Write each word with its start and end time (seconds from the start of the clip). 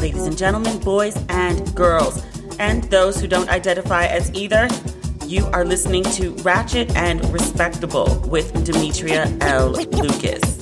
Ladies 0.00 0.24
and 0.24 0.38
gentlemen, 0.38 0.78
boys 0.78 1.14
and 1.28 1.74
girls, 1.76 2.24
and 2.58 2.84
those 2.84 3.20
who 3.20 3.28
don't 3.28 3.50
identify 3.50 4.06
as 4.06 4.32
either, 4.32 4.66
you 5.26 5.44
are 5.48 5.62
listening 5.62 6.04
to 6.04 6.30
Ratchet 6.36 6.96
and 6.96 7.22
Respectable 7.30 8.18
with 8.26 8.64
Demetria 8.64 9.26
L. 9.42 9.72
Lucas. 9.72 10.58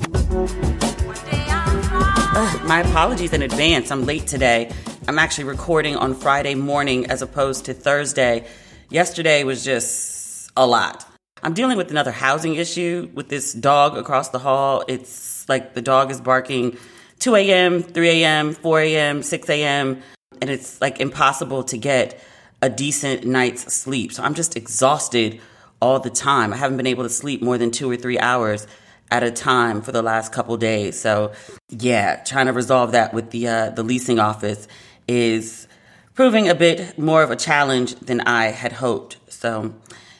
Ugh, 2.35 2.65
my 2.67 2.81
apologies 2.81 3.33
in 3.33 3.43
advance. 3.43 3.93
I'm 3.93 4.05
late 4.07 4.27
today. 4.27 4.73
I'm 5.07 5.21
actually 5.21 5.45
recording 5.45 5.95
on 5.95 6.15
Friday 6.15 6.57
morning 6.57 7.07
as 7.07 7.23
opposed 7.23 7.67
to 7.67 7.75
Thursday. 7.75 8.45
Yesterday 8.91 9.45
was 9.45 9.65
just 9.65 10.51
a 10.57 10.67
lot. 10.67 11.07
I'm 11.45 11.55
dealing 11.55 11.77
with 11.77 11.93
another 11.93 12.11
housing 12.11 12.57
issue 12.57 13.09
with 13.15 13.29
this 13.29 13.53
dog 13.53 13.97
across 13.97 14.31
the 14.31 14.41
hall. 14.41 14.83
It's 14.89 15.49
like 15.49 15.75
the 15.75 15.83
dog 15.83 16.11
is 16.11 16.21
barking 16.21 16.77
2 17.19 17.35
a.m., 17.37 17.83
3 17.83 18.09
a.m., 18.09 18.53
4 18.53 18.81
a.m., 18.81 19.23
6 19.23 19.51
a.m., 19.51 20.03
and 20.41 20.51
it's 20.51 20.81
like 20.81 21.01
impossible 21.01 21.65
to 21.65 21.77
get 21.77 22.21
a 22.63 22.69
decent 22.69 23.25
night's 23.25 23.73
sleep. 23.73 24.13
So 24.13 24.23
I'm 24.23 24.35
just 24.35 24.57
exhausted 24.57 25.41
all 25.81 26.01
the 26.01 26.11
time. 26.11 26.53
I 26.53 26.57
haven't 26.57 26.77
been 26.77 26.87
able 26.87 27.05
to 27.05 27.11
sleep 27.11 27.43
more 27.43 27.59
than 27.59 27.71
two 27.71 27.91
or 27.91 27.97
three 27.97 28.19
hours 28.19 28.67
at 29.11 29.23
a 29.23 29.31
time 29.31 29.81
for 29.81 29.93
the 29.93 30.03
last 30.03 30.33
couple 30.33 30.57
days. 30.57 30.99
So 30.99 31.33
yeah, 31.69 32.23
trying 32.25 32.47
to 32.47 32.53
resolve 32.53 32.93
that 32.93 33.15
with 33.15 33.31
the 33.31 33.49
uh, 33.49 33.71
the 33.71 33.83
leasing 33.83 34.19
office 34.19 34.69
is 35.07 35.67
proving 36.15 36.49
a 36.49 36.55
bit 36.55 36.99
more 36.99 37.23
of 37.23 37.31
a 37.31 37.37
challenge 37.37 37.95
than 37.97 38.21
I 38.23 38.47
had 38.47 38.73
hoped. 38.73 39.19
So 39.29 39.75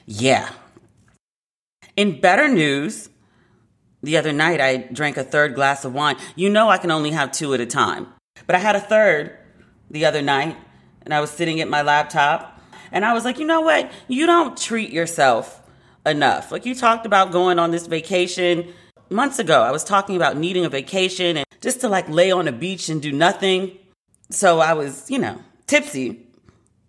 yeah. 0.07 0.49
In 1.97 2.21
better 2.21 2.49
news, 2.49 3.08
the 4.03 4.17
other 4.17 4.33
night, 4.33 4.61
I 4.61 4.77
drank 4.77 5.17
a 5.17 5.25
third 5.25 5.55
glass 5.55 5.85
of 5.85 5.93
wine. 5.93 6.17
You 6.37 6.49
know, 6.49 6.69
I 6.69 6.79
can 6.79 6.91
only 6.91 7.11
have 7.11 7.33
two 7.33 7.53
at 7.55 7.61
a 7.61 7.67
time. 7.67 8.07
But 8.47 8.55
I 8.55 8.59
had 8.59 8.77
a 8.77 8.81
third 8.81 9.37
the 9.91 10.05
other 10.05 10.23
night, 10.23 10.57
and 11.03 11.13
I 11.13 11.21
was 11.21 11.31
sitting 11.31 11.61
at 11.61 11.69
my 11.69 11.83
laptop, 11.83 12.61
and 12.93 13.05
I 13.05 13.13
was 13.13 13.25
like, 13.25 13.39
you 13.39 13.47
know 13.47 13.61
what? 13.61 13.91
You 14.07 14.27
don't 14.27 14.57
treat 14.57 14.91
yourself 14.91 15.63
enough. 16.07 16.53
Like, 16.53 16.65
you 16.65 16.75
talked 16.75 17.07
about 17.07 17.33
going 17.33 17.59
on 17.59 17.71
this 17.71 17.87
vacation 17.87 18.73
months 19.11 19.39
ago. 19.39 19.63
I 19.63 19.73
was 19.73 19.85
talking 19.85 20.17
about 20.17 20.37
needing 20.37 20.65
a 20.65 20.69
vacation 20.69 21.39
and 21.39 21.47
just 21.61 21.81
to 21.81 21.89
like 21.89 22.09
lay 22.09 22.31
on 22.31 22.47
a 22.47 22.53
beach 22.53 22.89
and 22.89 23.03
do 23.03 23.11
nothing. 23.11 23.77
So 24.31 24.61
I 24.61 24.75
was, 24.75 25.11
you 25.11 25.19
know, 25.19 25.43
tipsy, 25.67 26.27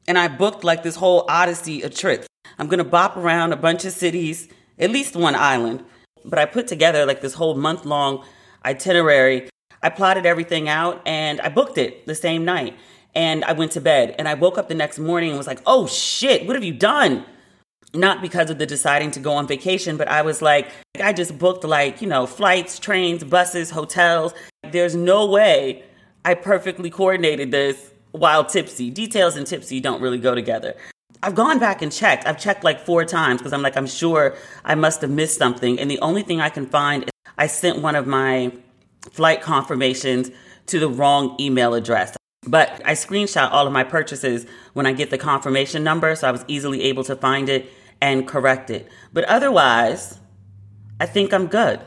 and 0.08 0.18
I 0.18 0.28
booked 0.28 0.64
like 0.64 0.84
this 0.84 0.96
whole 0.96 1.26
odyssey 1.28 1.82
of 1.82 1.96
trips. 1.96 2.28
I'm 2.58 2.68
gonna 2.68 2.84
bop 2.84 3.18
around 3.18 3.54
a 3.54 3.58
bunch 3.58 3.86
of 3.86 3.94
cities, 3.94 4.48
at 4.78 4.92
least 4.92 5.16
one 5.16 5.36
island 5.36 5.84
but 6.26 6.40
I 6.40 6.46
put 6.46 6.68
together 6.68 7.06
like 7.06 7.22
this 7.22 7.34
whole 7.34 7.56
month 7.56 7.86
long 7.86 8.24
itinerary. 8.66 9.50
I 9.82 9.90
plotted 9.90 10.26
everything 10.26 10.68
out 10.68 11.02
and 11.06 11.40
I 11.42 11.50
booked 11.50 11.78
it 11.78 12.06
the 12.06 12.16
same 12.16 12.46
night. 12.46 12.76
And 13.16 13.44
I 13.46 13.54
went 13.54 13.72
to 13.74 13.82
bed 13.82 14.16
and 14.20 14.28
I 14.28 14.36
woke 14.36 14.58
up 14.58 14.68
the 14.68 14.76
next 14.76 15.00
morning 15.00 15.30
and 15.30 15.38
was 15.38 15.48
like, 15.48 15.62
oh 15.66 15.88
shit, 15.88 16.46
what 16.46 16.56
have 16.56 16.64
you 16.64 16.74
done? 16.74 17.26
Not 17.94 18.22
because 18.22 18.52
of 18.52 18.60
the 18.60 18.68
deciding 18.68 19.12
to 19.12 19.20
go 19.20 19.34
on 19.34 19.48
vacation, 19.48 19.98
but 19.98 20.08
I 20.08 20.22
was 20.22 20.42
like, 20.42 20.70
I 21.02 21.12
just 21.12 21.40
booked 21.40 21.64
like, 21.64 22.02
you 22.02 22.08
know, 22.08 22.28
flights, 22.28 22.78
trains, 22.78 23.24
buses, 23.24 23.72
hotels. 23.72 24.34
There's 24.72 24.96
no 24.96 25.26
way 25.26 25.84
I 26.24 26.36
perfectly 26.36 26.92
coordinated 26.92 27.50
this 27.50 27.92
while 28.12 28.46
tipsy. 28.46 28.92
Details 28.92 29.36
and 29.36 29.48
tipsy 29.48 29.80
don't 29.80 30.02
really 30.02 30.20
go 30.20 30.36
together. 30.36 30.76
I've 31.22 31.36
gone 31.36 31.60
back 31.60 31.82
and 31.82 31.92
checked. 31.92 32.26
I've 32.26 32.40
checked 32.40 32.64
like 32.64 32.86
four 32.86 33.04
times 33.04 33.40
because 33.40 33.52
I'm 33.52 33.62
like, 33.62 33.76
I'm 33.76 33.88
sure 33.88 34.36
I 34.64 34.76
must 34.76 35.02
have 35.02 35.10
missed 35.10 35.38
something. 35.38 35.80
And 35.80 35.92
the 35.92 36.00
only 36.00 36.24
thing 36.24 36.40
I 36.40 36.50
can 36.50 36.66
find 36.66 37.04
is 37.04 37.10
I 37.38 37.48
sent 37.48 37.82
one 37.82 37.96
of 37.96 38.08
my 38.08 38.54
flight 39.12 39.42
confirmations 39.42 40.32
to 40.68 40.80
the 40.80 40.90
wrong 40.90 41.36
email 41.40 41.74
address. 41.74 42.16
But 42.48 42.82
I 42.86 42.94
screenshot 42.94 43.52
all 43.52 43.68
of 43.68 43.74
my 43.74 43.84
purchases 43.84 44.46
when 44.74 44.86
I 44.86 44.94
get 44.94 45.10
the 45.10 45.18
confirmation 45.18 45.84
number, 45.84 46.16
so 46.16 46.28
I 46.28 46.32
was 46.32 46.46
easily 46.48 46.84
able 46.84 47.04
to 47.04 47.16
find 47.16 47.50
it 47.50 47.70
and 48.02 48.26
correct 48.26 48.70
it. 48.70 48.90
But 49.12 49.26
otherwise, 49.26 50.20
I 51.02 51.06
think 51.06 51.34
I'm 51.34 51.48
good. 51.48 51.82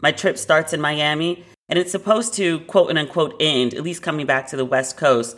My 0.00 0.12
trip 0.12 0.38
starts 0.38 0.72
in 0.72 0.80
Miami, 0.80 1.44
and 1.68 1.80
it's 1.80 1.90
supposed 1.90 2.34
to 2.34 2.60
quote 2.60 2.96
unquote 2.96 3.34
end, 3.40 3.74
at 3.74 3.82
least 3.82 4.02
coming 4.02 4.26
back 4.26 4.46
to 4.48 4.56
the 4.56 4.64
West 4.64 4.96
Coast 4.96 5.36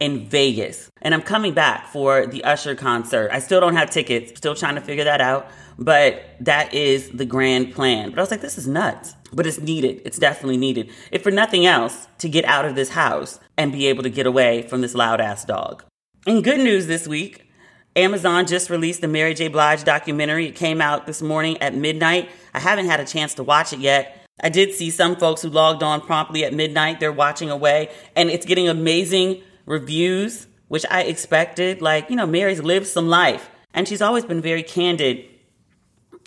in 0.00 0.26
Vegas. 0.26 0.90
And 1.02 1.14
I'm 1.14 1.22
coming 1.22 1.54
back 1.54 1.86
for 1.88 2.26
the 2.26 2.44
Usher 2.44 2.74
concert. 2.74 3.30
I 3.32 3.38
still 3.38 3.60
don't 3.60 3.76
have 3.76 3.90
tickets, 3.90 4.32
still 4.36 4.54
trying 4.54 4.74
to 4.74 4.80
figure 4.80 5.04
that 5.04 5.20
out, 5.20 5.48
but 5.78 6.22
that 6.40 6.74
is 6.74 7.10
the 7.10 7.24
grand 7.24 7.74
plan. 7.74 8.10
But 8.10 8.18
I 8.18 8.22
was 8.22 8.30
like, 8.30 8.40
this 8.40 8.58
is 8.58 8.66
nuts. 8.66 9.14
But 9.32 9.46
it's 9.46 9.60
needed. 9.60 10.02
It's 10.04 10.18
definitely 10.18 10.56
needed. 10.56 10.90
If 11.10 11.22
for 11.22 11.30
nothing 11.30 11.66
else, 11.66 12.08
to 12.18 12.28
get 12.28 12.44
out 12.44 12.64
of 12.64 12.74
this 12.74 12.90
house 12.90 13.38
and 13.56 13.72
be 13.72 13.86
able 13.86 14.02
to 14.02 14.10
get 14.10 14.26
away 14.26 14.62
from 14.62 14.80
this 14.80 14.94
loud 14.94 15.20
ass 15.20 15.44
dog. 15.44 15.84
In 16.26 16.42
good 16.42 16.60
news 16.60 16.86
this 16.86 17.06
week, 17.06 17.46
Amazon 17.94 18.46
just 18.46 18.68
released 18.68 19.00
the 19.00 19.08
Mary 19.08 19.32
J. 19.32 19.48
Blige 19.48 19.84
documentary. 19.84 20.46
It 20.46 20.54
came 20.54 20.80
out 20.80 21.06
this 21.06 21.22
morning 21.22 21.56
at 21.62 21.74
midnight. 21.74 22.28
I 22.52 22.60
haven't 22.60 22.86
had 22.86 23.00
a 23.00 23.04
chance 23.04 23.34
to 23.34 23.42
watch 23.42 23.72
it 23.72 23.80
yet. 23.80 24.26
I 24.42 24.50
did 24.50 24.74
see 24.74 24.90
some 24.90 25.16
folks 25.16 25.40
who 25.40 25.48
logged 25.48 25.82
on 25.82 26.02
promptly 26.02 26.44
at 26.44 26.52
midnight. 26.52 27.00
They're 27.00 27.10
watching 27.10 27.50
away, 27.50 27.90
and 28.14 28.28
it's 28.28 28.44
getting 28.44 28.68
amazing 28.68 29.42
reviews, 29.66 30.46
which 30.68 30.86
I 30.90 31.02
expected. 31.02 31.82
Like, 31.82 32.08
you 32.08 32.16
know, 32.16 32.26
Mary's 32.26 32.62
lived 32.62 32.86
some 32.86 33.08
life, 33.08 33.50
and 33.74 33.86
she's 33.86 34.02
always 34.02 34.24
been 34.24 34.40
very 34.40 34.62
candid 34.62 35.24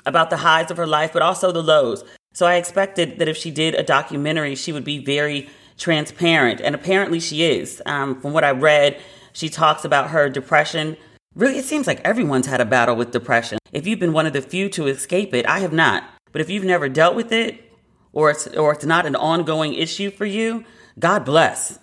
about 0.05 0.29
the 0.29 0.37
highs 0.37 0.69
of 0.71 0.77
her 0.77 0.87
life, 0.87 1.11
but 1.11 1.21
also 1.21 1.51
the 1.51 1.63
lows. 1.63 2.03
So 2.33 2.45
I 2.45 2.55
expected 2.55 3.19
that 3.19 3.27
if 3.27 3.37
she 3.37 3.51
did 3.51 3.75
a 3.75 3.83
documentary, 3.83 4.55
she 4.55 4.71
would 4.71 4.83
be 4.83 5.03
very 5.03 5.49
transparent, 5.77 6.61
and 6.61 6.75
apparently 6.75 7.19
she 7.19 7.43
is. 7.43 7.81
Um, 7.85 8.21
from 8.21 8.33
what 8.33 8.43
I 8.43 8.51
read, 8.51 9.01
she 9.33 9.49
talks 9.49 9.83
about 9.83 10.11
her 10.11 10.29
depression. 10.29 10.97
Really, 11.35 11.57
it 11.57 11.65
seems 11.65 11.87
like 11.87 12.01
everyone's 12.01 12.47
had 12.47 12.61
a 12.61 12.65
battle 12.65 12.95
with 12.95 13.11
depression. 13.11 13.57
If 13.71 13.87
you've 13.87 13.99
been 13.99 14.13
one 14.13 14.25
of 14.25 14.33
the 14.33 14.41
few 14.41 14.69
to 14.69 14.87
escape 14.87 15.33
it, 15.33 15.47
I 15.47 15.59
have 15.59 15.73
not. 15.73 16.03
But 16.31 16.41
if 16.41 16.49
you've 16.49 16.63
never 16.63 16.89
dealt 16.89 17.15
with 17.15 17.31
it, 17.31 17.63
or 18.11 18.31
it's, 18.31 18.47
or 18.47 18.73
it's 18.73 18.85
not 18.85 19.05
an 19.05 19.15
ongoing 19.15 19.73
issue 19.73 20.11
for 20.11 20.25
you, 20.25 20.65
God 20.97 21.25
bless. 21.25 21.79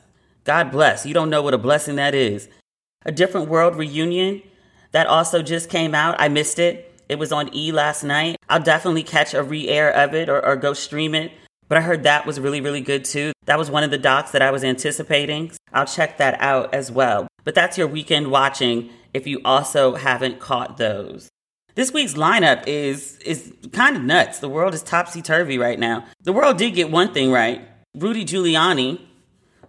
God 0.46 0.70
bless. 0.70 1.04
You 1.04 1.12
don't 1.12 1.28
know 1.28 1.42
what 1.42 1.54
a 1.54 1.58
blessing 1.58 1.96
that 1.96 2.14
is. 2.14 2.48
A 3.04 3.10
Different 3.10 3.48
World 3.48 3.74
reunion 3.74 4.42
that 4.92 5.08
also 5.08 5.42
just 5.42 5.68
came 5.68 5.94
out. 5.94 6.14
I 6.20 6.28
missed 6.28 6.60
it. 6.60 6.94
It 7.08 7.18
was 7.18 7.32
on 7.32 7.54
E 7.54 7.72
last 7.72 8.04
night. 8.04 8.36
I'll 8.48 8.62
definitely 8.62 9.02
catch 9.02 9.34
a 9.34 9.42
re 9.42 9.68
air 9.68 9.90
of 9.90 10.14
it 10.14 10.28
or, 10.28 10.44
or 10.44 10.56
go 10.56 10.72
stream 10.72 11.14
it. 11.14 11.32
But 11.68 11.78
I 11.78 11.80
heard 11.80 12.04
that 12.04 12.26
was 12.26 12.38
really, 12.38 12.60
really 12.60 12.80
good 12.80 13.04
too. 13.04 13.32
That 13.46 13.58
was 13.58 13.70
one 13.70 13.82
of 13.82 13.90
the 13.90 13.98
docs 13.98 14.30
that 14.30 14.42
I 14.42 14.52
was 14.52 14.62
anticipating. 14.62 15.50
I'll 15.72 15.84
check 15.84 16.18
that 16.18 16.40
out 16.40 16.72
as 16.72 16.92
well. 16.92 17.26
But 17.44 17.56
that's 17.56 17.76
your 17.76 17.88
weekend 17.88 18.30
watching 18.30 18.90
if 19.12 19.26
you 19.26 19.40
also 19.44 19.96
haven't 19.96 20.38
caught 20.38 20.76
those. 20.76 21.28
This 21.74 21.92
week's 21.92 22.14
lineup 22.14 22.64
is 22.68 23.18
is 23.18 23.52
kind 23.72 23.96
of 23.96 24.02
nuts. 24.04 24.38
The 24.38 24.48
world 24.48 24.74
is 24.74 24.82
topsy 24.82 25.22
turvy 25.22 25.58
right 25.58 25.78
now. 25.78 26.04
The 26.22 26.32
world 26.32 26.56
did 26.56 26.74
get 26.74 26.90
one 26.90 27.12
thing 27.12 27.32
right. 27.32 27.66
Rudy 27.96 28.24
Giuliani, 28.24 29.00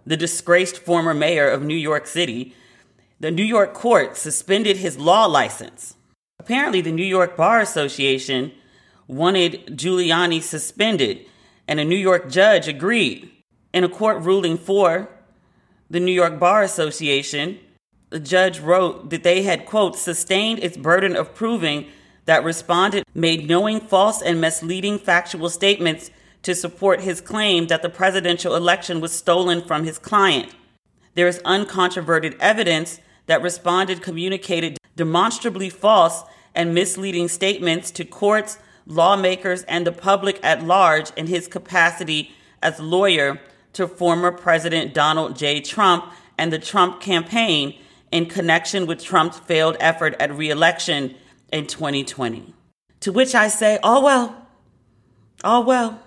the 0.08 0.16
disgraced 0.16 0.78
former 0.78 1.12
mayor 1.12 1.50
of 1.50 1.62
New 1.62 1.76
York 1.76 2.06
City, 2.06 2.54
the 3.20 3.30
New 3.30 3.44
York 3.44 3.74
court 3.74 4.16
suspended 4.16 4.78
his 4.78 4.96
law 4.96 5.26
license. 5.26 5.96
Apparently, 6.40 6.80
the 6.80 6.90
New 6.90 7.04
York 7.04 7.36
Bar 7.36 7.60
Association 7.60 8.52
wanted 9.06 9.66
Giuliani 9.76 10.40
suspended 10.40 11.26
and 11.66 11.78
a 11.78 11.84
New 11.84 11.96
York 11.96 12.30
judge 12.30 12.66
agreed. 12.66 13.30
In 13.74 13.84
a 13.84 13.88
court 13.88 14.22
ruling 14.22 14.56
for 14.56 15.10
the 15.90 16.00
New 16.00 16.12
York 16.12 16.38
Bar 16.38 16.62
Association, 16.62 17.58
the 18.08 18.18
judge 18.18 18.60
wrote 18.60 19.10
that 19.10 19.24
they 19.24 19.42
had, 19.42 19.66
quote, 19.66 19.94
sustained 19.94 20.58
its 20.60 20.78
burden 20.78 21.16
of 21.16 21.34
proving 21.34 21.86
that 22.24 22.44
respondent 22.44 23.04
made 23.14 23.46
knowing 23.46 23.78
false 23.78 24.22
and 24.22 24.40
misleading 24.40 24.98
factual 24.98 25.50
statements 25.50 26.10
to 26.42 26.54
support 26.54 27.00
his 27.00 27.20
claim 27.20 27.66
that 27.66 27.82
the 27.82 27.88
presidential 27.88 28.54
election 28.54 29.00
was 29.00 29.12
stolen 29.12 29.62
from 29.62 29.84
his 29.84 29.98
client. 29.98 30.54
There 31.14 31.28
is 31.28 31.40
uncontroverted 31.40 32.36
evidence 32.38 33.00
that 33.26 33.42
respondent 33.42 34.02
communicated 34.02 34.78
demonstrably 34.96 35.70
false 35.70 36.22
and 36.54 36.74
misleading 36.74 37.28
statements 37.28 37.90
to 37.92 38.04
courts, 38.04 38.58
lawmakers, 38.86 39.62
and 39.64 39.86
the 39.86 39.92
public 39.92 40.40
at 40.42 40.64
large 40.64 41.10
in 41.16 41.26
his 41.26 41.46
capacity 41.46 42.32
as 42.62 42.80
lawyer 42.80 43.40
to 43.74 43.86
former 43.86 44.32
President 44.32 44.94
Donald 44.94 45.36
J. 45.36 45.60
Trump 45.60 46.12
and 46.36 46.52
the 46.52 46.58
Trump 46.58 47.00
campaign 47.00 47.78
in 48.10 48.26
connection 48.26 48.86
with 48.86 49.02
Trump's 49.02 49.38
failed 49.40 49.76
effort 49.80 50.16
at 50.18 50.32
reelection 50.32 51.14
in 51.52 51.66
2020. 51.66 52.54
To 53.00 53.12
which 53.12 53.34
I 53.34 53.48
say, 53.48 53.78
oh 53.82 54.02
well, 54.02 54.46
oh 55.44 55.60
well. 55.60 56.02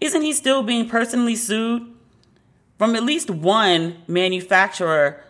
Isn't 0.00 0.22
he 0.22 0.32
still 0.32 0.62
being 0.62 0.88
personally 0.88 1.36
sued 1.36 1.86
from 2.78 2.96
at 2.96 3.02
least 3.02 3.30
one 3.30 4.02
manufacturer 4.06 5.22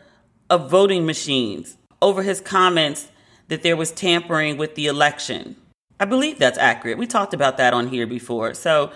of 0.49 0.71
voting 0.71 1.05
machines 1.05 1.77
over 2.01 2.23
his 2.23 2.41
comments 2.41 3.09
that 3.49 3.63
there 3.63 3.77
was 3.77 3.91
tampering 3.91 4.57
with 4.57 4.77
the 4.77 4.87
election? 4.87 5.57
I 5.99 6.05
believe 6.05 6.39
that's 6.39 6.57
accurate. 6.57 6.99
We 6.99 7.07
talked 7.07 7.35
about 7.35 7.57
that 7.57 7.75
on 7.75 7.89
here 7.89 8.07
before. 8.07 8.55
So 8.55 8.93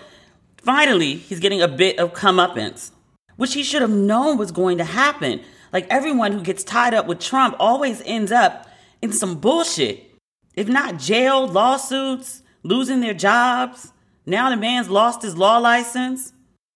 finally, 0.57 1.15
he's 1.15 1.39
getting 1.39 1.61
a 1.61 1.67
bit 1.67 1.99
of 1.99 2.13
comeuppance, 2.13 2.91
which 3.35 3.53
he 3.53 3.61
should 3.61 3.81
have 3.81 3.91
known 3.91 4.37
was 4.37 4.51
going 4.51 4.77
to 4.77 4.85
happen. 4.85 5.41
Like 5.73 5.87
everyone 5.89 6.31
who 6.31 6.41
gets 6.41 6.63
tied 6.63 6.93
up 6.93 7.05
with 7.05 7.19
Trump 7.19 7.57
always 7.59 8.01
ends 8.05 8.31
up 8.31 8.67
in 9.01 9.11
some 9.11 9.39
bullshit. 9.39 10.15
If 10.55 10.69
not 10.69 10.97
jail, 10.97 11.45
lawsuits, 11.45 12.41
losing 12.63 13.01
their 13.01 13.13
jobs. 13.13 13.91
Now 14.25 14.49
the 14.49 14.57
man's 14.57 14.89
lost 14.89 15.21
his 15.21 15.37
law 15.37 15.57
license. 15.57 16.33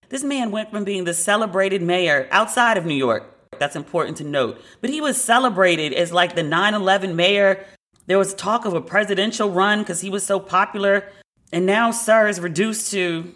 This 0.10 0.24
man 0.24 0.52
went 0.52 0.72
from 0.72 0.84
being 0.84 1.04
the 1.04 1.14
celebrated 1.14 1.82
mayor 1.82 2.28
outside 2.32 2.78
of 2.78 2.86
New 2.86 2.96
York. 2.96 3.36
That's 3.60 3.76
important 3.76 4.18
to 4.18 4.24
note. 4.24 4.62
But 4.82 4.90
he 4.90 5.02
was 5.02 5.22
celebrated 5.22 5.94
as 5.94 6.12
like 6.12 6.36
the 6.36 6.44
9 6.44 6.74
11 6.74 7.16
mayor 7.16 7.66
there 8.10 8.18
was 8.18 8.34
talk 8.34 8.66
of 8.66 8.74
a 8.74 8.82
presidential 8.82 9.52
run 9.52 9.82
because 9.82 10.02
he 10.02 10.10
was 10.10 10.26
so 10.26 10.40
popular. 10.40 11.08
And 11.54 11.68
now 11.68 11.92
Sir 11.92 12.28
is 12.28 12.40
reduced 12.40 12.90
to 12.90 13.36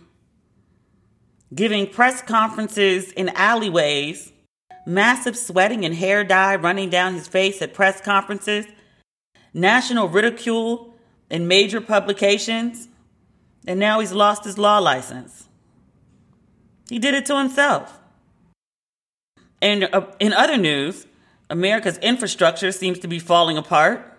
giving 1.53 1.85
press 1.85 2.23
conferences 2.23 3.11
in 3.11 3.29
alleyways, 3.29 4.33
massive 4.87 5.37
sweating 5.37 5.85
and 5.85 5.93
hair 5.93 6.23
dye 6.23 6.55
running 6.55 6.89
down 6.89 7.13
his 7.13 7.27
face 7.27 7.61
at 7.61 7.75
press 7.75 8.01
conferences, 8.01 8.65
national 9.53 10.09
ridicule 10.09 10.95
in 11.29 11.47
major 11.47 11.79
publications, 11.79 12.87
and 13.67 13.79
now 13.79 13.99
he's 13.99 14.11
lost 14.11 14.43
his 14.43 14.57
law 14.57 14.79
license. 14.79 15.47
He 16.89 16.99
did 16.99 17.13
it 17.13 17.25
to 17.27 17.37
himself. 17.37 17.99
And 19.61 19.85
uh, 19.93 20.07
in 20.19 20.33
other 20.33 20.57
news, 20.57 21.07
America's 21.49 21.97
infrastructure 21.99 22.71
seems 22.71 22.99
to 22.99 23.07
be 23.07 23.19
falling 23.19 23.57
apart 23.57 24.13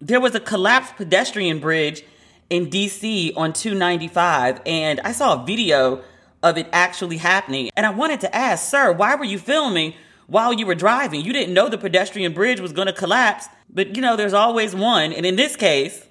there 0.00 0.20
was 0.20 0.34
a 0.34 0.40
collapsed 0.40 0.96
pedestrian 0.96 1.58
bridge 1.58 2.04
in 2.50 2.70
DC 2.70 3.32
on 3.36 3.52
295, 3.52 4.60
and 4.64 5.00
I 5.00 5.12
saw 5.12 5.42
a 5.42 5.46
video 5.46 6.02
of 6.42 6.56
it 6.56 6.68
actually 6.72 7.16
happening. 7.16 7.70
And 7.76 7.84
I 7.84 7.90
wanted 7.90 8.20
to 8.20 8.34
ask, 8.34 8.70
sir, 8.70 8.92
why 8.92 9.16
were 9.16 9.24
you 9.24 9.38
filming 9.38 9.94
while 10.28 10.52
you 10.52 10.66
were 10.66 10.74
driving? 10.74 11.22
You 11.22 11.32
didn't 11.32 11.52
know 11.52 11.68
the 11.68 11.78
pedestrian 11.78 12.32
bridge 12.32 12.60
was 12.60 12.72
going 12.72 12.86
to 12.86 12.92
collapse, 12.92 13.48
but 13.68 13.96
you 13.96 14.02
know, 14.02 14.16
there's 14.16 14.32
always 14.32 14.74
one. 14.74 15.12
And 15.12 15.26
in 15.26 15.36
this 15.36 15.56
case, 15.56 16.06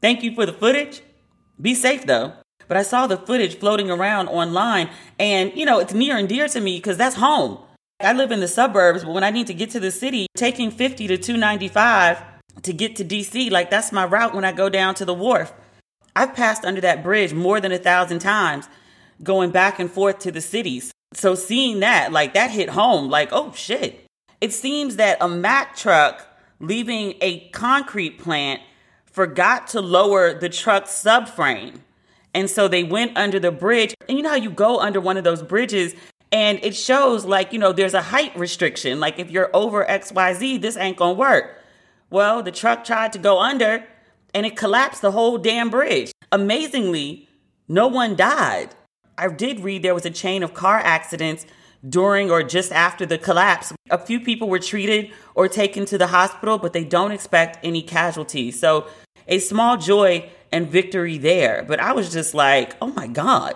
thank 0.00 0.22
you 0.22 0.34
for 0.34 0.44
the 0.44 0.52
footage. 0.52 1.02
Be 1.60 1.74
safe 1.74 2.06
though. 2.06 2.32
But 2.68 2.76
I 2.76 2.82
saw 2.82 3.06
the 3.06 3.16
footage 3.16 3.58
floating 3.58 3.90
around 3.90 4.28
online, 4.28 4.90
and 5.18 5.52
you 5.56 5.66
know, 5.66 5.80
it's 5.80 5.92
near 5.92 6.16
and 6.16 6.28
dear 6.28 6.46
to 6.48 6.60
me 6.60 6.76
because 6.76 6.96
that's 6.96 7.16
home. 7.16 7.58
I 8.00 8.12
live 8.12 8.30
in 8.30 8.40
the 8.40 8.48
suburbs, 8.48 9.04
but 9.04 9.12
when 9.12 9.24
I 9.24 9.30
need 9.30 9.48
to 9.48 9.54
get 9.54 9.70
to 9.70 9.80
the 9.80 9.90
city, 9.90 10.26
taking 10.36 10.70
50 10.70 11.08
to 11.08 11.18
295 11.18 12.22
to 12.62 12.72
get 12.72 12.96
to 12.96 13.04
DC. 13.04 13.50
Like 13.50 13.70
that's 13.70 13.92
my 13.92 14.04
route 14.04 14.34
when 14.34 14.44
I 14.44 14.52
go 14.52 14.68
down 14.68 14.94
to 14.96 15.04
the 15.04 15.14
wharf. 15.14 15.52
I've 16.14 16.34
passed 16.34 16.64
under 16.64 16.80
that 16.80 17.02
bridge 17.02 17.32
more 17.32 17.60
than 17.60 17.72
a 17.72 17.78
thousand 17.78 18.18
times 18.20 18.68
going 19.22 19.50
back 19.50 19.78
and 19.78 19.90
forth 19.90 20.18
to 20.20 20.32
the 20.32 20.40
cities. 20.40 20.92
So 21.12 21.34
seeing 21.34 21.80
that, 21.80 22.12
like 22.12 22.34
that 22.34 22.50
hit 22.50 22.70
home, 22.70 23.08
like, 23.08 23.30
oh 23.32 23.52
shit. 23.52 24.06
It 24.40 24.52
seems 24.52 24.96
that 24.96 25.18
a 25.20 25.28
Mack 25.28 25.76
truck 25.76 26.26
leaving 26.60 27.14
a 27.20 27.48
concrete 27.50 28.18
plant 28.18 28.60
forgot 29.20 29.68
to 29.68 29.82
lower 29.82 30.32
the 30.32 30.48
truck's 30.48 30.90
subframe. 30.92 31.78
And 32.32 32.48
so 32.48 32.68
they 32.68 32.84
went 32.84 33.18
under 33.18 33.38
the 33.38 33.52
bridge. 33.52 33.92
And 34.08 34.16
you 34.16 34.24
know 34.24 34.30
how 34.30 34.36
you 34.36 34.48
go 34.48 34.80
under 34.80 34.98
one 34.98 35.18
of 35.18 35.24
those 35.24 35.42
bridges 35.42 35.94
and 36.32 36.58
it 36.62 36.74
shows 36.74 37.26
like, 37.26 37.52
you 37.52 37.58
know, 37.58 37.70
there's 37.70 37.92
a 37.92 38.00
height 38.00 38.34
restriction. 38.34 38.98
Like 38.98 39.18
if 39.18 39.30
you're 39.30 39.50
over 39.52 39.84
XYZ, 39.84 40.62
this 40.62 40.78
ain't 40.78 40.96
gonna 40.96 41.12
work. 41.12 41.58
Well, 42.08 42.42
the 42.42 42.50
truck 42.50 42.82
tried 42.82 43.12
to 43.12 43.18
go 43.18 43.40
under 43.40 43.84
and 44.32 44.46
it 44.46 44.56
collapsed 44.56 45.02
the 45.02 45.10
whole 45.10 45.36
damn 45.36 45.68
bridge. 45.68 46.12
Amazingly, 46.32 47.28
no 47.68 47.88
one 47.88 48.16
died. 48.16 48.70
I 49.18 49.28
did 49.28 49.60
read 49.60 49.82
there 49.82 49.94
was 49.94 50.06
a 50.06 50.10
chain 50.10 50.42
of 50.42 50.54
car 50.54 50.78
accidents 50.78 51.44
during 51.86 52.30
or 52.30 52.42
just 52.42 52.72
after 52.72 53.06
the 53.06 53.18
collapse. 53.18 53.72
A 53.90 53.98
few 53.98 54.20
people 54.20 54.48
were 54.48 54.58
treated 54.58 55.12
or 55.34 55.48
taken 55.48 55.84
to 55.86 55.98
the 55.98 56.08
hospital, 56.08 56.58
but 56.58 56.72
they 56.72 56.84
don't 56.84 57.12
expect 57.12 57.58
any 57.62 57.82
casualties. 57.82 58.58
So, 58.58 58.86
a 59.30 59.38
small 59.38 59.78
joy 59.78 60.28
and 60.52 60.68
victory 60.68 61.16
there. 61.16 61.64
But 61.66 61.80
I 61.80 61.92
was 61.92 62.12
just 62.12 62.34
like, 62.34 62.76
oh 62.82 62.88
my 62.88 63.06
God. 63.06 63.54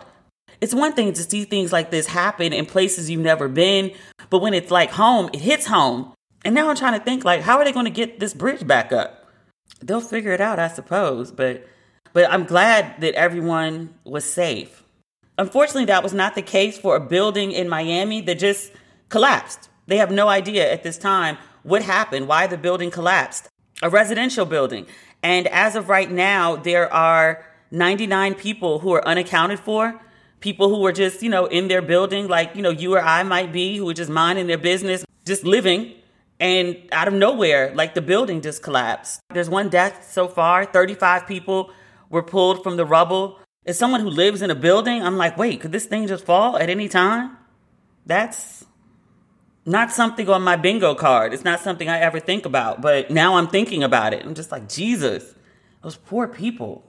It's 0.60 0.72
one 0.74 0.94
thing 0.94 1.12
to 1.12 1.22
see 1.22 1.44
things 1.44 1.72
like 1.72 1.90
this 1.90 2.06
happen 2.06 2.52
in 2.52 2.64
places 2.64 3.10
you've 3.10 3.20
never 3.20 3.48
been, 3.48 3.92
but 4.30 4.38
when 4.38 4.54
it's 4.54 4.70
like 4.70 4.90
home, 4.90 5.28
it 5.34 5.40
hits 5.40 5.66
home. 5.66 6.14
And 6.44 6.54
now 6.54 6.70
I'm 6.70 6.76
trying 6.76 6.98
to 6.98 7.04
think 7.04 7.24
like, 7.24 7.42
how 7.42 7.58
are 7.58 7.64
they 7.64 7.72
going 7.72 7.84
to 7.84 7.90
get 7.90 8.20
this 8.20 8.32
bridge 8.32 8.66
back 8.66 8.92
up? 8.92 9.28
They'll 9.82 10.00
figure 10.00 10.32
it 10.32 10.40
out, 10.40 10.58
I 10.58 10.68
suppose. 10.68 11.32
But 11.32 11.66
but 12.14 12.30
I'm 12.30 12.44
glad 12.44 13.00
that 13.00 13.14
everyone 13.14 13.92
was 14.04 14.24
safe. 14.24 14.84
Unfortunately, 15.36 15.86
that 15.86 16.04
was 16.04 16.14
not 16.14 16.36
the 16.36 16.42
case 16.42 16.78
for 16.78 16.94
a 16.94 17.00
building 17.00 17.50
in 17.50 17.68
Miami 17.68 18.20
that 18.22 18.38
just 18.38 18.72
collapsed. 19.08 19.68
They 19.88 19.96
have 19.96 20.12
no 20.12 20.28
idea 20.28 20.72
at 20.72 20.84
this 20.84 20.96
time 20.96 21.38
what 21.64 21.82
happened, 21.82 22.28
why 22.28 22.46
the 22.46 22.56
building 22.56 22.90
collapsed. 22.90 23.48
A 23.82 23.90
residential 23.90 24.46
building. 24.46 24.86
And 25.24 25.48
as 25.48 25.74
of 25.74 25.88
right 25.88 26.10
now, 26.10 26.54
there 26.54 26.92
are 26.92 27.44
99 27.70 28.34
people 28.34 28.80
who 28.80 28.92
are 28.92 29.04
unaccounted 29.08 29.58
for. 29.58 29.98
People 30.40 30.68
who 30.68 30.80
were 30.80 30.92
just, 30.92 31.22
you 31.22 31.30
know, 31.30 31.46
in 31.46 31.68
their 31.68 31.80
building, 31.80 32.28
like, 32.28 32.54
you 32.54 32.60
know, 32.60 32.68
you 32.68 32.94
or 32.94 33.00
I 33.00 33.22
might 33.22 33.50
be, 33.50 33.78
who 33.78 33.86
were 33.86 33.94
just 33.94 34.10
minding 34.10 34.46
their 34.46 34.58
business, 34.58 35.02
just 35.24 35.42
living 35.42 35.94
and 36.38 36.76
out 36.92 37.08
of 37.08 37.14
nowhere, 37.14 37.72
like 37.74 37.94
the 37.94 38.02
building 38.02 38.42
just 38.42 38.62
collapsed. 38.62 39.20
There's 39.32 39.48
one 39.48 39.70
death 39.70 40.10
so 40.12 40.28
far. 40.28 40.66
35 40.66 41.26
people 41.26 41.70
were 42.10 42.22
pulled 42.22 42.62
from 42.62 42.76
the 42.76 42.84
rubble. 42.84 43.38
As 43.64 43.78
someone 43.78 44.00
who 44.00 44.10
lives 44.10 44.42
in 44.42 44.50
a 44.50 44.54
building, 44.54 45.02
I'm 45.02 45.16
like, 45.16 45.38
wait, 45.38 45.62
could 45.62 45.72
this 45.72 45.86
thing 45.86 46.06
just 46.06 46.26
fall 46.26 46.58
at 46.58 46.68
any 46.68 46.88
time? 46.88 47.38
That's 48.04 48.63
not 49.66 49.90
something 49.92 50.28
on 50.28 50.42
my 50.42 50.56
bingo 50.56 50.94
card. 50.94 51.32
It's 51.32 51.44
not 51.44 51.60
something 51.60 51.88
I 51.88 51.98
ever 51.98 52.20
think 52.20 52.46
about. 52.46 52.80
But 52.80 53.10
now 53.10 53.36
I'm 53.36 53.48
thinking 53.48 53.82
about 53.82 54.14
it. 54.14 54.24
I'm 54.24 54.34
just 54.34 54.52
like, 54.52 54.68
Jesus, 54.68 55.34
those 55.82 55.96
poor 55.96 56.28
people. 56.28 56.84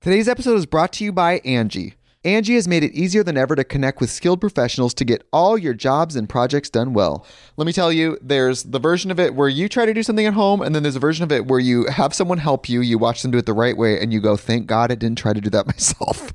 Today's 0.00 0.28
episode 0.28 0.56
is 0.56 0.66
brought 0.66 0.92
to 0.94 1.04
you 1.04 1.12
by 1.12 1.40
Angi 1.40 1.94
Angi 2.24 2.56
has 2.56 2.66
made 2.66 2.82
it 2.82 2.92
easier 2.92 3.22
than 3.22 3.36
ever 3.36 3.54
to 3.54 3.62
connect 3.62 4.00
with 4.00 4.10
skilled 4.10 4.40
professionals 4.40 4.92
to 4.94 5.04
get 5.04 5.26
all 5.32 5.56
your 5.56 5.72
jobs 5.72 6.16
and 6.16 6.28
projects 6.28 6.68
done 6.68 6.92
well. 6.92 7.24
Let 7.56 7.64
me 7.64 7.72
tell 7.72 7.92
you, 7.92 8.18
there's 8.20 8.64
the 8.64 8.80
version 8.80 9.12
of 9.12 9.20
it 9.20 9.36
where 9.36 9.48
you 9.48 9.68
try 9.68 9.86
to 9.86 9.94
do 9.94 10.02
something 10.02 10.26
at 10.26 10.34
home, 10.34 10.60
and 10.60 10.74
then 10.74 10.82
there's 10.82 10.96
a 10.96 11.00
version 11.00 11.22
of 11.22 11.30
it 11.30 11.46
where 11.46 11.60
you 11.60 11.86
have 11.86 12.12
someone 12.12 12.38
help 12.38 12.68
you, 12.68 12.80
you 12.80 12.98
watch 12.98 13.22
them 13.22 13.30
do 13.30 13.38
it 13.38 13.46
the 13.46 13.52
right 13.52 13.76
way, 13.76 14.00
and 14.00 14.12
you 14.12 14.20
go, 14.20 14.36
thank 14.36 14.66
God 14.66 14.90
I 14.90 14.96
didn't 14.96 15.18
try 15.18 15.32
to 15.32 15.40
do 15.40 15.50
that 15.50 15.66
myself. 15.68 16.32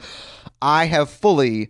I 0.62 0.86
have 0.86 1.10
fully 1.10 1.70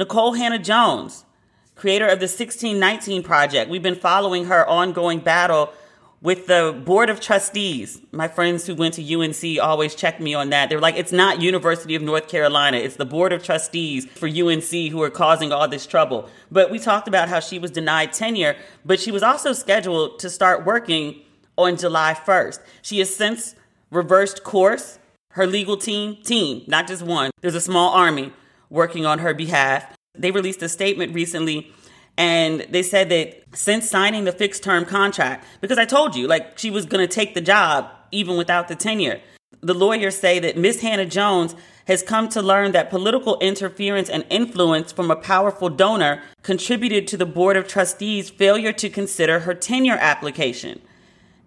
Nikole 0.00 0.38
Hannah 0.38 0.58
Jones, 0.58 1.26
creator 1.74 2.06
of 2.06 2.20
the 2.20 2.24
1619 2.24 3.22
Project. 3.22 3.70
We've 3.70 3.82
been 3.82 3.94
following 3.94 4.46
her 4.46 4.66
ongoing 4.66 5.20
battle 5.20 5.74
with 6.22 6.46
the 6.46 6.80
Board 6.86 7.10
of 7.10 7.20
Trustees. 7.20 8.00
My 8.10 8.26
friends 8.26 8.66
who 8.66 8.74
went 8.74 8.94
to 8.94 9.14
UNC 9.14 9.62
always 9.62 9.94
check 9.94 10.18
me 10.18 10.32
on 10.32 10.48
that. 10.50 10.70
They're 10.70 10.80
like, 10.80 10.96
it's 10.96 11.12
not 11.12 11.42
University 11.42 11.94
of 11.94 12.00
North 12.00 12.28
Carolina, 12.28 12.78
it's 12.78 12.96
the 12.96 13.04
Board 13.04 13.34
of 13.34 13.42
Trustees 13.42 14.06
for 14.06 14.26
UNC 14.26 14.70
who 14.70 15.02
are 15.02 15.10
causing 15.10 15.52
all 15.52 15.68
this 15.68 15.86
trouble. 15.86 16.30
But 16.50 16.70
we 16.70 16.78
talked 16.78 17.06
about 17.06 17.28
how 17.28 17.40
she 17.40 17.58
was 17.58 17.70
denied 17.70 18.14
tenure, 18.14 18.56
but 18.86 19.00
she 19.00 19.10
was 19.10 19.22
also 19.22 19.52
scheduled 19.52 20.18
to 20.20 20.30
start 20.30 20.64
working 20.64 21.20
on 21.58 21.76
July 21.76 22.14
1st. 22.14 22.60
She 22.80 23.00
has 23.00 23.14
since 23.14 23.54
reversed 23.90 24.44
course. 24.44 24.98
Her 25.34 25.46
legal 25.46 25.76
team, 25.76 26.16
team, 26.24 26.64
not 26.66 26.88
just 26.88 27.02
one, 27.02 27.30
there's 27.40 27.54
a 27.54 27.60
small 27.60 27.90
army 27.92 28.32
working 28.70 29.04
on 29.04 29.18
her 29.18 29.34
behalf. 29.34 29.96
They 30.14 30.30
released 30.30 30.62
a 30.62 30.68
statement 30.68 31.14
recently 31.14 31.72
and 32.16 32.66
they 32.68 32.82
said 32.82 33.08
that 33.08 33.44
since 33.54 33.88
signing 33.88 34.24
the 34.24 34.32
fixed 34.32 34.62
term 34.62 34.84
contract, 34.84 35.46
because 35.60 35.78
I 35.78 35.84
told 35.84 36.14
you, 36.14 36.26
like, 36.26 36.58
she 36.58 36.70
was 36.70 36.84
going 36.84 37.06
to 37.06 37.12
take 37.12 37.34
the 37.34 37.40
job 37.40 37.90
even 38.12 38.36
without 38.36 38.68
the 38.68 38.74
tenure. 38.74 39.20
The 39.62 39.74
lawyers 39.74 40.18
say 40.18 40.38
that 40.38 40.56
Miss 40.56 40.80
Hannah 40.80 41.06
Jones 41.06 41.54
has 41.86 42.02
come 42.02 42.28
to 42.28 42.42
learn 42.42 42.72
that 42.72 42.90
political 42.90 43.38
interference 43.40 44.08
and 44.08 44.24
influence 44.30 44.92
from 44.92 45.10
a 45.10 45.16
powerful 45.16 45.68
donor 45.68 46.22
contributed 46.42 47.08
to 47.08 47.16
the 47.16 47.26
Board 47.26 47.56
of 47.56 47.66
Trustees' 47.66 48.30
failure 48.30 48.72
to 48.74 48.88
consider 48.88 49.40
her 49.40 49.54
tenure 49.54 49.98
application. 49.98 50.80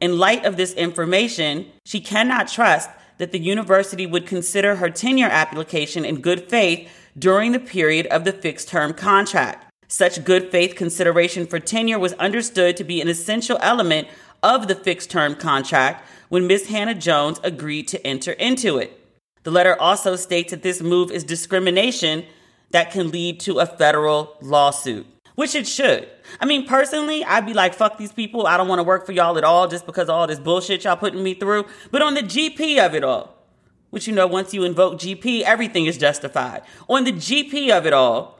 In 0.01 0.17
light 0.17 0.43
of 0.43 0.57
this 0.57 0.73
information, 0.73 1.67
she 1.85 2.01
cannot 2.01 2.47
trust 2.47 2.89
that 3.19 3.31
the 3.31 3.39
university 3.39 4.05
would 4.05 4.25
consider 4.25 4.77
her 4.77 4.89
tenure 4.89 5.29
application 5.29 6.03
in 6.03 6.19
good 6.19 6.49
faith 6.49 6.89
during 7.17 7.51
the 7.51 7.59
period 7.59 8.07
of 8.07 8.23
the 8.23 8.33
fixed 8.33 8.67
term 8.67 8.93
contract. 8.93 9.71
Such 9.87 10.23
good 10.23 10.49
faith 10.49 10.75
consideration 10.75 11.45
for 11.45 11.59
tenure 11.59 11.99
was 11.99 12.13
understood 12.13 12.77
to 12.77 12.83
be 12.83 13.01
an 13.01 13.07
essential 13.07 13.59
element 13.61 14.07
of 14.41 14.67
the 14.67 14.75
fixed 14.75 15.11
term 15.11 15.35
contract 15.35 16.07
when 16.29 16.47
Ms. 16.47 16.67
Hannah 16.67 16.95
Jones 16.95 17.39
agreed 17.43 17.87
to 17.89 18.05
enter 18.05 18.31
into 18.33 18.77
it. 18.77 18.99
The 19.43 19.51
letter 19.51 19.79
also 19.79 20.15
states 20.15 20.51
that 20.51 20.63
this 20.63 20.81
move 20.81 21.11
is 21.11 21.23
discrimination 21.23 22.25
that 22.71 22.91
can 22.91 23.11
lead 23.11 23.39
to 23.41 23.59
a 23.59 23.65
federal 23.65 24.35
lawsuit, 24.41 25.05
which 25.35 25.53
it 25.53 25.67
should. 25.67 26.09
I 26.39 26.45
mean, 26.45 26.65
personally, 26.65 27.23
I'd 27.23 27.45
be 27.45 27.53
like, 27.53 27.73
fuck 27.73 27.97
these 27.97 28.11
people. 28.11 28.47
I 28.47 28.57
don't 28.57 28.67
want 28.67 28.79
to 28.79 28.83
work 28.83 29.05
for 29.05 29.11
y'all 29.11 29.37
at 29.37 29.43
all 29.43 29.67
just 29.67 29.85
because 29.85 30.09
of 30.09 30.15
all 30.15 30.27
this 30.27 30.39
bullshit 30.39 30.85
y'all 30.85 30.95
putting 30.95 31.21
me 31.21 31.33
through. 31.35 31.65
But 31.91 32.01
on 32.01 32.15
the 32.15 32.21
GP 32.21 32.83
of 32.83 32.95
it 32.95 33.03
all, 33.03 33.32
which 33.93 34.07
you 34.07 34.13
know, 34.15 34.25
once 34.25 34.55
you 34.55 34.63
invoke 34.63 34.95
GP, 34.95 35.43
everything 35.43 35.85
is 35.85 35.99
justified. 35.99 36.63
On 36.89 37.03
the 37.03 37.11
GP 37.11 37.69
of 37.69 37.85
it 37.85 37.93
all, 37.93 38.39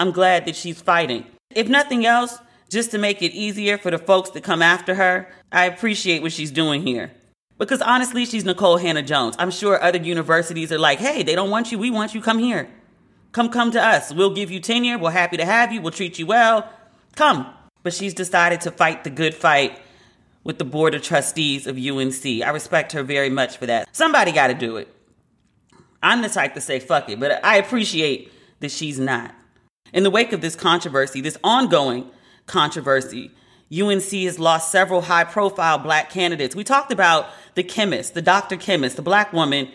I'm 0.00 0.10
glad 0.10 0.46
that 0.46 0.56
she's 0.56 0.80
fighting. 0.80 1.26
If 1.50 1.68
nothing 1.68 2.06
else, 2.06 2.38
just 2.70 2.92
to 2.92 2.98
make 2.98 3.20
it 3.20 3.32
easier 3.32 3.76
for 3.76 3.90
the 3.90 3.98
folks 3.98 4.30
that 4.30 4.42
come 4.42 4.62
after 4.62 4.94
her, 4.94 5.28
I 5.52 5.66
appreciate 5.66 6.22
what 6.22 6.32
she's 6.32 6.50
doing 6.50 6.80
here. 6.80 7.12
Because 7.58 7.82
honestly, 7.82 8.24
she's 8.24 8.44
Nikole 8.44 8.80
Hannah 8.80 9.02
Jones. 9.02 9.36
I'm 9.38 9.50
sure 9.50 9.82
other 9.82 9.98
universities 9.98 10.72
are 10.72 10.78
like, 10.78 10.98
hey, 10.98 11.22
they 11.22 11.34
don't 11.34 11.50
want 11.50 11.70
you, 11.70 11.78
we 11.78 11.90
want 11.90 12.14
you, 12.14 12.22
come 12.22 12.38
here. 12.38 12.66
Come, 13.32 13.50
come 13.50 13.72
to 13.72 13.82
us. 13.82 14.14
We'll 14.14 14.32
give 14.32 14.50
you 14.50 14.60
tenure. 14.60 14.96
We're 14.96 15.10
happy 15.10 15.36
to 15.36 15.44
have 15.44 15.74
you. 15.74 15.82
We'll 15.82 15.92
treat 15.92 16.18
you 16.18 16.24
well. 16.24 16.72
Come. 17.16 17.52
But 17.82 17.92
she's 17.92 18.14
decided 18.14 18.62
to 18.62 18.70
fight 18.70 19.04
the 19.04 19.10
good 19.10 19.34
fight 19.34 19.78
with 20.46 20.58
the 20.58 20.64
board 20.64 20.94
of 20.94 21.02
trustees 21.02 21.66
of 21.66 21.76
UNC. 21.76 22.24
I 22.24 22.50
respect 22.50 22.92
her 22.92 23.02
very 23.02 23.28
much 23.28 23.56
for 23.56 23.66
that. 23.66 23.88
Somebody 23.90 24.30
got 24.30 24.46
to 24.46 24.54
do 24.54 24.76
it. 24.76 24.86
I'm 26.00 26.22
the 26.22 26.28
type 26.28 26.54
to 26.54 26.60
say 26.60 26.78
fuck 26.78 27.08
it, 27.08 27.18
but 27.18 27.44
I 27.44 27.56
appreciate 27.56 28.32
that 28.60 28.70
she's 28.70 29.00
not. 29.00 29.34
In 29.92 30.04
the 30.04 30.10
wake 30.10 30.32
of 30.32 30.40
this 30.40 30.54
controversy, 30.54 31.20
this 31.20 31.36
ongoing 31.42 32.08
controversy, 32.46 33.32
UNC 33.76 34.12
has 34.12 34.38
lost 34.38 34.70
several 34.70 35.02
high 35.02 35.24
profile 35.24 35.78
black 35.78 36.10
candidates. 36.10 36.54
We 36.54 36.62
talked 36.62 36.92
about 36.92 37.26
the 37.56 37.64
chemist, 37.64 38.14
the 38.14 38.22
doctor 38.22 38.56
chemist, 38.56 38.94
the 38.94 39.02
black 39.02 39.32
woman 39.32 39.70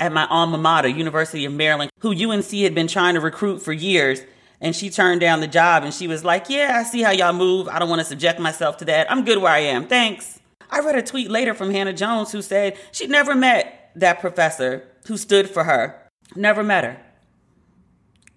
at 0.00 0.10
my 0.10 0.26
alma 0.28 0.56
mater, 0.56 0.88
University 0.88 1.44
of 1.44 1.52
Maryland, 1.52 1.90
who 1.98 2.12
UNC 2.12 2.50
had 2.50 2.74
been 2.74 2.88
trying 2.88 3.12
to 3.12 3.20
recruit 3.20 3.60
for 3.60 3.74
years. 3.74 4.22
And 4.60 4.74
she 4.74 4.90
turned 4.90 5.20
down 5.20 5.40
the 5.40 5.46
job 5.46 5.82
and 5.82 5.92
she 5.92 6.06
was 6.06 6.24
like, 6.24 6.48
Yeah, 6.48 6.76
I 6.78 6.84
see 6.84 7.02
how 7.02 7.10
y'all 7.10 7.32
move. 7.32 7.68
I 7.68 7.78
don't 7.78 7.88
want 7.88 8.00
to 8.00 8.04
subject 8.06 8.40
myself 8.40 8.76
to 8.78 8.84
that. 8.86 9.10
I'm 9.10 9.24
good 9.24 9.38
where 9.38 9.52
I 9.52 9.58
am. 9.58 9.86
Thanks. 9.86 10.40
I 10.70 10.80
read 10.80 10.96
a 10.96 11.02
tweet 11.02 11.30
later 11.30 11.54
from 11.54 11.70
Hannah 11.70 11.92
Jones 11.92 12.32
who 12.32 12.42
said 12.42 12.76
she'd 12.90 13.10
never 13.10 13.34
met 13.34 13.90
that 13.96 14.20
professor 14.20 14.88
who 15.06 15.16
stood 15.16 15.48
for 15.48 15.64
her. 15.64 16.00
Never 16.34 16.62
met 16.62 16.84
her. 16.84 17.00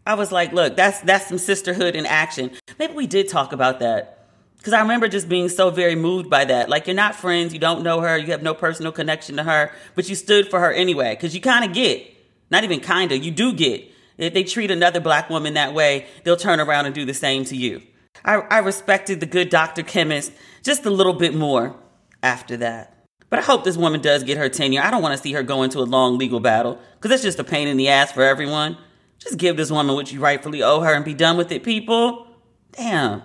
I 0.06 0.14
was 0.14 0.32
like, 0.32 0.54
look, 0.54 0.76
that's 0.76 1.02
that's 1.02 1.28
some 1.28 1.38
sisterhood 1.38 1.96
in 1.96 2.06
action. 2.06 2.52
Maybe 2.80 2.94
we 2.94 3.08
did 3.08 3.28
talk 3.28 3.54
about 3.54 3.80
that. 3.80 4.28
Cuz 4.64 4.74
I 4.74 4.82
remember 4.82 5.08
just 5.08 5.30
being 5.30 5.50
so 5.50 5.70
very 5.70 5.96
moved 5.96 6.30
by 6.30 6.46
that. 6.46 6.70
Like 6.70 6.88
you're 6.88 6.96
not 6.96 7.16
friends, 7.16 7.54
you 7.54 7.60
don't 7.60 7.84
know 7.84 8.02
her, 8.02 8.18
you 8.18 8.32
have 8.32 8.44
no 8.44 8.54
personal 8.54 8.92
connection 8.92 9.38
to 9.38 9.44
her, 9.44 9.72
but 9.96 10.10
you 10.10 10.16
stood 10.16 10.50
for 10.50 10.60
her 10.60 10.72
anyway 10.72 11.16
cuz 11.16 11.34
you 11.34 11.42
kind 11.42 11.66
of 11.66 11.74
get, 11.74 12.06
not 12.50 12.64
even 12.64 12.80
kind 12.80 13.12
of, 13.12 13.24
you 13.24 13.32
do 13.32 13.54
get 13.54 13.92
if 14.18 14.34
they 14.34 14.44
treat 14.44 14.72
another 14.72 15.00
black 15.00 15.30
woman 15.30 15.54
that 15.54 15.74
way, 15.74 16.08
they'll 16.24 16.38
turn 16.38 16.60
around 16.60 16.86
and 16.86 16.96
do 16.96 17.06
the 17.06 17.14
same 17.14 17.46
to 17.46 17.56
you. 17.56 17.82
I, 18.26 18.36
I 18.36 18.58
respected 18.60 19.20
the 19.20 19.26
good 19.26 19.50
doctor 19.50 19.84
chemist 19.84 20.32
just 20.64 20.86
a 20.86 20.90
little 20.90 21.14
bit 21.14 21.36
more 21.36 21.76
after 22.24 22.58
that. 22.58 22.94
But 23.30 23.40
I 23.40 23.42
hope 23.42 23.64
this 23.64 23.78
woman 23.78 24.02
does 24.02 24.24
get 24.24 24.38
her 24.38 24.50
tenure. 24.50 24.82
I 24.82 24.90
don't 24.90 25.02
want 25.02 25.16
to 25.16 25.22
see 25.22 25.34
her 25.34 25.44
go 25.44 25.64
into 25.64 25.80
a 25.80 25.82
long 25.82 26.18
legal 26.18 26.40
battle 26.40 26.80
because 26.96 27.10
that's 27.10 27.24
just 27.24 27.40
a 27.40 27.44
pain 27.44 27.68
in 27.68 27.78
the 27.78 27.90
ass 27.90 28.12
for 28.12 28.24
everyone. 28.24 28.78
Just 29.20 29.38
give 29.38 29.58
this 29.58 29.72
woman 29.72 29.96
what 29.96 30.12
you 30.12 30.20
rightfully 30.20 30.64
owe 30.64 30.80
her 30.82 30.94
and 30.94 31.04
be 31.04 31.14
done 31.14 31.38
with 31.38 31.52
it, 31.52 31.64
people. 31.64 32.28
Damn. 32.72 33.24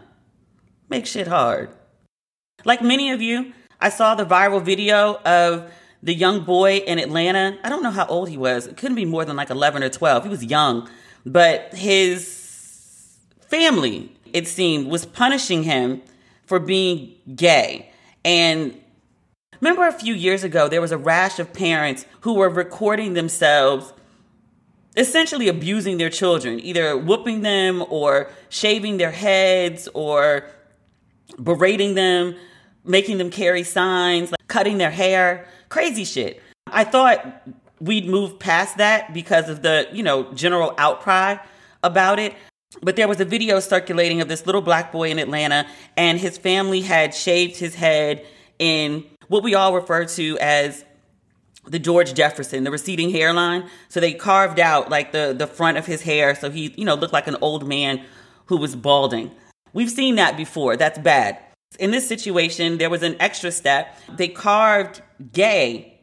Make 0.89 1.07
shit 1.07 1.29
hard. 1.29 1.71
Like 2.65 2.83
many 2.83 3.11
of 3.13 3.23
you, 3.23 3.53
I 3.81 3.89
saw 3.89 4.15
the 4.15 4.25
viral 4.25 4.63
video 4.63 5.17
of 5.25 5.73
the 6.03 6.15
young 6.15 6.41
boy 6.45 6.79
in 6.79 6.99
Atlanta. 6.99 7.59
I 7.63 7.69
don't 7.69 7.83
know 7.83 7.91
how 7.91 8.07
old 8.07 8.29
he 8.29 8.37
was. 8.37 8.67
It 8.67 8.77
couldn't 8.77 8.97
be 8.97 9.05
more 9.05 9.25
than 9.25 9.37
like 9.37 9.51
11 9.51 9.83
or 9.83 9.89
12. 9.89 10.25
He 10.25 10.29
was 10.29 10.45
young. 10.45 10.89
But 11.25 11.73
his 11.75 13.19
family 13.41 14.11
it 14.33 14.49
seemed, 14.49 14.89
was 14.89 15.05
punishing 15.05 15.63
him 15.63 16.03
for 16.45 16.59
being 16.59 17.15
gay. 17.35 17.91
And 18.25 18.81
remember 19.61 19.87
a 19.87 19.93
few 19.93 20.15
years 20.15 20.45
ago, 20.45 20.69
there 20.69 20.81
was 20.81 20.93
a 20.93 20.99
rash 20.99 21.39
of 21.39 21.53
parents 21.53 22.07
who 22.21 22.35
were 22.35 22.49
recording 22.49 23.15
themselves 23.15 23.93
essentially 24.97 25.49
abusing 25.49 25.97
their 25.97 26.11
children, 26.11 26.61
either 26.61 26.97
whooping 26.97 27.41
them 27.41 27.83
or 27.89 28.31
shaving 28.51 28.99
their 28.99 29.11
heads 29.11 29.89
or 29.95 30.45
berating 31.43 31.95
them, 31.95 32.35
making 32.85 33.17
them 33.17 33.31
carry 33.31 33.63
signs, 33.63 34.31
like 34.31 34.49
cutting 34.49 34.77
their 34.77 34.91
hair, 34.91 35.47
crazy 35.73 36.05
shit. 36.05 36.43
I 36.67 36.85
thought 36.85 37.49
we'd 37.81 38.07
move 38.07 38.39
past 38.39 38.77
that 38.77 39.15
because 39.15 39.49
of 39.49 39.63
the, 39.63 39.89
you 39.91 40.03
know, 40.03 40.31
general 40.35 40.75
outcry 40.77 41.39
about 41.83 42.19
it. 42.19 42.35
But 42.83 42.97
there 42.97 43.09
was 43.09 43.21
a 43.21 43.25
video 43.25 43.59
circulating 43.59 44.21
of 44.21 44.29
this 44.29 44.45
little 44.45 44.61
black 44.61 44.93
boy 44.93 45.11
in 45.11 45.19
Atlanta, 45.19 45.67
and 45.97 46.19
his 46.21 46.37
family 46.37 46.83
had 46.83 47.15
shaved 47.15 47.57
his 47.57 47.75
head 47.75 48.27
in 48.59 49.05
what 49.29 49.43
we 49.43 49.55
all 49.55 49.75
refer 49.75 50.05
to 50.05 50.39
as 50.41 50.85
the 51.67 51.79
George 51.79 52.13
Jefferson, 52.13 52.65
the 52.65 52.71
receding 52.71 53.09
hairline. 53.09 53.67
So 53.89 53.99
they 53.99 54.13
carved 54.13 54.61
out 54.61 54.91
like 54.91 55.13
the, 55.13 55.35
the 55.37 55.47
front 55.47 55.79
of 55.79 55.87
his 55.87 56.03
hair 56.03 56.35
so 56.35 56.51
he, 56.51 56.75
you 56.77 56.85
know, 56.85 56.97
looked 56.97 57.15
like 57.15 57.29
an 57.29 57.37
old 57.41 57.67
man 57.67 58.05
who 58.47 58.59
was 58.59 58.77
balding. 58.77 59.31
We've 59.73 59.91
seen 59.91 60.17
that 60.17 60.37
before. 60.37 60.77
That's 60.77 60.99
bad. 60.99 61.39
In 61.79 61.91
this 61.91 62.07
situation, 62.07 62.79
there 62.79 62.91
was 62.91 63.03
an 63.03 63.17
extra 63.21 63.51
step. 63.51 63.99
They 64.17 64.29
carved 64.29 65.03
gay 65.33 66.01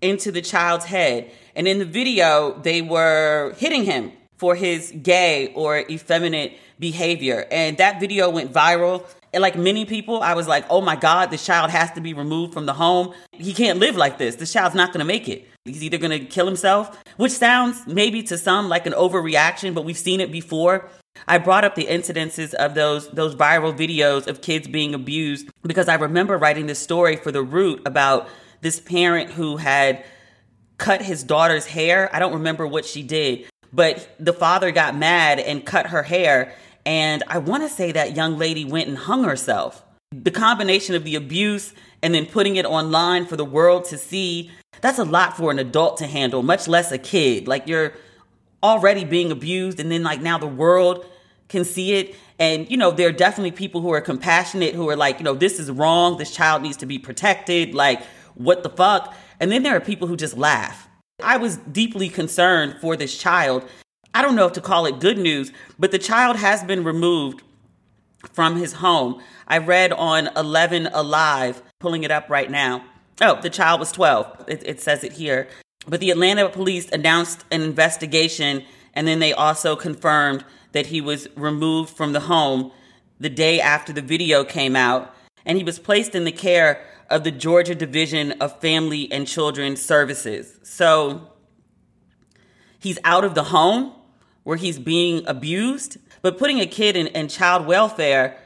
into 0.00 0.30
the 0.30 0.42
child's 0.42 0.84
head. 0.84 1.30
And 1.56 1.66
in 1.66 1.78
the 1.78 1.84
video, 1.84 2.58
they 2.60 2.82
were 2.82 3.54
hitting 3.58 3.84
him 3.84 4.12
for 4.36 4.54
his 4.54 4.92
gay 5.02 5.52
or 5.54 5.78
effeminate 5.78 6.58
behavior. 6.78 7.46
And 7.50 7.76
that 7.78 8.00
video 8.00 8.28
went 8.28 8.52
viral. 8.52 9.06
And 9.32 9.40
like 9.40 9.56
many 9.56 9.84
people, 9.84 10.22
I 10.22 10.34
was 10.34 10.46
like, 10.46 10.64
oh 10.70 10.80
my 10.80 10.96
God, 10.96 11.30
this 11.30 11.44
child 11.44 11.70
has 11.70 11.90
to 11.92 12.00
be 12.00 12.14
removed 12.14 12.52
from 12.52 12.66
the 12.66 12.74
home. 12.74 13.14
He 13.32 13.52
can't 13.52 13.78
live 13.78 13.96
like 13.96 14.18
this. 14.18 14.36
This 14.36 14.52
child's 14.52 14.74
not 14.74 14.92
going 14.92 15.00
to 15.00 15.04
make 15.04 15.28
it. 15.28 15.48
He's 15.64 15.82
either 15.82 15.98
going 15.98 16.10
to 16.10 16.24
kill 16.26 16.46
himself, 16.46 17.02
which 17.16 17.32
sounds 17.32 17.86
maybe 17.86 18.22
to 18.24 18.36
some 18.36 18.68
like 18.68 18.86
an 18.86 18.92
overreaction, 18.92 19.74
but 19.74 19.84
we've 19.84 19.98
seen 19.98 20.20
it 20.20 20.30
before. 20.30 20.88
I 21.26 21.38
brought 21.38 21.64
up 21.64 21.74
the 21.74 21.86
incidences 21.86 22.54
of 22.54 22.74
those 22.74 23.08
those 23.10 23.34
viral 23.34 23.76
videos 23.76 24.26
of 24.26 24.42
kids 24.42 24.68
being 24.68 24.94
abused 24.94 25.48
because 25.62 25.88
I 25.88 25.94
remember 25.94 26.36
writing 26.36 26.66
this 26.66 26.78
story 26.78 27.16
for 27.16 27.32
the 27.32 27.42
root 27.42 27.82
about 27.86 28.28
this 28.60 28.80
parent 28.80 29.30
who 29.30 29.56
had 29.56 30.04
cut 30.78 31.02
his 31.02 31.22
daughter's 31.22 31.66
hair. 31.66 32.10
I 32.14 32.18
don't 32.18 32.34
remember 32.34 32.66
what 32.66 32.84
she 32.84 33.02
did, 33.02 33.46
but 33.72 34.14
the 34.18 34.32
father 34.32 34.70
got 34.70 34.96
mad 34.96 35.38
and 35.38 35.64
cut 35.64 35.86
her 35.88 36.02
hair 36.02 36.54
and 36.86 37.22
I 37.28 37.38
want 37.38 37.62
to 37.62 37.68
say 37.68 37.92
that 37.92 38.16
young 38.16 38.36
lady 38.36 38.64
went 38.64 38.88
and 38.88 38.98
hung 38.98 39.24
herself. 39.24 39.82
The 40.12 40.30
combination 40.30 40.94
of 40.94 41.04
the 41.04 41.16
abuse 41.16 41.72
and 42.02 42.14
then 42.14 42.26
putting 42.26 42.56
it 42.56 42.66
online 42.66 43.26
for 43.26 43.36
the 43.36 43.44
world 43.44 43.86
to 43.86 43.98
see, 43.98 44.50
that's 44.80 44.98
a 44.98 45.04
lot 45.04 45.36
for 45.36 45.50
an 45.50 45.58
adult 45.58 45.96
to 45.98 46.06
handle, 46.06 46.42
much 46.42 46.68
less 46.68 46.92
a 46.92 46.98
kid. 46.98 47.48
Like 47.48 47.66
you're 47.66 47.94
already 48.64 49.04
being 49.04 49.30
abused 49.30 49.78
and 49.78 49.92
then 49.92 50.02
like 50.02 50.22
now 50.22 50.38
the 50.38 50.46
world 50.46 51.04
can 51.48 51.64
see 51.64 51.92
it. 51.92 52.16
And 52.38 52.68
you 52.68 52.76
know 52.76 52.90
there 52.90 53.08
are 53.08 53.12
definitely 53.12 53.52
people 53.52 53.80
who 53.80 53.92
are 53.92 54.00
compassionate 54.00 54.74
who 54.74 54.88
are 54.88 54.96
like 54.96 55.18
you 55.18 55.24
know 55.24 55.34
this 55.34 55.60
is 55.60 55.70
wrong 55.70 56.16
this 56.16 56.34
child 56.34 56.62
needs 56.62 56.78
to 56.78 56.86
be 56.86 56.98
protected 56.98 57.74
like 57.74 58.02
what 58.34 58.64
the 58.64 58.70
fuck? 58.70 59.14
And 59.38 59.52
then 59.52 59.62
there 59.62 59.76
are 59.76 59.80
people 59.80 60.08
who 60.08 60.16
just 60.16 60.36
laugh. 60.36 60.88
I 61.22 61.36
was 61.36 61.58
deeply 61.58 62.08
concerned 62.08 62.78
for 62.80 62.96
this 62.96 63.16
child. 63.16 63.68
I 64.12 64.22
don't 64.22 64.34
know 64.34 64.46
if 64.46 64.52
to 64.54 64.60
call 64.60 64.86
it 64.86 64.98
good 64.98 65.18
news 65.18 65.52
but 65.78 65.92
the 65.92 65.98
child 65.98 66.36
has 66.36 66.64
been 66.64 66.82
removed 66.82 67.42
from 68.32 68.56
his 68.56 68.74
home. 68.74 69.22
I 69.46 69.58
read 69.58 69.92
on 69.92 70.30
11 70.34 70.88
alive 70.88 71.62
pulling 71.78 72.02
it 72.02 72.10
up 72.10 72.30
right 72.30 72.50
now. 72.50 72.84
Oh 73.20 73.38
the 73.40 73.50
child 73.50 73.78
was 73.78 73.92
12 73.92 74.46
it, 74.48 74.62
it 74.66 74.80
says 74.80 75.04
it 75.04 75.12
here 75.12 75.48
but 75.86 76.00
the 76.00 76.10
Atlanta 76.10 76.48
police 76.48 76.88
announced 76.90 77.44
an 77.50 77.62
investigation 77.62 78.64
and 78.94 79.06
then 79.06 79.18
they 79.18 79.32
also 79.32 79.76
confirmed 79.76 80.44
that 80.72 80.86
he 80.86 81.00
was 81.00 81.28
removed 81.36 81.94
from 81.94 82.12
the 82.12 82.20
home 82.20 82.72
the 83.20 83.28
day 83.28 83.60
after 83.60 83.92
the 83.92 84.02
video 84.02 84.44
came 84.44 84.74
out. 84.74 85.14
And 85.44 85.58
he 85.58 85.64
was 85.64 85.78
placed 85.78 86.14
in 86.14 86.24
the 86.24 86.32
care 86.32 86.84
of 87.10 87.24
the 87.24 87.30
Georgia 87.30 87.74
Division 87.74 88.32
of 88.32 88.60
Family 88.60 89.10
and 89.12 89.26
Children 89.26 89.76
Services. 89.76 90.58
So 90.62 91.28
he's 92.78 92.98
out 93.04 93.24
of 93.24 93.34
the 93.34 93.44
home 93.44 93.92
where 94.42 94.56
he's 94.56 94.78
being 94.78 95.26
abused, 95.26 95.98
but 96.22 96.38
putting 96.38 96.60
a 96.60 96.66
kid 96.66 96.96
in, 96.96 97.08
in 97.08 97.28
child 97.28 97.66
welfare, 97.66 98.38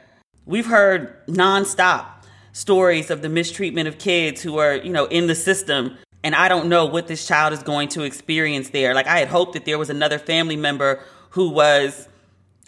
we've 0.44 0.66
heard 0.66 1.26
nonstop 1.26 2.06
stories 2.52 3.10
of 3.10 3.22
the 3.22 3.28
mistreatment 3.28 3.86
of 3.86 3.98
kids 3.98 4.42
who 4.42 4.58
are, 4.58 4.74
you 4.74 4.90
know, 4.90 5.06
in 5.06 5.28
the 5.28 5.34
system 5.34 5.96
and 6.24 6.34
I 6.34 6.48
don't 6.48 6.68
know 6.68 6.86
what 6.86 7.06
this 7.06 7.26
child 7.26 7.52
is 7.52 7.62
going 7.62 7.88
to 7.90 8.02
experience 8.02 8.70
there. 8.70 8.94
Like 8.94 9.06
I 9.06 9.18
had 9.18 9.28
hoped 9.28 9.54
that 9.54 9.64
there 9.64 9.78
was 9.78 9.90
another 9.90 10.18
family 10.18 10.56
member 10.56 11.02
who 11.30 11.50
was 11.50 12.08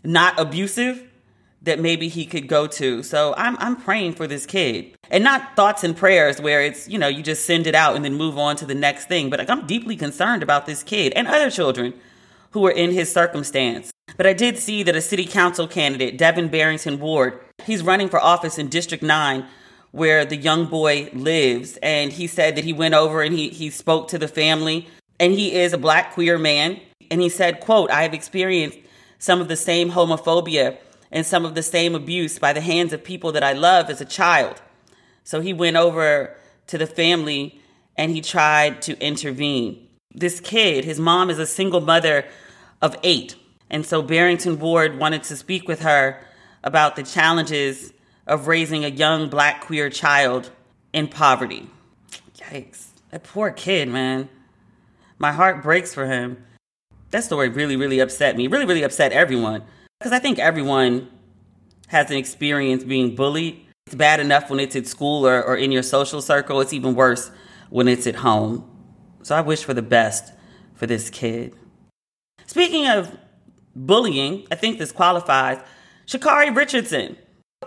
not 0.04 0.38
abusive 0.38 1.06
that 1.62 1.78
maybe 1.78 2.08
he 2.08 2.24
could 2.24 2.48
go 2.48 2.66
to. 2.66 3.02
So 3.02 3.34
I'm 3.36 3.56
I'm 3.58 3.76
praying 3.76 4.14
for 4.14 4.26
this 4.26 4.46
kid. 4.46 4.96
And 5.10 5.24
not 5.24 5.56
thoughts 5.56 5.84
and 5.84 5.96
prayers 5.96 6.40
where 6.40 6.62
it's, 6.62 6.88
you 6.88 6.98
know, 6.98 7.08
you 7.08 7.22
just 7.22 7.44
send 7.44 7.66
it 7.66 7.74
out 7.74 7.96
and 7.96 8.04
then 8.04 8.14
move 8.14 8.38
on 8.38 8.56
to 8.56 8.66
the 8.66 8.74
next 8.74 9.08
thing, 9.08 9.28
but 9.28 9.38
like 9.38 9.50
I'm 9.50 9.66
deeply 9.66 9.96
concerned 9.96 10.42
about 10.42 10.66
this 10.66 10.82
kid 10.82 11.12
and 11.14 11.26
other 11.26 11.50
children 11.50 11.94
who 12.52 12.66
are 12.66 12.70
in 12.70 12.92
his 12.92 13.12
circumstance. 13.12 13.92
But 14.16 14.26
I 14.26 14.32
did 14.32 14.58
see 14.58 14.82
that 14.82 14.96
a 14.96 15.00
city 15.00 15.24
council 15.24 15.68
candidate, 15.68 16.18
Devin 16.18 16.48
Barrington 16.48 16.98
Ward, 16.98 17.40
he's 17.64 17.82
running 17.82 18.08
for 18.08 18.20
office 18.20 18.58
in 18.58 18.68
District 18.68 19.02
9 19.02 19.46
where 19.92 20.24
the 20.24 20.36
young 20.36 20.66
boy 20.66 21.10
lives. 21.12 21.78
And 21.82 22.12
he 22.12 22.26
said 22.26 22.56
that 22.56 22.64
he 22.64 22.72
went 22.72 22.94
over 22.94 23.22
and 23.22 23.34
he, 23.34 23.48
he 23.48 23.70
spoke 23.70 24.08
to 24.08 24.18
the 24.18 24.28
family. 24.28 24.88
And 25.18 25.32
he 25.32 25.54
is 25.54 25.72
a 25.72 25.78
black 25.78 26.12
queer 26.12 26.38
man. 26.38 26.80
And 27.10 27.20
he 27.20 27.28
said, 27.28 27.60
quote, 27.60 27.90
I 27.90 28.02
have 28.02 28.14
experienced 28.14 28.78
some 29.18 29.40
of 29.40 29.48
the 29.48 29.56
same 29.56 29.90
homophobia 29.90 30.78
and 31.10 31.26
some 31.26 31.44
of 31.44 31.54
the 31.54 31.62
same 31.62 31.94
abuse 31.94 32.38
by 32.38 32.52
the 32.52 32.60
hands 32.60 32.92
of 32.92 33.02
people 33.02 33.32
that 33.32 33.42
I 33.42 33.52
love 33.52 33.90
as 33.90 34.00
a 34.00 34.04
child. 34.04 34.62
So 35.24 35.40
he 35.40 35.52
went 35.52 35.76
over 35.76 36.36
to 36.68 36.78
the 36.78 36.86
family 36.86 37.60
and 37.96 38.12
he 38.12 38.20
tried 38.20 38.80
to 38.82 38.98
intervene. 38.98 39.88
This 40.12 40.40
kid, 40.40 40.84
his 40.84 40.98
mom 40.98 41.30
is 41.30 41.38
a 41.38 41.46
single 41.46 41.80
mother 41.80 42.26
of 42.80 42.96
eight. 43.02 43.36
And 43.68 43.84
so 43.84 44.02
Barrington 44.02 44.58
Ward 44.58 44.98
wanted 44.98 45.22
to 45.24 45.36
speak 45.36 45.68
with 45.68 45.82
her 45.82 46.20
about 46.64 46.96
the 46.96 47.02
challenges 47.02 47.92
of 48.30 48.46
raising 48.46 48.84
a 48.84 48.88
young 48.88 49.28
black 49.28 49.60
queer 49.60 49.90
child 49.90 50.50
in 50.92 51.08
poverty. 51.08 51.68
Yikes. 52.36 52.86
That 53.10 53.24
poor 53.24 53.50
kid, 53.50 53.88
man. 53.88 54.28
My 55.18 55.32
heart 55.32 55.64
breaks 55.64 55.92
for 55.92 56.06
him. 56.06 56.42
That 57.10 57.24
story 57.24 57.48
really, 57.48 57.74
really 57.74 57.98
upset 57.98 58.36
me. 58.36 58.46
Really, 58.46 58.66
really 58.66 58.84
upset 58.84 59.10
everyone. 59.10 59.64
Because 59.98 60.12
I 60.12 60.20
think 60.20 60.38
everyone 60.38 61.10
has 61.88 62.08
an 62.12 62.16
experience 62.16 62.84
being 62.84 63.16
bullied. 63.16 63.66
It's 63.86 63.96
bad 63.96 64.20
enough 64.20 64.48
when 64.48 64.60
it's 64.60 64.76
at 64.76 64.86
school 64.86 65.26
or, 65.26 65.42
or 65.42 65.56
in 65.56 65.72
your 65.72 65.82
social 65.82 66.22
circle. 66.22 66.60
It's 66.60 66.72
even 66.72 66.94
worse 66.94 67.32
when 67.68 67.88
it's 67.88 68.06
at 68.06 68.14
home. 68.14 68.64
So 69.22 69.34
I 69.34 69.40
wish 69.40 69.64
for 69.64 69.74
the 69.74 69.82
best 69.82 70.32
for 70.74 70.86
this 70.86 71.10
kid. 71.10 71.56
Speaking 72.46 72.86
of 72.86 73.18
bullying, 73.74 74.46
I 74.52 74.54
think 74.54 74.78
this 74.78 74.92
qualifies. 74.92 75.58
Sha'Carri 76.06 76.54
Richardson 76.56 77.16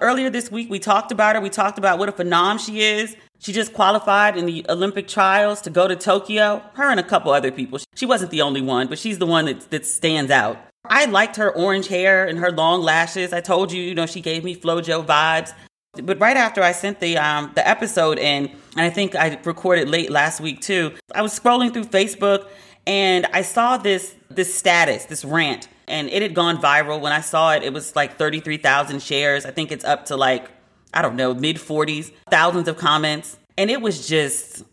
Earlier 0.01 0.31
this 0.31 0.49
week, 0.49 0.71
we 0.71 0.79
talked 0.79 1.11
about 1.11 1.35
her. 1.35 1.41
We 1.41 1.51
talked 1.51 1.77
about 1.77 1.99
what 1.99 2.09
a 2.09 2.11
phenom 2.11 2.59
she 2.59 2.81
is. 2.81 3.15
She 3.37 3.53
just 3.53 3.73
qualified 3.73 4.35
in 4.35 4.47
the 4.47 4.65
Olympic 4.67 5.07
trials 5.07 5.61
to 5.61 5.69
go 5.69 5.87
to 5.87 5.95
Tokyo. 5.95 6.63
Her 6.73 6.89
and 6.89 6.99
a 6.99 7.03
couple 7.03 7.31
other 7.31 7.51
people. 7.51 7.77
She 7.93 8.07
wasn't 8.07 8.31
the 8.31 8.41
only 8.41 8.61
one, 8.61 8.87
but 8.87 8.97
she's 8.97 9.19
the 9.19 9.27
one 9.27 9.45
that, 9.45 9.69
that 9.69 9.85
stands 9.85 10.31
out. 10.31 10.57
I 10.85 11.05
liked 11.05 11.35
her 11.35 11.51
orange 11.55 11.89
hair 11.89 12.25
and 12.25 12.39
her 12.39 12.51
long 12.51 12.81
lashes. 12.81 13.33
I 13.33 13.41
told 13.41 13.71
you, 13.71 13.83
you 13.83 13.93
know, 13.93 14.07
she 14.07 14.19
gave 14.19 14.43
me 14.43 14.55
FloJo 14.55 15.05
vibes. 15.05 15.53
But 16.01 16.19
right 16.19 16.37
after 16.37 16.63
I 16.63 16.71
sent 16.71 16.99
the 16.99 17.19
um, 17.19 17.51
the 17.53 17.65
episode 17.67 18.17
in, 18.17 18.45
and 18.75 18.81
I 18.81 18.89
think 18.89 19.15
I 19.15 19.39
recorded 19.43 19.89
late 19.89 20.09
last 20.09 20.41
week 20.41 20.59
too, 20.61 20.91
I 21.13 21.21
was 21.21 21.39
scrolling 21.39 21.71
through 21.71 21.85
Facebook 21.85 22.47
and 22.87 23.27
I 23.27 23.43
saw 23.43 23.77
this 23.77 24.15
this 24.31 24.53
status, 24.53 25.05
this 25.05 25.23
rant 25.23 25.67
and 25.87 26.09
it 26.09 26.21
had 26.21 26.33
gone 26.33 26.57
viral. 26.57 27.01
When 27.01 27.11
I 27.11 27.21
saw 27.21 27.53
it, 27.53 27.63
it 27.63 27.73
was 27.73 27.95
like 27.95 28.17
33,000 28.17 29.01
shares. 29.01 29.45
I 29.45 29.51
think 29.51 29.71
it's 29.71 29.85
up 29.85 30.05
to 30.05 30.17
like, 30.17 30.49
I 30.93 31.01
don't 31.01 31.15
know, 31.15 31.33
mid 31.33 31.57
40s, 31.57 32.11
thousands 32.29 32.67
of 32.67 32.77
comments. 32.77 33.37
And 33.57 33.69
it 33.69 33.81
was 33.81 34.07
just 34.07 34.63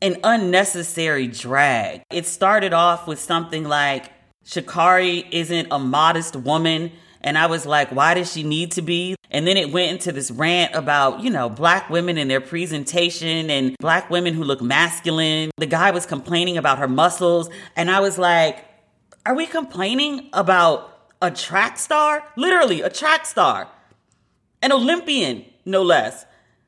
an 0.00 0.16
unnecessary 0.24 1.28
drag. 1.28 2.02
It 2.10 2.26
started 2.26 2.72
off 2.72 3.06
with 3.06 3.18
something 3.18 3.64
like, 3.64 4.10
Sha'Carri 4.44 5.26
isn't 5.30 5.68
a 5.70 5.78
modest 5.78 6.36
woman. 6.36 6.92
And 7.20 7.38
I 7.38 7.46
was 7.46 7.64
like, 7.64 7.92
why 7.92 8.14
does 8.14 8.32
she 8.32 8.42
need 8.42 8.72
to 8.72 8.82
be? 8.82 9.14
And 9.30 9.46
then 9.46 9.56
it 9.56 9.70
went 9.72 9.92
into 9.92 10.10
this 10.10 10.30
rant 10.30 10.74
about, 10.74 11.20
you 11.20 11.30
know, 11.30 11.48
black 11.48 11.88
women 11.88 12.18
and 12.18 12.28
their 12.28 12.40
presentation 12.40 13.48
and 13.48 13.76
black 13.78 14.10
women 14.10 14.34
who 14.34 14.42
look 14.42 14.60
masculine. 14.60 15.50
The 15.56 15.66
guy 15.66 15.92
was 15.92 16.04
complaining 16.04 16.58
about 16.58 16.78
her 16.78 16.88
muscles. 16.88 17.48
And 17.76 17.90
I 17.90 18.00
was 18.00 18.18
like, 18.18 18.64
are 19.24 19.34
we 19.34 19.46
complaining 19.46 20.28
about 20.32 21.10
a 21.20 21.30
track 21.30 21.78
star, 21.78 22.24
literally 22.36 22.80
a 22.80 22.90
track 22.90 23.24
star, 23.24 23.68
an 24.60 24.72
Olympian, 24.72 25.44
no 25.64 25.82
less, 25.82 26.26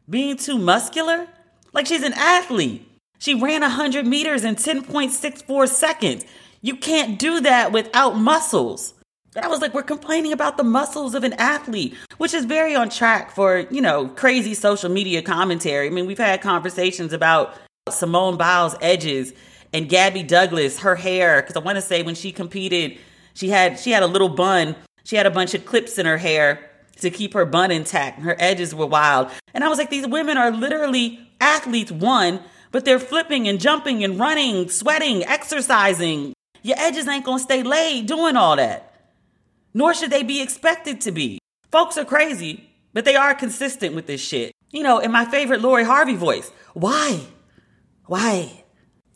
being 0.09 0.37
too 0.37 0.59
muscular? 0.59 1.27
Like 1.73 1.87
she's 1.87 2.05
an 2.05 2.13
athlete. 2.13 2.89
She 3.19 3.35
ran 3.35 3.63
100 3.63 4.07
meters 4.07 4.45
in 4.45 4.55
10.64 4.55 5.69
seconds. 5.69 6.25
You 6.63 6.77
can't 6.77 7.19
do 7.19 7.41
that 7.41 7.73
without 7.73 8.17
muscles. 8.17 8.95
I 9.41 9.49
was 9.49 9.61
like, 9.61 9.75
we're 9.75 9.83
complaining 9.83 10.33
about 10.33 10.57
the 10.57 10.63
muscles 10.63 11.17
of 11.17 11.25
an 11.25 11.33
athlete, 11.35 11.97
which 12.19 12.35
is 12.35 12.45
very 12.45 12.77
on 12.77 12.89
track 12.89 13.33
for, 13.33 13.67
you 13.71 13.81
know, 13.81 14.07
crazy 14.09 14.55
social 14.55 14.89
media 14.89 15.23
commentary. 15.23 15.89
I 15.89 15.91
mean, 15.91 16.07
we've 16.07 16.19
had 16.19 16.41
conversations 16.41 17.13
about 17.13 17.55
Simone 17.91 18.37
Biles' 18.37 18.77
edges 18.81 19.33
and 19.75 19.89
Gabby 19.89 20.23
Douglas, 20.23 20.79
her 20.79 20.97
hair, 20.97 21.43
because 21.43 21.57
I 21.57 21.59
want 21.59 21.77
to 21.77 21.83
say 21.83 22.03
when 22.03 22.15
she 22.15 22.33
competed, 22.33 22.99
she 23.35 23.51
had 23.51 23.79
she 23.79 23.91
had 23.91 24.03
a 24.03 24.07
little 24.07 24.31
bun. 24.31 24.75
She 25.05 25.17
had 25.17 25.27
a 25.27 25.31
bunch 25.31 25.53
of 25.53 25.67
clips 25.67 25.99
in 25.99 26.07
her 26.07 26.17
hair 26.17 26.71
to 27.01 27.11
keep 27.11 27.35
her 27.35 27.45
bun 27.45 27.71
intact. 27.71 28.21
Her 28.21 28.37
edges 28.39 28.75
were 28.75 28.87
wild. 28.87 29.29
And 29.53 29.63
I 29.63 29.69
was 29.69 29.77
like, 29.77 29.91
these 29.91 30.07
women 30.07 30.39
are 30.39 30.51
literally 30.51 31.29
athletes, 31.43 31.93
one, 31.93 32.41
but 32.73 32.87
they're 32.87 32.99
flipping 32.99 33.47
and 33.47 33.61
jumping 33.61 34.03
and 34.03 34.19
running, 34.19 34.71
sweating, 34.71 35.23
exercising. 35.25 36.33
Your 36.63 36.79
edges 36.79 37.07
ain't 37.07 37.27
gonna 37.27 37.41
stay 37.41 37.63
laid 37.63 38.07
doing 38.07 38.37
all 38.37 38.57
that 38.57 38.95
nor 39.75 39.93
should 39.93 40.11
they 40.11 40.23
be 40.23 40.41
expected 40.41 41.01
to 41.03 41.13
be. 41.13 41.39
Folks 41.71 41.99
are 41.99 42.05
crazy, 42.05 42.71
but 42.93 43.05
they 43.05 43.17
are 43.17 43.35
consistent 43.35 43.95
with 43.95 44.07
this 44.07 44.21
shit. 44.21 44.53
You 44.71 44.85
know, 44.85 45.01
in 45.01 45.11
my 45.13 45.25
favorite 45.25 45.61
Lori 45.61 45.85
Harvey 45.85 46.15
voice, 46.15 46.51
why? 46.73 47.21
Why? 48.07 48.64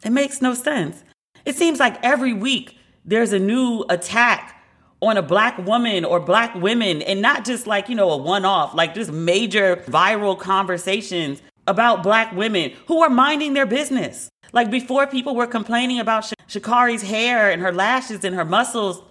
It 0.04 0.10
makes 0.10 0.40
no 0.40 0.54
sense. 0.54 1.02
It 1.44 1.56
seems 1.56 1.78
like 1.80 2.02
every 2.04 2.32
week 2.32 2.76
there's 3.04 3.32
a 3.32 3.38
new 3.38 3.84
attack 3.88 4.62
on 5.00 5.16
a 5.16 5.22
black 5.22 5.58
woman 5.58 6.04
or 6.04 6.18
black 6.18 6.54
women, 6.56 7.02
and 7.02 7.22
not 7.22 7.44
just 7.44 7.66
like, 7.66 7.88
you 7.88 7.94
know, 7.94 8.10
a 8.10 8.16
one 8.16 8.44
off, 8.44 8.74
like 8.74 8.94
just 8.94 9.12
major 9.12 9.76
viral 9.76 10.38
conversations 10.38 11.40
about 11.66 12.02
black 12.02 12.34
women 12.34 12.72
who 12.86 13.02
are 13.02 13.10
minding 13.10 13.54
their 13.54 13.66
business. 13.66 14.28
Like 14.52 14.70
before, 14.70 15.06
people 15.06 15.36
were 15.36 15.46
complaining 15.46 16.00
about 16.00 16.24
Sh- 16.24 16.32
Sha'Carri's 16.48 17.02
hair 17.02 17.50
and 17.50 17.62
her 17.62 17.72
lashes 17.72 18.24
and 18.24 18.34
her 18.34 18.44
muscles 18.44 19.02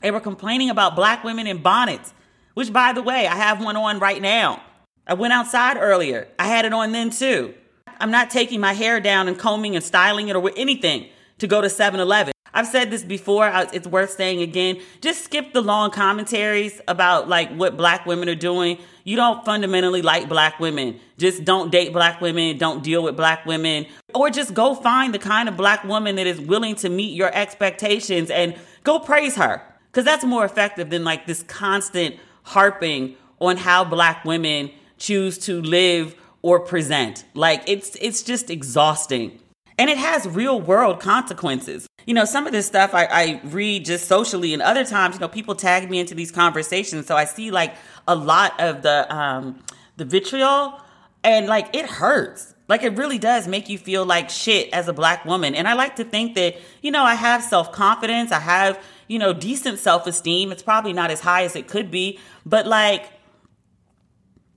they 0.00 0.10
were 0.10 0.20
complaining 0.20 0.70
about 0.70 0.94
black 0.94 1.24
women 1.24 1.46
in 1.46 1.58
bonnets, 1.58 2.14
which, 2.54 2.72
by 2.72 2.92
the 2.92 3.02
way, 3.02 3.26
I 3.26 3.34
have 3.34 3.62
one 3.62 3.76
on 3.76 3.98
right 3.98 4.22
now. 4.22 4.62
I 5.06 5.14
went 5.14 5.32
outside 5.32 5.76
earlier. 5.76 6.28
I 6.38 6.46
had 6.46 6.64
it 6.64 6.72
on 6.72 6.92
then 6.92 7.10
too. 7.10 7.54
I'm 8.00 8.10
not 8.10 8.30
taking 8.30 8.60
my 8.60 8.72
hair 8.72 9.00
down 9.00 9.28
and 9.28 9.38
combing 9.38 9.74
and 9.74 9.84
styling 9.84 10.28
it 10.28 10.36
or 10.36 10.50
anything 10.56 11.08
to 11.38 11.46
go 11.46 11.60
to 11.60 11.68
7 11.68 12.00
Eleven. 12.00 12.32
I've 12.54 12.66
said 12.66 12.90
this 12.90 13.04
before, 13.04 13.50
it's 13.72 13.86
worth 13.86 14.10
saying 14.10 14.40
again. 14.40 14.80
Just 15.00 15.24
skip 15.24 15.52
the 15.52 15.60
long 15.60 15.90
commentaries 15.90 16.80
about 16.88 17.28
like 17.28 17.54
what 17.54 17.76
black 17.76 18.06
women 18.06 18.28
are 18.28 18.34
doing. 18.34 18.78
You 19.04 19.16
don't 19.16 19.44
fundamentally 19.44 20.02
like 20.02 20.28
black 20.28 20.58
women. 20.58 20.98
Just 21.18 21.44
don't 21.44 21.70
date 21.70 21.92
black 21.92 22.20
women, 22.20 22.58
don't 22.58 22.82
deal 22.82 23.02
with 23.02 23.16
black 23.16 23.44
women, 23.46 23.86
or 24.14 24.30
just 24.30 24.54
go 24.54 24.74
find 24.74 25.14
the 25.14 25.18
kind 25.18 25.48
of 25.48 25.56
black 25.56 25.84
woman 25.84 26.16
that 26.16 26.26
is 26.26 26.40
willing 26.40 26.74
to 26.76 26.88
meet 26.88 27.14
your 27.14 27.32
expectations 27.34 28.30
and 28.30 28.56
go 28.82 28.98
praise 28.98 29.36
her 29.36 29.62
because 29.90 30.04
that's 30.04 30.24
more 30.24 30.44
effective 30.44 30.90
than 30.90 31.04
like 31.04 31.26
this 31.26 31.42
constant 31.44 32.16
harping 32.44 33.14
on 33.40 33.56
how 33.56 33.84
black 33.84 34.24
women 34.24 34.70
choose 34.96 35.38
to 35.38 35.60
live 35.62 36.14
or 36.42 36.60
present. 36.60 37.24
Like 37.34 37.62
it's 37.66 37.96
it's 37.96 38.22
just 38.22 38.50
exhausting. 38.50 39.40
And 39.78 39.88
it 39.88 39.98
has 39.98 40.26
real 40.26 40.60
world 40.60 40.98
consequences. 40.98 41.86
You 42.04 42.14
know, 42.14 42.24
some 42.24 42.46
of 42.46 42.52
this 42.52 42.66
stuff 42.66 42.94
I, 42.94 43.04
I 43.04 43.40
read 43.44 43.84
just 43.84 44.08
socially, 44.08 44.52
and 44.52 44.60
other 44.60 44.84
times, 44.84 45.14
you 45.14 45.20
know, 45.20 45.28
people 45.28 45.54
tag 45.54 45.88
me 45.88 46.00
into 46.00 46.14
these 46.14 46.32
conversations. 46.32 47.06
So 47.06 47.16
I 47.16 47.24
see 47.24 47.50
like 47.50 47.74
a 48.08 48.14
lot 48.14 48.58
of 48.60 48.82
the 48.82 49.14
um 49.14 49.62
the 49.96 50.04
vitriol 50.04 50.80
and 51.22 51.46
like 51.46 51.74
it 51.74 51.86
hurts. 51.86 52.54
Like 52.68 52.82
it 52.82 52.96
really 52.96 53.18
does 53.18 53.48
make 53.48 53.68
you 53.68 53.78
feel 53.78 54.04
like 54.04 54.30
shit 54.30 54.72
as 54.72 54.88
a 54.88 54.92
black 54.92 55.24
woman. 55.24 55.54
And 55.54 55.66
I 55.66 55.72
like 55.72 55.96
to 55.96 56.04
think 56.04 56.34
that, 56.34 56.56
you 56.82 56.90
know, 56.90 57.02
I 57.02 57.14
have 57.14 57.42
self 57.42 57.72
confidence. 57.72 58.30
I 58.30 58.40
have, 58.40 58.82
you 59.06 59.18
know, 59.18 59.32
decent 59.32 59.78
self 59.78 60.06
esteem. 60.06 60.52
It's 60.52 60.62
probably 60.62 60.92
not 60.92 61.10
as 61.10 61.20
high 61.20 61.44
as 61.44 61.56
it 61.56 61.66
could 61.66 61.90
be, 61.90 62.18
but 62.44 62.66
like, 62.66 63.10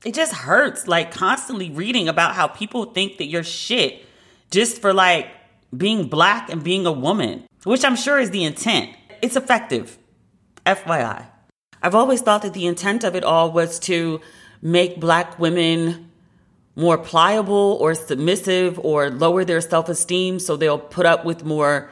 it 0.03 0.13
just 0.13 0.33
hurts 0.33 0.87
like 0.87 1.11
constantly 1.11 1.69
reading 1.69 2.07
about 2.07 2.35
how 2.35 2.47
people 2.47 2.85
think 2.85 3.17
that 3.17 3.25
you're 3.25 3.43
shit 3.43 4.05
just 4.49 4.81
for 4.81 4.93
like 4.93 5.27
being 5.75 6.07
black 6.07 6.49
and 6.49 6.63
being 6.63 6.85
a 6.85 6.91
woman, 6.91 7.45
which 7.63 7.85
I'm 7.85 7.95
sure 7.95 8.19
is 8.19 8.31
the 8.31 8.43
intent. 8.43 8.89
It's 9.21 9.35
effective. 9.35 9.97
FYI. 10.65 11.25
I've 11.81 11.95
always 11.95 12.21
thought 12.21 12.43
that 12.43 12.53
the 12.53 12.67
intent 12.67 13.03
of 13.03 13.15
it 13.15 13.23
all 13.23 13.51
was 13.51 13.79
to 13.79 14.21
make 14.61 14.99
black 14.99 15.39
women 15.39 16.11
more 16.75 16.97
pliable 16.97 17.77
or 17.81 17.95
submissive 17.95 18.79
or 18.79 19.09
lower 19.09 19.43
their 19.43 19.61
self 19.61 19.89
esteem 19.89 20.39
so 20.39 20.55
they'll 20.55 20.79
put 20.79 21.05
up 21.05 21.25
with 21.25 21.43
more 21.43 21.89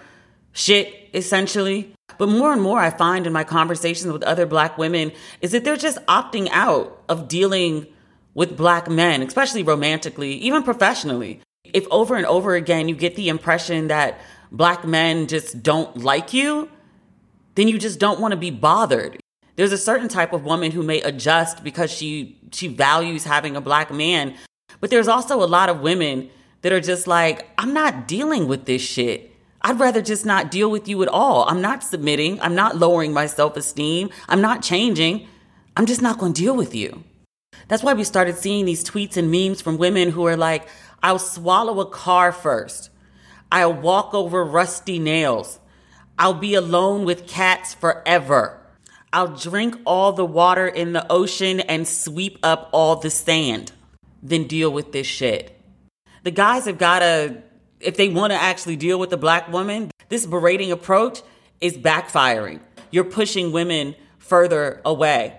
shit, 0.54 1.10
essentially. 1.14 1.94
But 2.18 2.30
more 2.30 2.52
and 2.52 2.62
more, 2.62 2.80
I 2.80 2.90
find 2.90 3.26
in 3.26 3.34
my 3.34 3.44
conversations 3.44 4.12
with 4.12 4.24
other 4.24 4.46
black 4.46 4.78
women 4.78 5.12
is 5.42 5.52
that 5.52 5.64
they're 5.64 5.78
just 5.78 6.00
opting 6.06 6.50
out 6.52 7.02
of 7.08 7.28
dealing 7.28 7.88
with 8.40 8.56
black 8.56 8.90
men, 8.90 9.22
especially 9.22 9.64
romantically, 9.64 10.32
even 10.36 10.64
professionally. 10.64 11.42
If 11.74 11.86
over 11.92 12.16
and 12.16 12.26
over 12.26 12.56
again 12.56 12.88
you 12.88 12.96
get 12.96 13.18
the 13.18 13.28
impression 13.28 13.90
that 13.90 14.22
black 14.50 14.86
men 14.86 15.28
just 15.28 15.62
don't 15.62 15.98
like 15.98 16.34
you, 16.34 16.70
then 17.56 17.68
you 17.68 17.78
just 17.78 18.00
don't 18.00 18.22
want 18.22 18.32
to 18.32 18.38
be 18.38 18.50
bothered. 18.50 19.20
There's 19.58 19.74
a 19.74 19.78
certain 19.78 20.08
type 20.08 20.32
of 20.32 20.46
woman 20.46 20.72
who 20.72 20.84
may 20.84 21.02
adjust 21.02 21.66
because 21.66 21.92
she 21.92 22.40
she 22.54 22.70
values 22.70 23.26
having 23.26 23.58
a 23.58 23.62
black 23.62 23.92
man, 23.92 24.36
but 24.80 24.90
there's 24.90 25.10
also 25.10 25.44
a 25.44 25.50
lot 25.58 25.68
of 25.68 25.82
women 25.82 26.30
that 26.62 26.72
are 26.72 26.80
just 26.80 27.08
like, 27.08 27.46
I'm 27.58 27.74
not 27.74 28.08
dealing 28.08 28.48
with 28.48 28.64
this 28.64 28.82
shit. 28.82 29.36
I'd 29.64 29.82
rather 29.82 30.02
just 30.02 30.26
not 30.26 30.50
deal 30.50 30.72
with 30.72 30.88
you 30.88 31.04
at 31.04 31.10
all. 31.10 31.44
I'm 31.50 31.60
not 31.60 31.84
submitting. 31.84 32.40
I'm 32.40 32.56
not 32.56 32.78
lowering 32.78 33.12
my 33.12 33.26
self 33.26 33.58
esteem. 33.58 34.12
I'm 34.30 34.40
not 34.40 34.64
changing. 34.64 35.28
I'm 35.76 35.86
just 35.86 36.02
not 36.02 36.20
going 36.20 36.32
to 36.32 36.42
deal 36.42 36.56
with 36.56 36.74
you. 36.74 37.04
That's 37.68 37.84
why 37.84 37.94
we 37.94 38.04
started 38.04 38.38
seeing 38.38 38.66
these 38.66 38.84
tweets 38.84 39.18
and 39.18 39.32
memes 39.32 39.62
from 39.62 39.78
women 39.78 40.12
who 40.12 40.26
are 40.26 40.38
like, 40.38 40.68
I'll 41.04 41.20
swallow 41.20 41.80
a 41.80 41.86
car 41.86 42.32
first. 42.32 42.90
I'll 43.52 43.74
walk 43.74 44.14
over 44.14 44.44
rusty 44.44 45.00
nails. 45.00 45.60
I'll 46.18 46.34
be 46.34 46.56
alone 46.56 47.06
with 47.06 47.28
cats 47.28 47.74
forever. 47.74 48.60
I'll 49.12 49.36
drink 49.36 49.76
all 49.86 50.12
the 50.12 50.26
water 50.26 50.68
in 50.68 50.94
the 50.94 51.12
ocean 51.12 51.60
and 51.62 51.88
sweep 51.88 52.38
up 52.44 52.70
all 52.72 52.98
the 52.98 53.10
sand. 53.10 53.72
Then 54.22 54.46
deal 54.46 54.72
with 54.72 54.92
this 54.92 55.08
shit. 55.08 55.60
The 56.24 56.32
guys 56.32 56.66
have 56.66 56.78
got 56.78 57.00
to 57.00 57.42
if 57.80 57.98
they 57.98 58.10
want 58.10 58.32
to 58.32 58.42
actually 58.42 58.76
deal 58.76 59.00
with 59.00 59.10
the 59.10 59.18
black 59.18 59.52
woman, 59.52 59.92
this 60.10 60.26
berating 60.26 60.72
approach 60.72 61.22
is 61.62 61.78
backfiring. 61.78 62.60
You're 62.92 63.06
pushing 63.06 63.52
women 63.52 63.96
further 64.18 64.82
away. 64.84 65.39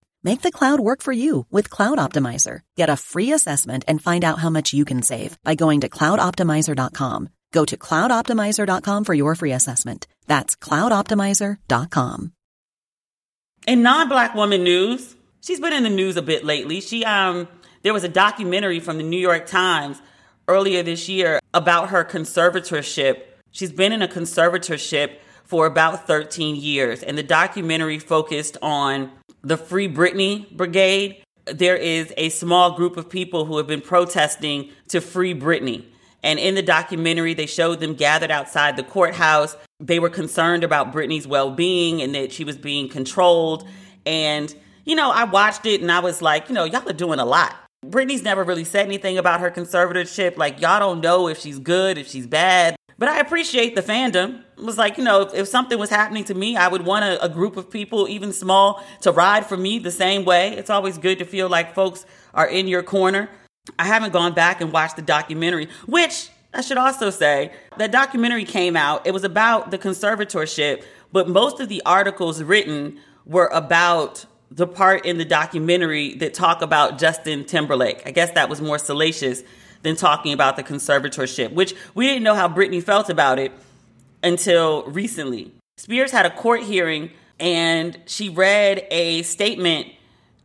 Make 0.23 0.41
the 0.41 0.51
cloud 0.51 0.79
work 0.79 1.01
for 1.01 1.11
you 1.11 1.45
with 1.49 1.69
Cloud 1.69 1.97
Optimizer. 1.97 2.61
Get 2.75 2.89
a 2.89 2.97
free 2.97 3.31
assessment 3.31 3.85
and 3.87 4.01
find 4.01 4.23
out 4.23 4.39
how 4.39 4.49
much 4.49 4.73
you 4.73 4.85
can 4.85 5.01
save 5.01 5.37
by 5.43 5.55
going 5.55 5.81
to 5.81 5.89
cloudoptimizer.com. 5.89 7.29
Go 7.51 7.65
to 7.65 7.77
cloudoptimizer.com 7.77 9.03
for 9.03 9.13
your 9.13 9.35
free 9.35 9.51
assessment. 9.51 10.07
That's 10.27 10.55
cloudoptimizer.com. 10.55 12.33
In 13.67 13.83
non-black 13.83 14.35
woman 14.35 14.63
news, 14.63 15.15
she's 15.41 15.59
been 15.59 15.73
in 15.73 15.83
the 15.83 15.89
news 15.89 16.17
a 16.17 16.21
bit 16.21 16.43
lately. 16.43 16.81
She 16.81 17.05
um 17.05 17.47
there 17.83 17.93
was 17.93 18.03
a 18.03 18.09
documentary 18.09 18.79
from 18.79 18.97
the 18.97 19.03
New 19.03 19.19
York 19.19 19.47
Times 19.47 20.01
earlier 20.47 20.83
this 20.83 21.09
year 21.09 21.39
about 21.53 21.89
her 21.89 22.03
conservatorship 22.03 23.23
She's 23.51 23.71
been 23.71 23.91
in 23.91 24.01
a 24.01 24.07
conservatorship 24.07 25.17
for 25.43 25.65
about 25.65 26.07
13 26.07 26.55
years, 26.55 27.03
and 27.03 27.17
the 27.17 27.23
documentary 27.23 27.99
focused 27.99 28.57
on 28.61 29.11
the 29.43 29.57
Free 29.57 29.87
Britney 29.87 30.49
Brigade. 30.51 31.23
There 31.45 31.75
is 31.75 32.13
a 32.17 32.29
small 32.29 32.75
group 32.75 32.97
of 32.97 33.09
people 33.09 33.45
who 33.45 33.57
have 33.57 33.67
been 33.67 33.81
protesting 33.81 34.69
to 34.89 35.01
free 35.01 35.33
Britney. 35.33 35.85
And 36.23 36.37
in 36.37 36.53
the 36.53 36.61
documentary, 36.61 37.33
they 37.33 37.47
showed 37.47 37.79
them 37.79 37.95
gathered 37.95 38.29
outside 38.29 38.77
the 38.77 38.83
courthouse. 38.83 39.57
They 39.79 39.99
were 39.99 40.09
concerned 40.09 40.63
about 40.63 40.93
Britney's 40.93 41.27
well 41.27 41.51
being 41.51 42.01
and 42.01 42.13
that 42.13 42.31
she 42.31 42.43
was 42.43 42.57
being 42.57 42.89
controlled. 42.89 43.67
And, 44.05 44.53
you 44.85 44.95
know, 44.95 45.09
I 45.09 45.23
watched 45.23 45.65
it 45.65 45.81
and 45.81 45.91
I 45.91 45.99
was 45.99 46.21
like, 46.21 46.47
you 46.47 46.55
know, 46.55 46.63
y'all 46.63 46.87
are 46.87 46.93
doing 46.93 47.19
a 47.19 47.25
lot. 47.25 47.55
Britney's 47.83 48.21
never 48.21 48.43
really 48.43 48.63
said 48.63 48.85
anything 48.85 49.17
about 49.17 49.39
her 49.39 49.49
conservatorship. 49.49 50.37
Like, 50.37 50.61
y'all 50.61 50.79
don't 50.79 51.01
know 51.01 51.27
if 51.27 51.39
she's 51.39 51.57
good, 51.57 51.97
if 51.97 52.07
she's 52.07 52.27
bad. 52.27 52.75
But 52.99 53.09
I 53.09 53.19
appreciate 53.19 53.75
the 53.75 53.81
fandom. 53.81 54.43
Was 54.61 54.77
like, 54.77 54.97
you 54.97 55.03
know, 55.03 55.21
if, 55.21 55.33
if 55.33 55.47
something 55.47 55.79
was 55.79 55.89
happening 55.89 56.23
to 56.25 56.33
me, 56.33 56.55
I 56.55 56.67
would 56.67 56.85
want 56.85 57.03
a, 57.03 57.23
a 57.23 57.29
group 57.29 57.57
of 57.57 57.69
people, 57.69 58.07
even 58.07 58.31
small, 58.31 58.83
to 59.01 59.11
ride 59.11 59.45
for 59.45 59.57
me 59.57 59.79
the 59.79 59.91
same 59.91 60.23
way. 60.23 60.55
It's 60.55 60.69
always 60.69 60.97
good 60.97 61.19
to 61.19 61.25
feel 61.25 61.49
like 61.49 61.73
folks 61.73 62.05
are 62.33 62.47
in 62.47 62.67
your 62.67 62.83
corner. 62.83 63.29
I 63.77 63.85
haven't 63.85 64.13
gone 64.13 64.33
back 64.33 64.61
and 64.61 64.71
watched 64.71 64.95
the 64.95 65.01
documentary, 65.01 65.67
which 65.87 66.29
I 66.53 66.61
should 66.61 66.77
also 66.77 67.09
say 67.09 67.51
that 67.77 67.91
documentary 67.91 68.45
came 68.45 68.75
out. 68.75 69.07
It 69.07 69.11
was 69.11 69.23
about 69.23 69.71
the 69.71 69.77
conservatorship, 69.77 70.83
but 71.11 71.29
most 71.29 71.59
of 71.59 71.69
the 71.69 71.81
articles 71.85 72.43
written 72.43 72.99
were 73.25 73.47
about 73.47 74.25
the 74.49 74.67
part 74.67 75.05
in 75.05 75.17
the 75.17 75.25
documentary 75.25 76.15
that 76.15 76.33
talk 76.33 76.61
about 76.61 76.97
Justin 76.97 77.45
Timberlake. 77.45 78.03
I 78.05 78.11
guess 78.11 78.31
that 78.31 78.49
was 78.49 78.61
more 78.61 78.77
salacious 78.77 79.43
than 79.81 79.95
talking 79.95 80.33
about 80.33 80.57
the 80.57 80.63
conservatorship, 80.63 81.53
which 81.53 81.73
we 81.95 82.07
didn't 82.07 82.23
know 82.23 82.35
how 82.35 82.49
Britney 82.49 82.83
felt 82.83 83.09
about 83.09 83.39
it 83.39 83.51
until 84.23 84.83
recently. 84.83 85.51
Spears 85.77 86.11
had 86.11 86.25
a 86.25 86.29
court 86.29 86.63
hearing 86.63 87.11
and 87.39 87.99
she 88.05 88.29
read 88.29 88.85
a 88.91 89.23
statement 89.23 89.87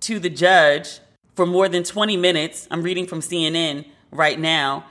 to 0.01 0.19
the 0.19 0.31
judge 0.31 1.01
for 1.35 1.47
more 1.47 1.69
than 1.69 1.83
20 1.83 2.17
minutes. 2.17 2.67
I'm 2.71 2.83
reading 2.83 3.07
from 3.07 3.21
CNN 3.21 3.85
right 4.11 4.39
now. 4.39 4.85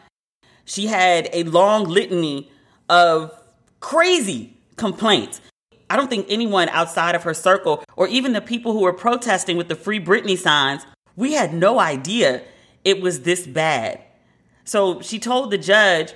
She 0.66 0.88
had 0.88 1.30
a 1.34 1.44
long 1.44 1.86
litany 1.86 2.52
of 2.90 3.32
crazy 3.80 4.58
complaints. 4.76 5.42
I 5.90 5.96
don't 5.96 6.10
think 6.10 6.28
anyone 6.30 6.70
outside 6.70 7.16
of 7.16 7.24
her 7.24 7.34
circle 7.34 7.84
or 7.96 8.08
even 8.08 8.34
the 8.34 8.42
people 8.42 8.74
who 8.74 8.82
were 8.82 8.94
protesting 8.94 9.58
with 9.58 9.68
the 9.68 9.76
Free 9.76 10.00
Britney 10.00 10.38
signs, 10.38 10.86
we 11.16 11.34
had 11.34 11.54
no 11.54 11.80
idea 11.80 12.44
it 12.84 13.02
was 13.02 13.22
this 13.22 13.46
bad. 13.48 14.02
So 14.64 15.02
she 15.02 15.20
told 15.20 15.52
the 15.52 15.58
judge 15.58 16.14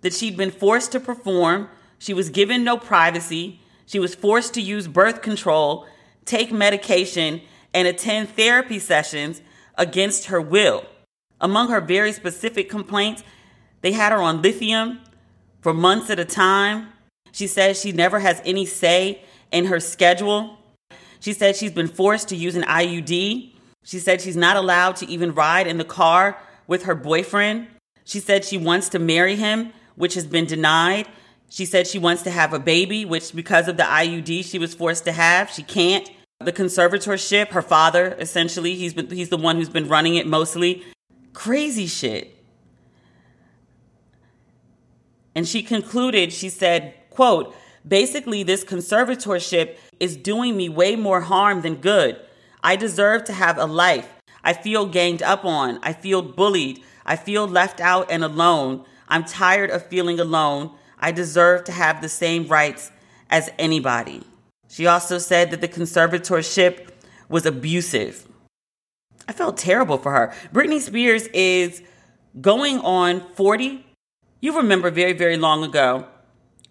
that 0.00 0.12
she'd 0.12 0.36
been 0.36 0.50
forced 0.50 0.92
to 0.92 1.00
perform, 1.00 1.68
she 2.02 2.12
was 2.12 2.30
given 2.30 2.64
no 2.64 2.76
privacy, 2.76 3.60
she 3.86 4.00
was 4.00 4.12
forced 4.12 4.54
to 4.54 4.60
use 4.60 4.88
birth 4.88 5.22
control, 5.22 5.86
take 6.24 6.50
medication, 6.50 7.40
and 7.72 7.86
attend 7.86 8.30
therapy 8.30 8.80
sessions 8.80 9.40
against 9.78 10.24
her 10.24 10.40
will. 10.40 10.84
Among 11.40 11.68
her 11.68 11.80
very 11.80 12.10
specific 12.10 12.68
complaints, 12.68 13.22
they 13.82 13.92
had 13.92 14.10
her 14.10 14.18
on 14.18 14.42
lithium 14.42 14.98
for 15.60 15.72
months 15.72 16.10
at 16.10 16.18
a 16.18 16.24
time. 16.24 16.88
She 17.30 17.46
says 17.46 17.80
she 17.80 17.92
never 17.92 18.18
has 18.18 18.42
any 18.44 18.66
say 18.66 19.22
in 19.52 19.66
her 19.66 19.78
schedule. 19.78 20.58
She 21.20 21.32
said 21.32 21.54
she's 21.54 21.70
been 21.70 21.86
forced 21.86 22.28
to 22.30 22.36
use 22.36 22.56
an 22.56 22.64
IUD. 22.64 23.54
She 23.84 23.98
said 24.00 24.20
she's 24.20 24.36
not 24.36 24.56
allowed 24.56 24.96
to 24.96 25.08
even 25.08 25.34
ride 25.34 25.68
in 25.68 25.78
the 25.78 25.84
car 25.84 26.36
with 26.66 26.82
her 26.82 26.96
boyfriend. 26.96 27.68
She 28.02 28.18
said 28.18 28.44
she 28.44 28.58
wants 28.58 28.88
to 28.88 28.98
marry 28.98 29.36
him, 29.36 29.72
which 29.94 30.14
has 30.14 30.26
been 30.26 30.46
denied. 30.46 31.06
She 31.52 31.66
said 31.66 31.86
she 31.86 31.98
wants 31.98 32.22
to 32.22 32.30
have 32.30 32.54
a 32.54 32.58
baby, 32.58 33.04
which 33.04 33.34
because 33.34 33.68
of 33.68 33.76
the 33.76 33.82
IUD 33.82 34.42
she 34.42 34.58
was 34.58 34.72
forced 34.72 35.04
to 35.04 35.12
have, 35.12 35.50
she 35.50 35.62
can't. 35.62 36.10
The 36.40 36.50
conservatorship, 36.50 37.48
her 37.48 37.60
father, 37.60 38.16
essentially, 38.18 38.74
he's 38.74 38.94
been, 38.94 39.10
he's 39.10 39.28
the 39.28 39.36
one 39.36 39.56
who's 39.56 39.68
been 39.68 39.86
running 39.86 40.14
it 40.14 40.26
mostly. 40.26 40.82
Crazy 41.34 41.86
shit. 41.86 42.42
And 45.34 45.46
she 45.46 45.62
concluded, 45.62 46.32
she 46.32 46.48
said, 46.48 46.94
quote, 47.10 47.54
basically 47.86 48.42
this 48.42 48.64
conservatorship 48.64 49.76
is 50.00 50.16
doing 50.16 50.56
me 50.56 50.70
way 50.70 50.96
more 50.96 51.20
harm 51.20 51.60
than 51.60 51.74
good. 51.74 52.18
I 52.64 52.76
deserve 52.76 53.24
to 53.24 53.34
have 53.34 53.58
a 53.58 53.66
life. 53.66 54.08
I 54.42 54.54
feel 54.54 54.86
ganged 54.86 55.22
up 55.22 55.44
on. 55.44 55.80
I 55.82 55.92
feel 55.92 56.22
bullied. 56.22 56.82
I 57.04 57.16
feel 57.16 57.46
left 57.46 57.78
out 57.78 58.10
and 58.10 58.24
alone. 58.24 58.86
I'm 59.06 59.24
tired 59.24 59.68
of 59.68 59.86
feeling 59.88 60.18
alone. 60.18 60.78
I 61.02 61.12
deserve 61.12 61.64
to 61.64 61.72
have 61.72 62.00
the 62.00 62.08
same 62.08 62.48
rights 62.48 62.90
as 63.28 63.50
anybody. 63.58 64.22
She 64.68 64.86
also 64.86 65.18
said 65.18 65.50
that 65.50 65.60
the 65.60 65.68
conservatorship 65.68 66.88
was 67.28 67.44
abusive. 67.44 68.26
I 69.28 69.32
felt 69.32 69.58
terrible 69.58 69.98
for 69.98 70.12
her. 70.12 70.32
Britney 70.52 70.80
Spears 70.80 71.26
is 71.34 71.82
going 72.40 72.78
on 72.78 73.20
40. 73.34 73.84
You 74.40 74.56
remember 74.56 74.90
very, 74.90 75.12
very 75.12 75.36
long 75.36 75.62
ago, 75.62 76.06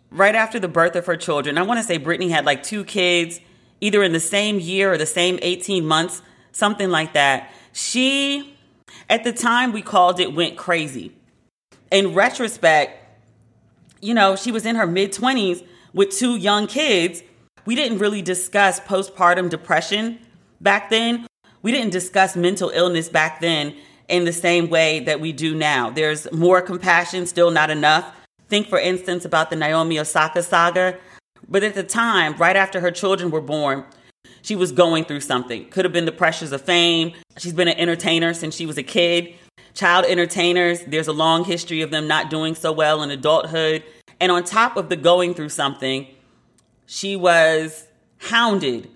right 0.09 0.33
after 0.33 0.59
the 0.59 0.67
birth 0.67 0.95
of 0.95 1.05
her 1.05 1.15
children. 1.15 1.59
I 1.59 1.61
want 1.61 1.79
to 1.79 1.83
say 1.83 1.99
Britney 1.99 2.29
had 2.29 2.45
like 2.45 2.63
two 2.63 2.83
kids, 2.83 3.39
either 3.79 4.01
in 4.01 4.13
the 4.13 4.19
same 4.19 4.59
year 4.59 4.91
or 4.91 4.97
the 4.97 5.05
same 5.05 5.37
18 5.41 5.85
months, 5.85 6.21
something 6.51 6.89
like 6.89 7.13
that. 7.13 7.53
She 7.73 8.57
at 9.09 9.25
the 9.25 9.33
time, 9.33 9.73
we 9.73 9.81
called 9.81 10.19
it 10.21 10.33
went 10.33 10.57
crazy. 10.57 11.11
In 11.91 12.13
retrospect, 12.13 13.00
you 14.01 14.13
know, 14.13 14.35
she 14.35 14.51
was 14.51 14.65
in 14.65 14.75
her 14.75 14.87
mid 14.87 15.13
20s 15.13 15.65
with 15.93 16.09
two 16.11 16.35
young 16.35 16.67
kids. 16.67 17.23
We 17.65 17.75
didn't 17.75 17.99
really 17.99 18.21
discuss 18.21 18.79
postpartum 18.79 19.49
depression 19.49 20.19
back 20.59 20.89
then. 20.89 21.27
We 21.61 21.71
didn't 21.71 21.91
discuss 21.91 22.35
mental 22.35 22.69
illness 22.69 23.07
back 23.07 23.39
then 23.39 23.75
in 24.09 24.25
the 24.25 24.33
same 24.33 24.69
way 24.69 24.99
that 25.01 25.19
we 25.19 25.31
do 25.31 25.55
now. 25.55 25.91
There's 25.91 26.29
more 26.31 26.61
compassion, 26.61 27.27
still 27.27 27.51
not 27.51 27.69
enough. 27.69 28.13
Think, 28.49 28.67
for 28.67 28.79
instance, 28.79 29.23
about 29.23 29.49
the 29.49 29.55
Naomi 29.55 29.99
Osaka 29.99 30.43
saga. 30.43 30.97
But 31.47 31.63
at 31.63 31.75
the 31.75 31.83
time, 31.83 32.35
right 32.37 32.55
after 32.55 32.79
her 32.79 32.91
children 32.91 33.29
were 33.29 33.41
born, 33.41 33.85
she 34.41 34.55
was 34.55 34.71
going 34.71 35.05
through 35.05 35.21
something. 35.21 35.69
Could 35.69 35.85
have 35.85 35.93
been 35.93 36.05
the 36.05 36.11
pressures 36.11 36.51
of 36.51 36.61
fame. 36.61 37.13
She's 37.37 37.53
been 37.53 37.67
an 37.67 37.77
entertainer 37.77 38.33
since 38.33 38.55
she 38.55 38.65
was 38.65 38.77
a 38.77 38.83
kid. 38.83 39.35
Child 39.73 40.05
entertainers, 40.05 40.81
there's 40.85 41.07
a 41.07 41.13
long 41.13 41.43
history 41.43 41.81
of 41.81 41.91
them 41.91 42.07
not 42.07 42.29
doing 42.29 42.55
so 42.55 42.71
well 42.71 43.01
in 43.03 43.11
adulthood. 43.11 43.83
And 44.19 44.31
on 44.31 44.43
top 44.43 44.77
of 44.77 44.89
the 44.89 44.95
going 44.95 45.33
through 45.33 45.49
something, 45.49 46.07
she 46.85 47.15
was 47.15 47.87
hounded 48.17 48.89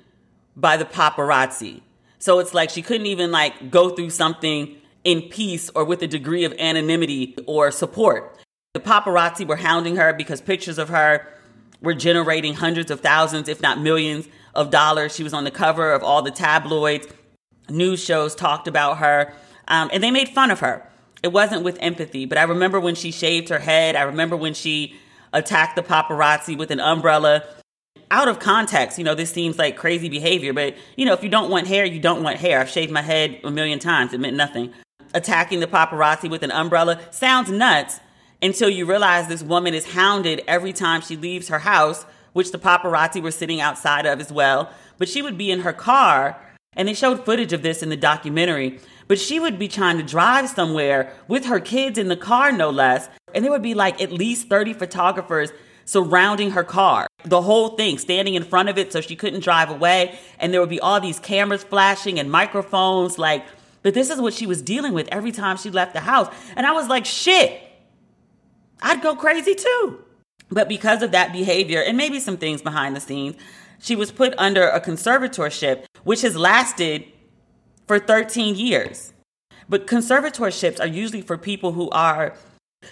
by 0.55 0.77
the 0.77 0.85
paparazzi. 0.85 1.81
So 2.19 2.39
it's 2.39 2.53
like 2.53 2.69
she 2.69 2.81
couldn't 2.81 3.07
even 3.07 3.31
like 3.31 3.71
go 3.71 3.89
through 3.89 4.09
something 4.09 4.75
in 5.03 5.21
peace 5.23 5.69
or 5.75 5.85
with 5.85 6.01
a 6.01 6.07
degree 6.07 6.43
of 6.43 6.53
anonymity 6.59 7.35
or 7.45 7.71
support. 7.71 8.37
The 8.73 8.79
paparazzi 8.79 9.47
were 9.47 9.55
hounding 9.55 9.95
her 9.95 10.11
because 10.13 10.41
pictures 10.41 10.77
of 10.77 10.89
her 10.89 11.27
were 11.81 11.93
generating 11.93 12.55
hundreds 12.55 12.91
of 12.91 12.99
thousands, 12.99 13.47
if 13.47 13.61
not 13.61 13.79
millions, 13.79 14.27
of 14.53 14.71
dollars. 14.71 15.15
She 15.15 15.23
was 15.23 15.33
on 15.33 15.43
the 15.43 15.51
cover 15.51 15.93
of 15.93 16.03
all 16.03 16.21
the 16.21 16.31
tabloids. 16.31 17.07
News 17.69 18.03
shows 18.03 18.35
talked 18.35 18.67
about 18.67 18.97
her, 18.97 19.33
um, 19.67 19.89
and 19.93 20.03
they 20.03 20.11
made 20.11 20.29
fun 20.29 20.51
of 20.51 20.59
her. 20.59 20.87
It 21.23 21.31
wasn't 21.31 21.63
with 21.63 21.77
empathy, 21.81 22.25
but 22.25 22.37
I 22.37 22.43
remember 22.43 22.79
when 22.79 22.95
she 22.95 23.11
shaved 23.11 23.49
her 23.49 23.59
head. 23.59 23.95
I 23.95 24.03
remember 24.03 24.35
when 24.35 24.53
she 24.53 24.95
attacked 25.33 25.75
the 25.75 25.83
paparazzi 25.83 26.57
with 26.57 26.71
an 26.71 26.79
umbrella. 26.79 27.43
Out 28.11 28.27
of 28.27 28.39
context, 28.39 28.97
you 28.99 29.03
know, 29.03 29.15
this 29.15 29.31
seems 29.31 29.57
like 29.57 29.75
crazy 29.75 30.09
behavior, 30.09 30.53
but 30.53 30.75
you 30.95 31.05
know, 31.05 31.13
if 31.13 31.23
you 31.23 31.29
don't 31.29 31.49
want 31.49 31.67
hair, 31.67 31.85
you 31.85 31.99
don't 31.99 32.21
want 32.21 32.37
hair. 32.37 32.59
I've 32.59 32.69
shaved 32.69 32.91
my 32.91 33.01
head 33.01 33.39
a 33.43 33.49
million 33.49 33.79
times, 33.79 34.13
it 34.13 34.19
meant 34.19 34.37
nothing. 34.37 34.73
Attacking 35.13 35.59
the 35.59 35.67
paparazzi 35.67 36.29
with 36.29 36.43
an 36.43 36.51
umbrella 36.51 36.99
sounds 37.11 37.49
nuts 37.49 37.99
until 38.41 38.69
you 38.69 38.85
realize 38.85 39.27
this 39.27 39.41
woman 39.41 39.73
is 39.73 39.93
hounded 39.93 40.43
every 40.47 40.73
time 40.73 41.01
she 41.01 41.17
leaves 41.17 41.47
her 41.47 41.59
house 41.59 42.05
which 42.35 42.51
the 42.51 42.59
paparazzi 42.59 43.23
were 43.23 43.31
sitting 43.31 43.61
outside 43.61 44.05
of 44.05 44.19
as 44.19 44.29
well. 44.29 44.69
But 44.97 45.07
she 45.07 45.21
would 45.21 45.37
be 45.37 45.51
in 45.51 45.61
her 45.61 45.71
car, 45.71 46.37
and 46.73 46.85
they 46.85 46.93
showed 46.93 47.23
footage 47.23 47.53
of 47.53 47.61
this 47.61 47.81
in 47.81 47.87
the 47.87 47.95
documentary. 47.95 48.77
But 49.07 49.19
she 49.19 49.39
would 49.39 49.59
be 49.59 49.67
trying 49.67 49.97
to 49.97 50.03
drive 50.03 50.49
somewhere 50.49 51.13
with 51.27 51.45
her 51.45 51.59
kids 51.59 51.97
in 51.97 52.07
the 52.07 52.17
car, 52.17 52.51
no 52.51 52.69
less. 52.69 53.07
And 53.33 53.43
there 53.43 53.51
would 53.51 53.61
be 53.61 53.73
like 53.73 54.01
at 54.01 54.11
least 54.11 54.49
30 54.49 54.73
photographers 54.73 55.51
surrounding 55.85 56.51
her 56.51 56.63
car. 56.63 57.07
The 57.23 57.41
whole 57.41 57.69
thing, 57.69 57.97
standing 57.97 58.33
in 58.33 58.43
front 58.43 58.69
of 58.69 58.77
it 58.77 58.91
so 58.91 59.01
she 59.01 59.15
couldn't 59.15 59.43
drive 59.43 59.69
away. 59.69 60.17
And 60.39 60.53
there 60.53 60.59
would 60.59 60.69
be 60.69 60.79
all 60.79 60.99
these 60.99 61.19
cameras 61.19 61.63
flashing 61.63 62.19
and 62.19 62.31
microphones. 62.31 63.19
Like, 63.19 63.45
but 63.83 63.93
this 63.93 64.09
is 64.09 64.19
what 64.19 64.33
she 64.33 64.47
was 64.47 64.61
dealing 64.61 64.93
with 64.93 65.07
every 65.11 65.31
time 65.31 65.57
she 65.57 65.69
left 65.69 65.93
the 65.93 65.99
house. 65.99 66.33
And 66.55 66.65
I 66.65 66.71
was 66.71 66.87
like, 66.87 67.05
shit, 67.05 67.61
I'd 68.81 69.01
go 69.01 69.15
crazy 69.15 69.53
too. 69.53 70.03
But 70.49 70.67
because 70.67 71.01
of 71.01 71.11
that 71.11 71.31
behavior 71.31 71.81
and 71.81 71.97
maybe 71.97 72.19
some 72.19 72.37
things 72.37 72.61
behind 72.61 72.95
the 72.95 72.99
scenes, 72.99 73.35
she 73.79 73.95
was 73.95 74.11
put 74.11 74.33
under 74.37 74.67
a 74.67 74.81
conservatorship, 74.81 75.85
which 76.03 76.21
has 76.21 76.35
lasted 76.35 77.05
for 77.87 77.99
13 77.99 78.55
years. 78.55 79.13
But 79.67 79.87
conservatorships 79.87 80.79
are 80.79 80.87
usually 80.87 81.21
for 81.21 81.37
people 81.37 81.71
who 81.71 81.89
are 81.89 82.35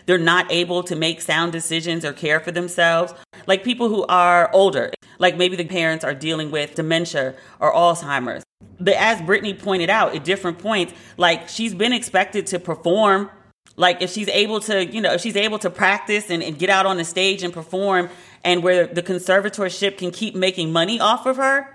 they're 0.05 0.17
not 0.17 0.51
able 0.51 0.83
to 0.83 0.95
make 0.95 1.21
sound 1.21 1.51
decisions 1.51 2.03
or 2.03 2.13
care 2.13 2.39
for 2.39 2.51
themselves. 2.51 3.13
Like 3.45 3.63
people 3.63 3.89
who 3.89 4.05
are 4.07 4.49
older, 4.53 4.91
like 5.19 5.37
maybe 5.37 5.55
the 5.55 5.65
parents 5.65 6.03
are 6.03 6.13
dealing 6.15 6.51
with 6.51 6.75
dementia 6.75 7.35
or 7.59 7.73
Alzheimer's. 7.73 8.43
But 8.79 8.95
as 8.95 9.19
Britney 9.21 9.57
pointed 9.57 9.89
out 9.89 10.15
at 10.15 10.23
different 10.23 10.59
points, 10.59 10.93
like 11.17 11.47
she's 11.47 11.73
been 11.73 11.93
expected 11.93 12.47
to 12.47 12.59
perform. 12.59 13.29
Like 13.75 14.01
if 14.01 14.11
she's 14.11 14.27
able 14.29 14.59
to, 14.61 14.85
you 14.85 15.01
know, 15.01 15.13
if 15.13 15.21
she's 15.21 15.35
able 15.35 15.59
to 15.59 15.69
practice 15.69 16.29
and, 16.29 16.43
and 16.43 16.57
get 16.57 16.69
out 16.69 16.85
on 16.85 16.97
the 16.97 17.05
stage 17.05 17.43
and 17.43 17.53
perform, 17.53 18.09
and 18.43 18.61
where 18.61 18.87
the 18.87 19.01
conservatorship 19.01 19.97
can 19.97 20.11
keep 20.11 20.35
making 20.35 20.71
money 20.71 20.99
off 20.99 21.25
of 21.25 21.37
her, 21.37 21.72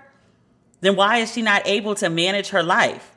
then 0.81 0.95
why 0.95 1.17
is 1.17 1.31
she 1.31 1.41
not 1.41 1.65
able 1.65 1.95
to 1.95 2.09
manage 2.09 2.49
her 2.49 2.63
life? 2.63 3.15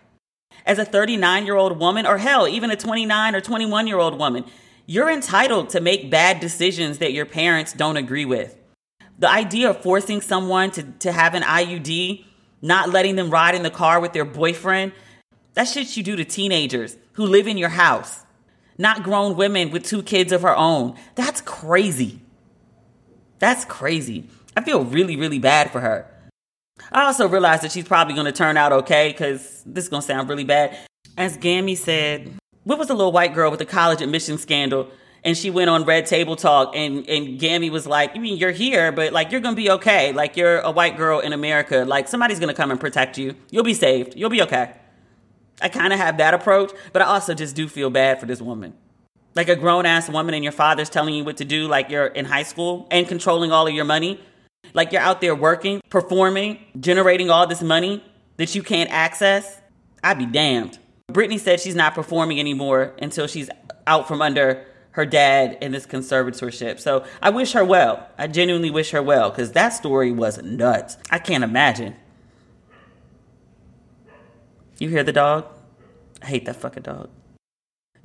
As 0.64 0.78
a 0.78 0.84
39 0.84 1.46
year 1.46 1.56
old 1.56 1.78
woman, 1.78 2.06
or 2.06 2.18
hell, 2.18 2.46
even 2.46 2.70
a 2.70 2.76
29 2.76 3.34
or 3.34 3.40
21 3.40 3.86
year 3.86 3.98
old 3.98 4.18
woman, 4.18 4.44
you're 4.86 5.10
entitled 5.10 5.70
to 5.70 5.80
make 5.80 6.10
bad 6.10 6.40
decisions 6.40 6.98
that 6.98 7.12
your 7.12 7.26
parents 7.26 7.72
don't 7.72 7.96
agree 7.96 8.24
with. 8.24 8.56
The 9.18 9.30
idea 9.30 9.70
of 9.70 9.82
forcing 9.82 10.20
someone 10.20 10.70
to, 10.72 10.82
to 10.82 11.12
have 11.12 11.34
an 11.34 11.42
IUD, 11.42 12.24
not 12.60 12.90
letting 12.90 13.16
them 13.16 13.30
ride 13.30 13.54
in 13.54 13.62
the 13.62 13.70
car 13.70 14.00
with 14.00 14.12
their 14.12 14.24
boyfriend, 14.24 14.92
that 15.54 15.64
shit 15.64 15.96
you 15.96 16.02
do 16.02 16.16
to 16.16 16.24
teenagers 16.24 16.96
who 17.12 17.26
live 17.26 17.46
in 17.46 17.58
your 17.58 17.68
house, 17.68 18.24
not 18.78 19.02
grown 19.02 19.36
women 19.36 19.70
with 19.70 19.84
two 19.84 20.02
kids 20.02 20.32
of 20.32 20.42
her 20.42 20.56
own. 20.56 20.96
That's 21.14 21.40
crazy. 21.40 22.20
That's 23.38 23.64
crazy. 23.64 24.28
I 24.56 24.62
feel 24.62 24.84
really, 24.84 25.16
really 25.16 25.38
bad 25.38 25.70
for 25.70 25.80
her. 25.80 26.11
I 26.90 27.04
also 27.04 27.28
realize 27.28 27.60
that 27.62 27.72
she's 27.72 27.86
probably 27.86 28.14
going 28.14 28.26
to 28.26 28.32
turn 28.32 28.56
out 28.56 28.72
okay 28.72 29.10
because 29.10 29.62
this 29.64 29.84
is 29.84 29.90
going 29.90 30.02
to 30.02 30.06
sound 30.06 30.28
really 30.28 30.44
bad. 30.44 30.76
As 31.16 31.36
Gammy 31.36 31.74
said, 31.74 32.34
what 32.64 32.78
was 32.78 32.88
the 32.88 32.94
little 32.94 33.12
white 33.12 33.34
girl 33.34 33.50
with 33.50 33.58
the 33.58 33.66
college 33.66 34.00
admission 34.00 34.38
scandal? 34.38 34.88
And 35.24 35.36
she 35.38 35.50
went 35.50 35.70
on 35.70 35.84
Red 35.84 36.06
Table 36.06 36.34
Talk, 36.34 36.74
and 36.74 37.08
and 37.08 37.38
Gammy 37.38 37.70
was 37.70 37.86
like, 37.86 38.16
"I 38.16 38.18
mean, 38.18 38.38
you're 38.38 38.50
here, 38.50 38.90
but 38.90 39.12
like 39.12 39.30
you're 39.30 39.40
gonna 39.40 39.54
be 39.54 39.70
okay. 39.70 40.12
Like 40.12 40.36
you're 40.36 40.58
a 40.58 40.72
white 40.72 40.96
girl 40.96 41.20
in 41.20 41.32
America. 41.32 41.84
Like 41.86 42.08
somebody's 42.08 42.40
gonna 42.40 42.54
come 42.54 42.72
and 42.72 42.80
protect 42.80 43.18
you. 43.18 43.36
You'll 43.48 43.62
be 43.62 43.74
saved. 43.74 44.16
You'll 44.16 44.30
be 44.30 44.42
okay." 44.42 44.72
I 45.60 45.68
kind 45.68 45.92
of 45.92 46.00
have 46.00 46.16
that 46.16 46.34
approach, 46.34 46.72
but 46.92 47.02
I 47.02 47.04
also 47.04 47.34
just 47.34 47.54
do 47.54 47.68
feel 47.68 47.88
bad 47.88 48.18
for 48.18 48.26
this 48.26 48.42
woman. 48.42 48.74
Like 49.36 49.48
a 49.48 49.54
grown 49.54 49.86
ass 49.86 50.08
woman, 50.08 50.34
and 50.34 50.42
your 50.42 50.52
father's 50.52 50.90
telling 50.90 51.14
you 51.14 51.22
what 51.22 51.36
to 51.36 51.44
do, 51.44 51.68
like 51.68 51.88
you're 51.88 52.06
in 52.06 52.24
high 52.24 52.42
school 52.42 52.88
and 52.90 53.06
controlling 53.06 53.52
all 53.52 53.68
of 53.68 53.72
your 53.72 53.84
money. 53.84 54.20
Like 54.74 54.92
you're 54.92 55.02
out 55.02 55.20
there 55.20 55.34
working, 55.34 55.80
performing, 55.90 56.58
generating 56.78 57.30
all 57.30 57.46
this 57.46 57.62
money 57.62 58.02
that 58.36 58.54
you 58.54 58.62
can't 58.62 58.90
access. 58.90 59.60
I'd 60.02 60.18
be 60.18 60.26
damned. 60.26 60.78
Britney 61.10 61.38
said 61.38 61.60
she's 61.60 61.74
not 61.74 61.94
performing 61.94 62.40
anymore 62.40 62.94
until 63.00 63.26
she's 63.26 63.50
out 63.86 64.08
from 64.08 64.22
under 64.22 64.66
her 64.92 65.06
dad 65.06 65.58
in 65.60 65.72
this 65.72 65.86
conservatorship. 65.86 66.78
So 66.78 67.04
I 67.20 67.30
wish 67.30 67.52
her 67.52 67.64
well. 67.64 68.08
I 68.18 68.26
genuinely 68.26 68.70
wish 68.70 68.90
her 68.90 69.02
well 69.02 69.30
because 69.30 69.52
that 69.52 69.70
story 69.70 70.12
was 70.12 70.42
nuts. 70.42 70.96
I 71.10 71.18
can't 71.18 71.44
imagine. 71.44 71.96
You 74.78 74.88
hear 74.88 75.02
the 75.02 75.12
dog? 75.12 75.46
I 76.22 76.26
hate 76.26 76.44
that 76.46 76.56
fucking 76.56 76.82
dog. 76.82 77.08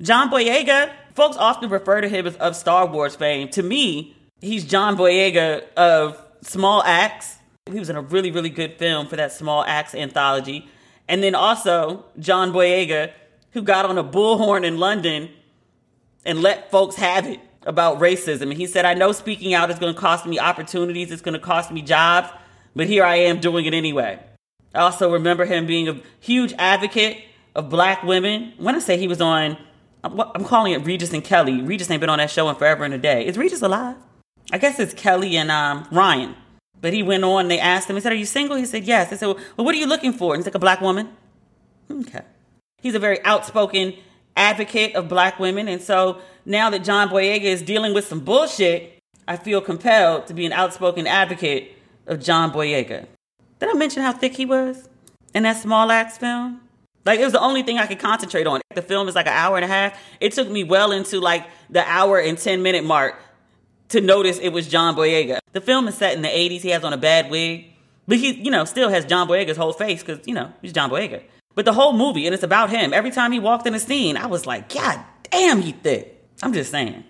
John 0.00 0.30
Boyega, 0.30 0.92
folks 1.14 1.36
often 1.36 1.70
refer 1.70 2.00
to 2.00 2.08
him 2.08 2.26
as 2.26 2.36
of 2.36 2.54
Star 2.56 2.86
Wars 2.86 3.16
fame. 3.16 3.48
To 3.50 3.62
me, 3.62 4.16
he's 4.40 4.64
John 4.64 4.96
Boyega 4.96 5.64
of 5.74 6.24
Small 6.42 6.82
Axe. 6.84 7.36
He 7.70 7.78
was 7.78 7.90
in 7.90 7.96
a 7.96 8.00
really, 8.00 8.30
really 8.30 8.50
good 8.50 8.74
film 8.74 9.06
for 9.06 9.16
that 9.16 9.32
Small 9.32 9.64
Axe 9.64 9.94
anthology. 9.94 10.68
And 11.08 11.22
then 11.22 11.34
also 11.34 12.04
John 12.18 12.52
Boyega, 12.52 13.12
who 13.52 13.62
got 13.62 13.86
on 13.86 13.98
a 13.98 14.04
bullhorn 14.04 14.64
in 14.64 14.78
London 14.78 15.30
and 16.24 16.42
let 16.42 16.70
folks 16.70 16.96
have 16.96 17.26
it 17.26 17.40
about 17.64 17.98
racism. 17.98 18.42
And 18.42 18.54
he 18.54 18.66
said, 18.66 18.84
I 18.84 18.94
know 18.94 19.12
speaking 19.12 19.54
out 19.54 19.70
is 19.70 19.78
going 19.78 19.94
to 19.94 20.00
cost 20.00 20.26
me 20.26 20.38
opportunities, 20.38 21.10
it's 21.10 21.22
going 21.22 21.34
to 21.34 21.40
cost 21.40 21.70
me 21.70 21.82
jobs, 21.82 22.28
but 22.74 22.86
here 22.86 23.04
I 23.04 23.16
am 23.16 23.40
doing 23.40 23.66
it 23.66 23.74
anyway. 23.74 24.18
I 24.74 24.80
also 24.80 25.12
remember 25.12 25.44
him 25.44 25.66
being 25.66 25.88
a 25.88 26.00
huge 26.20 26.52
advocate 26.58 27.18
of 27.54 27.68
black 27.68 28.02
women. 28.02 28.52
When 28.58 28.74
I 28.74 28.78
say 28.78 28.98
he 28.98 29.08
was 29.08 29.20
on, 29.20 29.56
I'm 30.04 30.44
calling 30.44 30.72
it 30.72 30.84
Regis 30.84 31.12
and 31.12 31.24
Kelly. 31.24 31.60
Regis 31.62 31.90
ain't 31.90 32.00
been 32.00 32.10
on 32.10 32.18
that 32.18 32.30
show 32.30 32.48
in 32.48 32.54
forever 32.54 32.84
and 32.84 32.94
a 32.94 32.98
day. 32.98 33.26
Is 33.26 33.36
Regis 33.36 33.62
alive? 33.62 33.96
I 34.52 34.58
guess 34.58 34.78
it's 34.78 34.94
Kelly 34.94 35.36
and 35.36 35.50
um, 35.50 35.86
Ryan. 35.90 36.34
But 36.80 36.92
he 36.92 37.02
went 37.02 37.24
on, 37.24 37.48
they 37.48 37.58
asked 37.58 37.90
him, 37.90 37.96
he 37.96 38.00
said, 38.00 38.12
Are 38.12 38.16
you 38.16 38.24
single? 38.24 38.56
He 38.56 38.64
said, 38.64 38.84
Yes. 38.84 39.10
They 39.10 39.16
said, 39.16 39.26
Well, 39.26 39.36
what 39.56 39.74
are 39.74 39.78
you 39.78 39.86
looking 39.86 40.12
for? 40.12 40.34
And 40.34 40.40
he's 40.40 40.46
like, 40.46 40.54
A 40.54 40.60
black 40.60 40.80
woman. 40.80 41.08
Okay. 41.90 42.22
He's 42.80 42.94
a 42.94 42.98
very 42.98 43.22
outspoken 43.24 43.94
advocate 44.36 44.94
of 44.94 45.08
black 45.08 45.38
women. 45.38 45.66
And 45.68 45.82
so 45.82 46.20
now 46.46 46.70
that 46.70 46.84
John 46.84 47.08
Boyega 47.08 47.42
is 47.42 47.62
dealing 47.62 47.92
with 47.92 48.06
some 48.06 48.20
bullshit, 48.20 48.98
I 49.26 49.36
feel 49.36 49.60
compelled 49.60 50.28
to 50.28 50.34
be 50.34 50.46
an 50.46 50.52
outspoken 50.52 51.06
advocate 51.06 51.76
of 52.06 52.22
John 52.22 52.52
Boyega. 52.52 53.06
Did 53.58 53.68
I 53.68 53.72
mention 53.74 54.02
how 54.02 54.12
thick 54.12 54.36
he 54.36 54.46
was 54.46 54.88
in 55.34 55.42
that 55.42 55.56
small 55.56 55.90
axe 55.90 56.16
film? 56.16 56.60
Like 57.04 57.20
it 57.20 57.24
was 57.24 57.32
the 57.32 57.40
only 57.40 57.62
thing 57.62 57.78
I 57.78 57.86
could 57.86 57.98
concentrate 57.98 58.46
on. 58.46 58.60
The 58.74 58.82
film 58.82 59.08
is 59.08 59.14
like 59.14 59.26
an 59.26 59.32
hour 59.32 59.56
and 59.56 59.64
a 59.64 59.68
half. 59.68 59.98
It 60.20 60.32
took 60.32 60.48
me 60.48 60.62
well 60.62 60.92
into 60.92 61.20
like 61.20 61.46
the 61.68 61.82
hour 61.88 62.18
and 62.18 62.38
10 62.38 62.62
minute 62.62 62.84
mark 62.84 63.16
to 63.88 64.00
notice 64.00 64.38
it 64.38 64.50
was 64.50 64.68
John 64.68 64.94
Boyega. 64.94 65.38
The 65.52 65.60
film 65.60 65.88
is 65.88 65.96
set 65.96 66.14
in 66.14 66.22
the 66.22 66.28
80s. 66.28 66.60
He 66.60 66.70
has 66.70 66.84
on 66.84 66.92
a 66.92 66.98
bad 66.98 67.30
wig, 67.30 67.66
but 68.06 68.18
he, 68.18 68.32
you 68.32 68.50
know, 68.50 68.64
still 68.64 68.88
has 68.90 69.04
John 69.04 69.28
Boyega's 69.28 69.56
whole 69.56 69.72
face 69.72 70.02
because, 70.02 70.26
you 70.26 70.34
know, 70.34 70.52
he's 70.62 70.72
John 70.72 70.90
Boyega. 70.90 71.22
But 71.54 71.64
the 71.64 71.72
whole 71.72 71.92
movie, 71.92 72.26
and 72.26 72.34
it's 72.34 72.44
about 72.44 72.70
him. 72.70 72.92
Every 72.92 73.10
time 73.10 73.32
he 73.32 73.40
walked 73.40 73.66
in 73.66 73.74
a 73.74 73.80
scene, 73.80 74.16
I 74.16 74.26
was 74.26 74.46
like, 74.46 74.72
God 74.72 75.00
damn, 75.30 75.60
he 75.60 75.72
thick. 75.72 76.22
I'm 76.42 76.52
just 76.52 76.70
saying. 76.70 77.04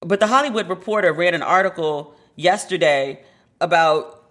But 0.00 0.20
the 0.20 0.26
Hollywood 0.26 0.68
Reporter 0.68 1.12
read 1.12 1.34
an 1.34 1.42
article 1.42 2.14
yesterday 2.36 3.22
about 3.60 4.24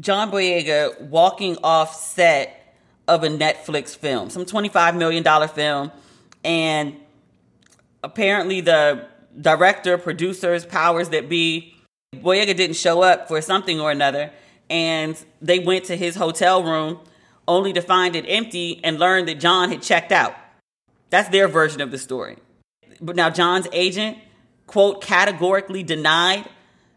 John 0.00 0.30
Boyega 0.30 1.00
walking 1.02 1.56
off 1.62 1.94
set 1.94 2.74
of 3.06 3.22
a 3.22 3.28
Netflix 3.28 3.96
film, 3.96 4.30
some 4.30 4.44
$25 4.44 4.96
million 4.96 5.48
film. 5.48 5.92
And 6.44 6.96
apparently 8.02 8.60
the 8.60 9.06
director, 9.40 9.98
producers, 9.98 10.64
powers 10.64 11.10
that 11.10 11.28
be. 11.28 11.74
Boyega 12.14 12.56
didn't 12.56 12.76
show 12.76 13.02
up 13.02 13.28
for 13.28 13.40
something 13.42 13.80
or 13.80 13.90
another, 13.90 14.30
and 14.70 15.22
they 15.42 15.58
went 15.58 15.84
to 15.86 15.96
his 15.96 16.16
hotel 16.16 16.62
room 16.62 17.00
only 17.48 17.72
to 17.72 17.82
find 17.82 18.16
it 18.16 18.24
empty 18.26 18.80
and 18.82 18.98
learn 18.98 19.26
that 19.26 19.40
John 19.40 19.70
had 19.70 19.82
checked 19.82 20.12
out. 20.12 20.34
That's 21.10 21.28
their 21.28 21.48
version 21.48 21.80
of 21.80 21.90
the 21.90 21.98
story. 21.98 22.36
But 23.00 23.16
now 23.16 23.30
John's 23.30 23.68
agent, 23.72 24.18
quote, 24.66 25.02
categorically 25.02 25.82
denied 25.82 26.48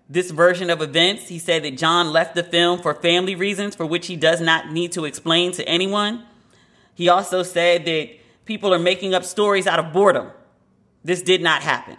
this 0.10 0.32
version 0.32 0.70
of 0.70 0.82
events. 0.82 1.28
He 1.28 1.38
said 1.38 1.64
that 1.64 1.78
John 1.78 2.12
left 2.12 2.34
the 2.34 2.44
film 2.44 2.82
for 2.82 2.94
family 2.96 3.36
reasons 3.36 3.76
for 3.76 3.86
which 3.86 4.08
he 4.08 4.16
does 4.16 4.42
not 4.42 4.72
need 4.72 4.92
to 4.94 5.06
explain 5.06 5.52
to 5.54 5.68
anyone. 5.68 6.24
He 6.96 7.10
also 7.10 7.44
said 7.44 7.86
that 7.86 8.10
people 8.46 8.74
are 8.74 8.80
making 8.80 9.14
up 9.14 9.24
stories 9.24 9.68
out 9.68 9.80
of 9.80 9.94
boredom. 9.94 10.32
This 11.04 11.22
did 11.22 11.42
not 11.42 11.62
happen. 11.62 11.98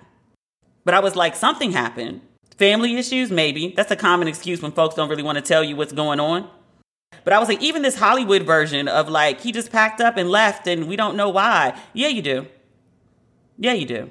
But 0.84 0.94
I 0.94 1.00
was 1.00 1.16
like, 1.16 1.36
something 1.36 1.72
happened. 1.72 2.22
Family 2.56 2.96
issues, 2.96 3.30
maybe. 3.30 3.72
That's 3.76 3.90
a 3.90 3.96
common 3.96 4.28
excuse 4.28 4.60
when 4.60 4.72
folks 4.72 4.94
don't 4.94 5.08
really 5.08 5.22
want 5.22 5.36
to 5.36 5.42
tell 5.42 5.64
you 5.64 5.76
what's 5.76 5.92
going 5.92 6.20
on. 6.20 6.48
But 7.24 7.32
I 7.32 7.38
was 7.38 7.48
like, 7.48 7.62
even 7.62 7.82
this 7.82 7.96
Hollywood 7.96 8.42
version 8.42 8.88
of 8.88 9.08
like, 9.08 9.40
he 9.40 9.52
just 9.52 9.70
packed 9.72 10.00
up 10.00 10.16
and 10.16 10.30
left 10.30 10.66
and 10.66 10.88
we 10.88 10.96
don't 10.96 11.16
know 11.16 11.28
why. 11.28 11.78
Yeah, 11.92 12.08
you 12.08 12.22
do. 12.22 12.46
Yeah, 13.58 13.74
you 13.74 13.86
do. 13.86 14.10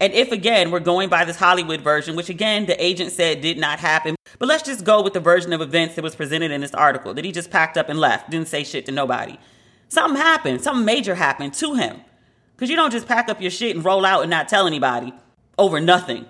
And 0.00 0.12
if 0.12 0.32
again, 0.32 0.70
we're 0.70 0.80
going 0.80 1.08
by 1.08 1.24
this 1.24 1.36
Hollywood 1.36 1.80
version, 1.80 2.16
which 2.16 2.28
again, 2.28 2.66
the 2.66 2.82
agent 2.82 3.12
said 3.12 3.40
did 3.40 3.58
not 3.58 3.80
happen, 3.80 4.16
but 4.38 4.48
let's 4.48 4.62
just 4.62 4.84
go 4.84 5.02
with 5.02 5.12
the 5.12 5.20
version 5.20 5.52
of 5.52 5.60
events 5.60 5.94
that 5.94 6.02
was 6.02 6.14
presented 6.14 6.50
in 6.50 6.60
this 6.62 6.74
article 6.74 7.14
that 7.14 7.24
he 7.24 7.32
just 7.32 7.50
packed 7.50 7.76
up 7.76 7.88
and 7.88 7.98
left, 7.98 8.30
didn't 8.30 8.48
say 8.48 8.64
shit 8.64 8.86
to 8.86 8.92
nobody. 8.92 9.38
Something 9.88 10.20
happened, 10.20 10.62
something 10.62 10.84
major 10.84 11.14
happened 11.14 11.54
to 11.54 11.74
him. 11.74 12.00
Because 12.56 12.70
you 12.70 12.76
don't 12.76 12.92
just 12.92 13.06
pack 13.06 13.28
up 13.28 13.40
your 13.40 13.50
shit 13.50 13.76
and 13.76 13.84
roll 13.84 14.06
out 14.06 14.22
and 14.22 14.30
not 14.30 14.48
tell 14.48 14.66
anybody 14.66 15.12
over 15.58 15.80
nothing. 15.80 16.26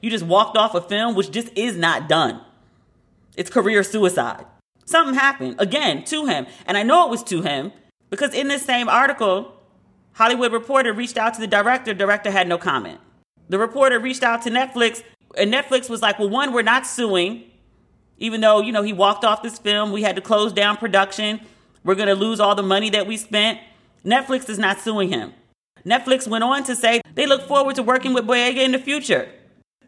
You 0.00 0.10
just 0.10 0.24
walked 0.24 0.56
off 0.56 0.74
a 0.74 0.80
film 0.80 1.14
which 1.14 1.30
just 1.30 1.56
is 1.56 1.76
not 1.76 2.08
done. 2.08 2.40
It's 3.36 3.50
career 3.50 3.82
suicide. 3.82 4.44
Something 4.84 5.14
happened 5.14 5.56
again 5.58 6.04
to 6.04 6.26
him. 6.26 6.46
And 6.66 6.76
I 6.76 6.82
know 6.82 7.06
it 7.06 7.10
was 7.10 7.22
to 7.24 7.42
him 7.42 7.72
because 8.08 8.34
in 8.34 8.48
this 8.48 8.64
same 8.64 8.88
article, 8.88 9.54
Hollywood 10.12 10.52
Reporter 10.52 10.92
reached 10.92 11.16
out 11.16 11.34
to 11.34 11.40
the 11.40 11.46
director. 11.46 11.94
Director 11.94 12.30
had 12.30 12.48
no 12.48 12.58
comment. 12.58 13.00
The 13.48 13.58
reporter 13.58 13.98
reached 13.98 14.22
out 14.22 14.42
to 14.42 14.50
Netflix, 14.50 15.02
and 15.36 15.52
Netflix 15.52 15.90
was 15.90 16.02
like, 16.02 16.18
well, 16.18 16.28
one, 16.28 16.52
we're 16.52 16.62
not 16.62 16.86
suing. 16.86 17.44
Even 18.18 18.40
though, 18.40 18.60
you 18.60 18.70
know, 18.70 18.82
he 18.82 18.92
walked 18.92 19.24
off 19.24 19.42
this 19.42 19.58
film, 19.58 19.92
we 19.92 20.02
had 20.02 20.14
to 20.16 20.22
close 20.22 20.52
down 20.52 20.76
production. 20.76 21.40
We're 21.82 21.94
going 21.94 22.08
to 22.08 22.14
lose 22.14 22.38
all 22.38 22.54
the 22.54 22.62
money 22.62 22.90
that 22.90 23.06
we 23.06 23.16
spent. 23.16 23.58
Netflix 24.04 24.48
is 24.48 24.58
not 24.58 24.78
suing 24.78 25.08
him. 25.08 25.32
Netflix 25.84 26.28
went 26.28 26.44
on 26.44 26.62
to 26.64 26.76
say 26.76 26.99
they 27.20 27.26
look 27.26 27.46
forward 27.46 27.76
to 27.76 27.82
working 27.82 28.14
with 28.14 28.26
Boyega 28.26 28.64
in 28.64 28.72
the 28.72 28.78
future. 28.78 29.30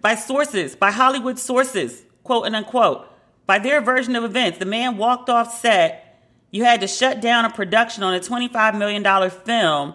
By 0.02 0.16
sources, 0.16 0.76
by 0.76 0.90
Hollywood 0.90 1.38
sources, 1.38 2.02
quote 2.24 2.44
and 2.44 2.54
unquote, 2.54 3.08
by 3.46 3.58
their 3.58 3.80
version 3.80 4.14
of 4.16 4.22
events, 4.22 4.58
the 4.58 4.66
man 4.66 4.98
walked 4.98 5.30
off 5.30 5.58
set. 5.58 6.28
You 6.50 6.64
had 6.64 6.82
to 6.82 6.86
shut 6.86 7.22
down 7.22 7.46
a 7.46 7.50
production 7.50 8.02
on 8.02 8.12
a 8.12 8.20
$25 8.20 8.76
million 8.76 9.30
film 9.30 9.94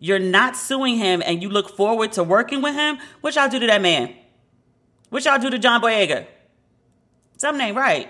you're 0.00 0.18
not 0.18 0.56
suing 0.56 0.96
him 0.96 1.22
and 1.26 1.42
you 1.42 1.48
look 1.48 1.76
forward 1.76 2.12
to 2.12 2.22
working 2.22 2.62
with 2.62 2.74
him, 2.74 2.98
what 3.20 3.34
y'all 3.34 3.48
do 3.48 3.58
to 3.58 3.66
that 3.66 3.82
man? 3.82 4.14
What 5.10 5.24
y'all 5.26 5.38
do 5.38 5.50
to 5.50 5.58
John 5.58 5.82
Boyega? 5.82 6.26
Something 7.36 7.68
ain't 7.68 7.76
right. 7.76 8.08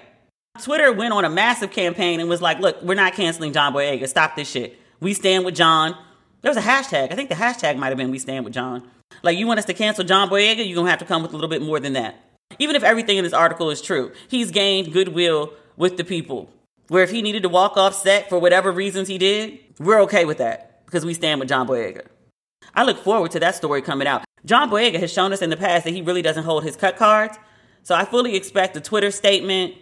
Twitter 0.61 0.93
went 0.93 1.13
on 1.13 1.25
a 1.25 1.31
massive 1.31 1.73
campaign 1.73 2.21
and 2.21 2.29
was 2.29 2.43
like, 2.43 2.61
look, 2.61 2.81
we're 2.83 2.95
not 2.95 3.15
canceling 3.15 3.53
John 3.53 3.73
Boyega. 3.73 4.07
Stop 4.07 4.37
this 4.37 4.49
shit. 4.49 4.79
We 5.01 5.15
stand 5.15 5.45
with 5.45 5.57
John. 5.57 5.97
There 6.43 6.51
was 6.51 6.57
a 6.57 6.63
hashtag. 6.63 7.11
I 7.11 7.15
think 7.15 7.29
the 7.29 7.35
hashtag 7.35 7.77
might 7.77 7.89
have 7.89 7.97
been 7.97 8.11
We 8.11 8.19
Stand 8.19 8.45
with 8.45 8.55
John. 8.55 8.89
Like, 9.23 9.37
you 9.37 9.47
want 9.47 9.59
us 9.59 9.65
to 9.67 9.75
cancel 9.75 10.05
John 10.05 10.29
Boyega? 10.29 10.59
You're 10.59 10.77
going 10.77 10.87
to 10.87 10.91
have 10.91 11.01
to 11.01 11.05
come 11.05 11.23
with 11.23 11.33
a 11.33 11.35
little 11.35 11.49
bit 11.49 11.63
more 11.63 11.81
than 11.81 11.95
that. 11.95 12.17
Even 12.59 12.77
if 12.77 12.83
everything 12.83 13.19
in 13.19 13.25
this 13.25 13.33
article 13.33 13.71
is 13.71 13.83
true, 13.83 14.13
he's 14.29 14.51
gained 14.51 14.93
goodwill 14.93 15.53
with 15.77 15.97
the 15.97 16.05
people. 16.05 16.51
Where 16.89 17.03
if 17.03 17.11
he 17.11 17.23
needed 17.23 17.43
to 17.43 17.49
walk 17.49 17.77
off 17.77 17.95
set 17.95 18.29
for 18.29 18.39
whatever 18.39 18.73
reasons 18.73 19.09
he 19.09 19.19
did, 19.19 19.59
we're 19.79 20.01
okay 20.03 20.25
with 20.25 20.39
that 20.39 20.85
because 20.87 21.05
we 21.05 21.13
stand 21.13 21.41
with 21.41 21.49
John 21.49 21.67
Boyega. 21.67 22.07
I 22.75 22.85
look 22.85 22.99
forward 22.99 23.33
to 23.33 23.41
that 23.41 23.55
story 23.55 23.83
coming 23.83 24.07
out. 24.07 24.25
John 24.45 24.71
Boyega 24.71 24.99
has 25.01 25.13
shown 25.13 25.33
us 25.33 25.43
in 25.43 25.51
the 25.51 25.57
past 25.57 25.85
that 25.85 25.93
he 25.93 26.01
really 26.01 26.23
doesn't 26.23 26.45
hold 26.45 26.65
his 26.65 26.77
cut 26.77 26.97
cards. 26.97 27.37
So 27.83 27.95
I 27.95 28.05
fully 28.05 28.37
expect 28.37 28.77
a 28.77 28.81
Twitter 28.81 29.11
statement 29.11 29.75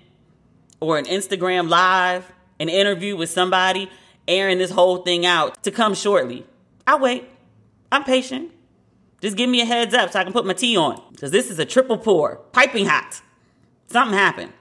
or 0.80 0.98
an 0.98 1.04
Instagram 1.04 1.68
live, 1.68 2.32
an 2.58 2.68
interview 2.68 3.16
with 3.16 3.30
somebody 3.30 3.90
airing 4.28 4.58
this 4.58 4.70
whole 4.70 4.98
thing 4.98 5.24
out 5.26 5.62
to 5.64 5.70
come 5.70 5.94
shortly. 5.94 6.46
I'll 6.86 7.00
wait. 7.00 7.28
I'm 7.90 8.04
patient. 8.04 8.52
Just 9.20 9.36
give 9.36 9.48
me 9.48 9.60
a 9.60 9.64
heads 9.64 9.94
up 9.94 10.12
so 10.12 10.20
I 10.20 10.24
can 10.24 10.32
put 10.32 10.46
my 10.46 10.52
tea 10.52 10.76
on. 10.76 11.00
Because 11.12 11.30
this 11.30 11.50
is 11.50 11.58
a 11.58 11.64
triple 11.64 11.98
pour, 11.98 12.36
piping 12.52 12.86
hot. 12.86 13.20
Something 13.86 14.16
happened. 14.16 14.52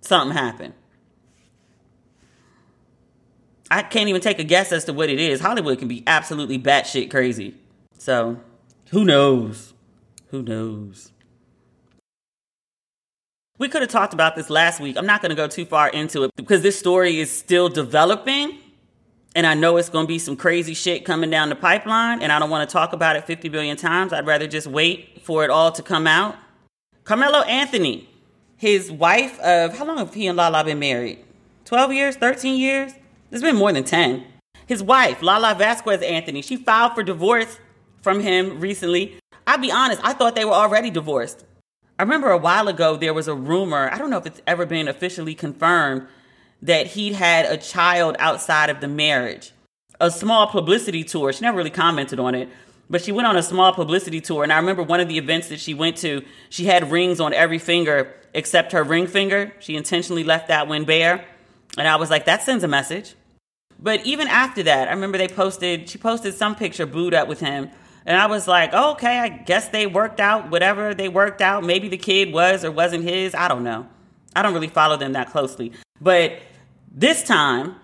Something 0.00 0.36
happened. 0.36 0.74
I 3.70 3.82
can't 3.82 4.08
even 4.08 4.20
take 4.20 4.38
a 4.38 4.44
guess 4.44 4.72
as 4.72 4.84
to 4.86 4.92
what 4.92 5.10
it 5.10 5.18
is. 5.18 5.40
Hollywood 5.40 5.78
can 5.78 5.88
be 5.88 6.02
absolutely 6.06 6.58
batshit 6.58 7.10
crazy. 7.10 7.54
So, 7.98 8.40
who 8.90 9.04
knows? 9.04 9.74
Who 10.30 10.42
knows? 10.42 11.12
We 13.58 13.68
could 13.68 13.82
have 13.82 13.90
talked 13.90 14.14
about 14.14 14.36
this 14.36 14.50
last 14.50 14.80
week. 14.80 14.96
I'm 14.96 15.04
not 15.04 15.20
going 15.20 15.30
to 15.30 15.36
go 15.36 15.48
too 15.48 15.64
far 15.64 15.88
into 15.88 16.22
it 16.24 16.30
because 16.36 16.62
this 16.62 16.78
story 16.78 17.18
is 17.18 17.30
still 17.30 17.68
developing. 17.68 18.58
And 19.38 19.46
I 19.46 19.54
know 19.54 19.76
it's 19.76 19.88
going 19.88 20.04
to 20.04 20.08
be 20.08 20.18
some 20.18 20.34
crazy 20.34 20.74
shit 20.74 21.04
coming 21.04 21.30
down 21.30 21.48
the 21.48 21.54
pipeline. 21.54 22.22
And 22.22 22.32
I 22.32 22.40
don't 22.40 22.50
want 22.50 22.68
to 22.68 22.72
talk 22.72 22.92
about 22.92 23.14
it 23.14 23.24
50 23.24 23.48
billion 23.50 23.76
times. 23.76 24.12
I'd 24.12 24.26
rather 24.26 24.48
just 24.48 24.66
wait 24.66 25.22
for 25.22 25.44
it 25.44 25.50
all 25.50 25.70
to 25.70 25.80
come 25.80 26.08
out. 26.08 26.34
Carmelo 27.04 27.42
Anthony, 27.42 28.08
his 28.56 28.90
wife 28.90 29.38
of, 29.38 29.78
how 29.78 29.84
long 29.84 29.98
have 29.98 30.12
he 30.12 30.26
and 30.26 30.36
Lala 30.36 30.64
been 30.64 30.80
married? 30.80 31.24
12 31.66 31.92
years? 31.92 32.16
13 32.16 32.58
years? 32.58 32.94
It's 33.30 33.40
been 33.40 33.54
more 33.54 33.72
than 33.72 33.84
10. 33.84 34.24
His 34.66 34.82
wife, 34.82 35.22
Lala 35.22 35.54
Vasquez 35.54 36.02
Anthony, 36.02 36.42
she 36.42 36.56
filed 36.56 36.94
for 36.96 37.04
divorce 37.04 37.60
from 38.02 38.18
him 38.18 38.58
recently. 38.58 39.20
I'll 39.46 39.58
be 39.58 39.70
honest, 39.70 40.00
I 40.02 40.14
thought 40.14 40.34
they 40.34 40.46
were 40.46 40.50
already 40.50 40.90
divorced. 40.90 41.44
I 41.96 42.02
remember 42.02 42.32
a 42.32 42.38
while 42.38 42.66
ago 42.66 42.96
there 42.96 43.14
was 43.14 43.28
a 43.28 43.36
rumor, 43.36 43.88
I 43.92 43.98
don't 43.98 44.10
know 44.10 44.18
if 44.18 44.26
it's 44.26 44.42
ever 44.48 44.66
been 44.66 44.88
officially 44.88 45.36
confirmed, 45.36 46.08
that 46.62 46.88
he'd 46.88 47.14
had 47.14 47.46
a 47.46 47.56
child 47.56 48.16
outside 48.18 48.70
of 48.70 48.80
the 48.80 48.88
marriage. 48.88 49.52
A 50.00 50.10
small 50.10 50.46
publicity 50.46 51.04
tour. 51.04 51.32
She 51.32 51.42
never 51.42 51.56
really 51.56 51.70
commented 51.70 52.20
on 52.20 52.34
it, 52.34 52.48
but 52.88 53.02
she 53.02 53.12
went 53.12 53.26
on 53.26 53.36
a 53.36 53.42
small 53.42 53.72
publicity 53.72 54.20
tour. 54.20 54.42
And 54.42 54.52
I 54.52 54.56
remember 54.56 54.82
one 54.82 55.00
of 55.00 55.08
the 55.08 55.18
events 55.18 55.48
that 55.48 55.60
she 55.60 55.74
went 55.74 55.96
to, 55.98 56.22
she 56.50 56.64
had 56.64 56.90
rings 56.90 57.20
on 57.20 57.34
every 57.34 57.58
finger 57.58 58.14
except 58.34 58.72
her 58.72 58.82
ring 58.84 59.06
finger. 59.06 59.52
She 59.58 59.76
intentionally 59.76 60.24
left 60.24 60.48
that 60.48 60.68
one 60.68 60.84
bare. 60.84 61.24
And 61.76 61.86
I 61.86 61.96
was 61.96 62.10
like, 62.10 62.26
that 62.26 62.42
sends 62.42 62.64
a 62.64 62.68
message. 62.68 63.14
But 63.80 64.04
even 64.04 64.26
after 64.26 64.62
that, 64.64 64.88
I 64.88 64.92
remember 64.92 65.18
they 65.18 65.28
posted, 65.28 65.88
she 65.88 65.98
posted 65.98 66.34
some 66.34 66.56
picture 66.56 66.86
booed 66.86 67.14
up 67.14 67.28
with 67.28 67.40
him. 67.40 67.70
And 68.04 68.16
I 68.16 68.26
was 68.26 68.48
like, 68.48 68.70
oh, 68.72 68.92
okay, 68.92 69.18
I 69.18 69.28
guess 69.28 69.68
they 69.68 69.86
worked 69.86 70.18
out 70.18 70.50
whatever 70.50 70.94
they 70.94 71.08
worked 71.08 71.42
out. 71.42 71.62
Maybe 71.62 71.88
the 71.88 71.98
kid 71.98 72.32
was 72.32 72.64
or 72.64 72.70
wasn't 72.70 73.04
his. 73.04 73.34
I 73.34 73.48
don't 73.48 73.64
know. 73.64 73.86
I 74.34 74.42
don't 74.42 74.54
really 74.54 74.68
follow 74.68 74.96
them 74.96 75.12
that 75.12 75.30
closely. 75.30 75.72
But 76.00 76.40
this 76.90 77.22
time, 77.22 77.76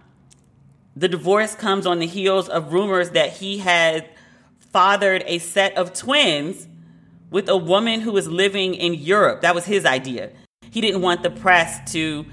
the 0.96 1.08
divorce 1.08 1.54
comes 1.54 1.86
on 1.86 1.98
the 1.98 2.06
heels 2.06 2.48
of 2.48 2.72
rumors 2.72 3.10
that 3.10 3.32
he 3.34 3.58
had 3.58 4.08
fathered 4.58 5.24
a 5.26 5.38
set 5.38 5.76
of 5.76 5.92
twins 5.92 6.68
with 7.30 7.48
a 7.48 7.56
woman 7.56 8.00
who 8.00 8.12
was 8.12 8.28
living 8.28 8.74
in 8.74 8.94
Europe. 8.94 9.40
That 9.42 9.54
was 9.54 9.64
his 9.64 9.84
idea. 9.84 10.30
He 10.70 10.80
didn't 10.80 11.00
want 11.00 11.22
the 11.22 11.30
press 11.30 11.92
to 11.92 12.24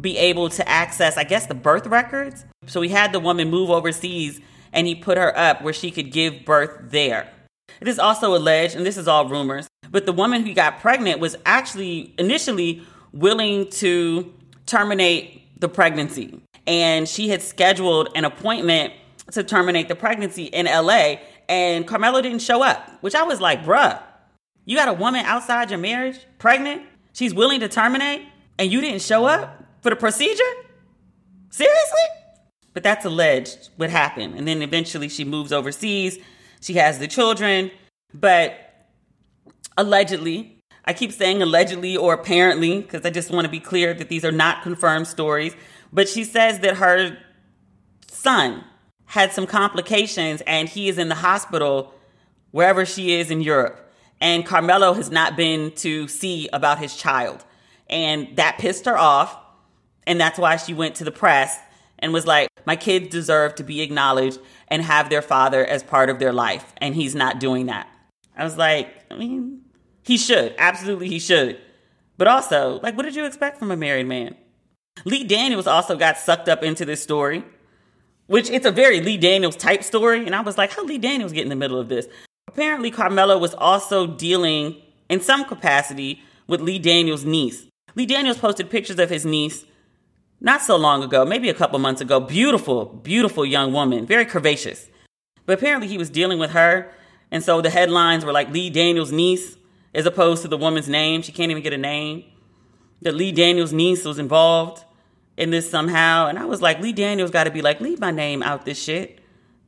be 0.00 0.16
able 0.16 0.48
to 0.50 0.68
access, 0.68 1.16
I 1.16 1.24
guess, 1.24 1.46
the 1.46 1.54
birth 1.54 1.86
records. 1.86 2.44
So 2.66 2.80
he 2.80 2.88
had 2.88 3.12
the 3.12 3.20
woman 3.20 3.50
move 3.50 3.70
overseas 3.70 4.40
and 4.72 4.86
he 4.86 4.94
put 4.94 5.18
her 5.18 5.36
up 5.36 5.62
where 5.62 5.72
she 5.72 5.90
could 5.90 6.10
give 6.10 6.44
birth 6.44 6.90
there. 6.90 7.28
It 7.80 7.88
is 7.88 7.98
also 7.98 8.34
alleged, 8.36 8.76
and 8.76 8.86
this 8.86 8.96
is 8.96 9.08
all 9.08 9.28
rumors, 9.28 9.68
but 9.90 10.06
the 10.06 10.12
woman 10.12 10.46
who 10.46 10.54
got 10.54 10.80
pregnant 10.80 11.20
was 11.20 11.36
actually 11.44 12.14
initially 12.18 12.82
willing 13.12 13.68
to 13.70 14.32
terminate 14.72 15.60
the 15.60 15.68
pregnancy. 15.68 16.40
And 16.66 17.08
she 17.08 17.28
had 17.28 17.42
scheduled 17.42 18.08
an 18.14 18.24
appointment 18.24 18.94
to 19.32 19.44
terminate 19.44 19.88
the 19.88 19.94
pregnancy 19.94 20.44
in 20.44 20.66
LA, 20.66 21.16
and 21.48 21.86
Carmelo 21.86 22.20
didn't 22.20 22.40
show 22.40 22.62
up, 22.62 22.88
which 23.02 23.14
I 23.14 23.22
was 23.22 23.40
like, 23.40 23.64
bruh, 23.64 24.00
you 24.64 24.76
got 24.76 24.88
a 24.88 24.92
woman 24.92 25.24
outside 25.24 25.70
your 25.70 25.78
marriage, 25.78 26.18
pregnant, 26.38 26.82
she's 27.12 27.34
willing 27.34 27.60
to 27.60 27.68
terminate, 27.68 28.22
and 28.58 28.70
you 28.70 28.80
didn't 28.80 29.02
show 29.02 29.24
up 29.26 29.64
for 29.82 29.90
the 29.90 29.96
procedure? 29.96 30.42
Seriously? 31.50 32.00
But 32.72 32.82
that's 32.82 33.04
alleged 33.04 33.68
what 33.76 33.90
happened. 33.90 34.34
And 34.36 34.48
then 34.48 34.62
eventually 34.62 35.08
she 35.08 35.24
moves 35.24 35.52
overseas. 35.52 36.18
She 36.62 36.74
has 36.74 36.98
the 36.98 37.06
children. 37.06 37.70
But 38.14 38.56
allegedly, 39.76 40.51
I 40.84 40.92
keep 40.92 41.12
saying 41.12 41.42
allegedly 41.42 41.96
or 41.96 42.14
apparently 42.14 42.82
because 42.82 43.04
I 43.04 43.10
just 43.10 43.30
want 43.30 43.44
to 43.44 43.50
be 43.50 43.60
clear 43.60 43.94
that 43.94 44.08
these 44.08 44.24
are 44.24 44.32
not 44.32 44.62
confirmed 44.62 45.06
stories. 45.06 45.54
But 45.92 46.08
she 46.08 46.24
says 46.24 46.60
that 46.60 46.76
her 46.78 47.18
son 48.08 48.64
had 49.06 49.32
some 49.32 49.46
complications 49.46 50.40
and 50.46 50.68
he 50.68 50.88
is 50.88 50.98
in 50.98 51.08
the 51.08 51.14
hospital 51.16 51.92
wherever 52.50 52.84
she 52.84 53.14
is 53.14 53.30
in 53.30 53.42
Europe. 53.42 53.92
And 54.20 54.46
Carmelo 54.46 54.94
has 54.94 55.10
not 55.10 55.36
been 55.36 55.72
to 55.76 56.08
see 56.08 56.48
about 56.52 56.78
his 56.78 56.96
child. 56.96 57.44
And 57.90 58.36
that 58.36 58.58
pissed 58.58 58.86
her 58.86 58.96
off. 58.96 59.36
And 60.06 60.20
that's 60.20 60.38
why 60.38 60.56
she 60.56 60.74
went 60.74 60.94
to 60.96 61.04
the 61.04 61.10
press 61.10 61.58
and 61.98 62.12
was 62.12 62.26
like, 62.26 62.48
My 62.64 62.76
kids 62.76 63.08
deserve 63.08 63.54
to 63.56 63.64
be 63.64 63.82
acknowledged 63.82 64.38
and 64.68 64.82
have 64.82 65.10
their 65.10 65.22
father 65.22 65.64
as 65.64 65.82
part 65.82 66.08
of 66.08 66.18
their 66.18 66.32
life. 66.32 66.72
And 66.78 66.94
he's 66.94 67.14
not 67.14 67.40
doing 67.40 67.66
that. 67.66 67.88
I 68.36 68.44
was 68.44 68.56
like, 68.56 69.04
I 69.10 69.16
mean, 69.16 69.62
he 70.02 70.16
should. 70.16 70.54
Absolutely, 70.58 71.08
he 71.08 71.18
should. 71.18 71.58
But 72.18 72.28
also, 72.28 72.80
like, 72.82 72.96
what 72.96 73.04
did 73.04 73.16
you 73.16 73.24
expect 73.24 73.58
from 73.58 73.70
a 73.70 73.76
married 73.76 74.06
man? 74.06 74.36
Lee 75.04 75.24
Daniels 75.24 75.66
also 75.66 75.96
got 75.96 76.18
sucked 76.18 76.48
up 76.48 76.62
into 76.62 76.84
this 76.84 77.02
story, 77.02 77.44
which 78.26 78.50
it's 78.50 78.66
a 78.66 78.70
very 78.70 79.00
Lee 79.00 79.16
Daniels 79.16 79.56
type 79.56 79.82
story. 79.82 80.26
And 80.26 80.34
I 80.34 80.40
was 80.40 80.58
like, 80.58 80.72
how 80.72 80.84
Lee 80.84 80.98
Daniels 80.98 81.32
get 81.32 81.42
in 81.42 81.48
the 81.48 81.56
middle 81.56 81.78
of 81.78 81.88
this? 81.88 82.06
Apparently, 82.48 82.90
Carmelo 82.90 83.38
was 83.38 83.54
also 83.54 84.06
dealing 84.06 84.76
in 85.08 85.20
some 85.20 85.44
capacity 85.44 86.22
with 86.46 86.60
Lee 86.60 86.78
Daniels' 86.78 87.24
niece. 87.24 87.66
Lee 87.94 88.06
Daniels 88.06 88.38
posted 88.38 88.70
pictures 88.70 88.98
of 88.98 89.10
his 89.10 89.24
niece 89.24 89.64
not 90.40 90.60
so 90.60 90.76
long 90.76 91.02
ago, 91.02 91.24
maybe 91.24 91.48
a 91.48 91.54
couple 91.54 91.78
months 91.78 92.00
ago. 92.00 92.18
Beautiful, 92.18 92.86
beautiful 92.86 93.46
young 93.46 93.72
woman, 93.72 94.04
very 94.06 94.26
curvaceous. 94.26 94.88
But 95.46 95.58
apparently 95.58 95.88
he 95.88 95.98
was 95.98 96.10
dealing 96.10 96.38
with 96.38 96.50
her. 96.50 96.92
And 97.30 97.42
so 97.42 97.60
the 97.60 97.70
headlines 97.70 98.24
were 98.24 98.32
like 98.32 98.50
Lee 98.50 98.68
Daniels' 98.68 99.12
niece, 99.12 99.56
as 99.94 100.06
opposed 100.06 100.42
to 100.42 100.48
the 100.48 100.56
woman's 100.56 100.88
name. 100.88 101.22
She 101.22 101.32
can't 101.32 101.50
even 101.50 101.62
get 101.62 101.72
a 101.72 101.78
name. 101.78 102.24
That 103.02 103.14
Lee 103.14 103.32
Daniels' 103.32 103.72
niece 103.72 104.04
was 104.04 104.18
involved 104.18 104.84
in 105.36 105.50
this 105.50 105.68
somehow. 105.68 106.28
And 106.28 106.38
I 106.38 106.44
was 106.44 106.62
like, 106.62 106.80
Lee 106.80 106.92
Daniels 106.92 107.30
got 107.30 107.44
to 107.44 107.50
be 107.50 107.62
like, 107.62 107.80
leave 107.80 108.00
my 108.00 108.10
name 108.10 108.42
out 108.42 108.64
this 108.64 108.82
shit. 108.82 109.18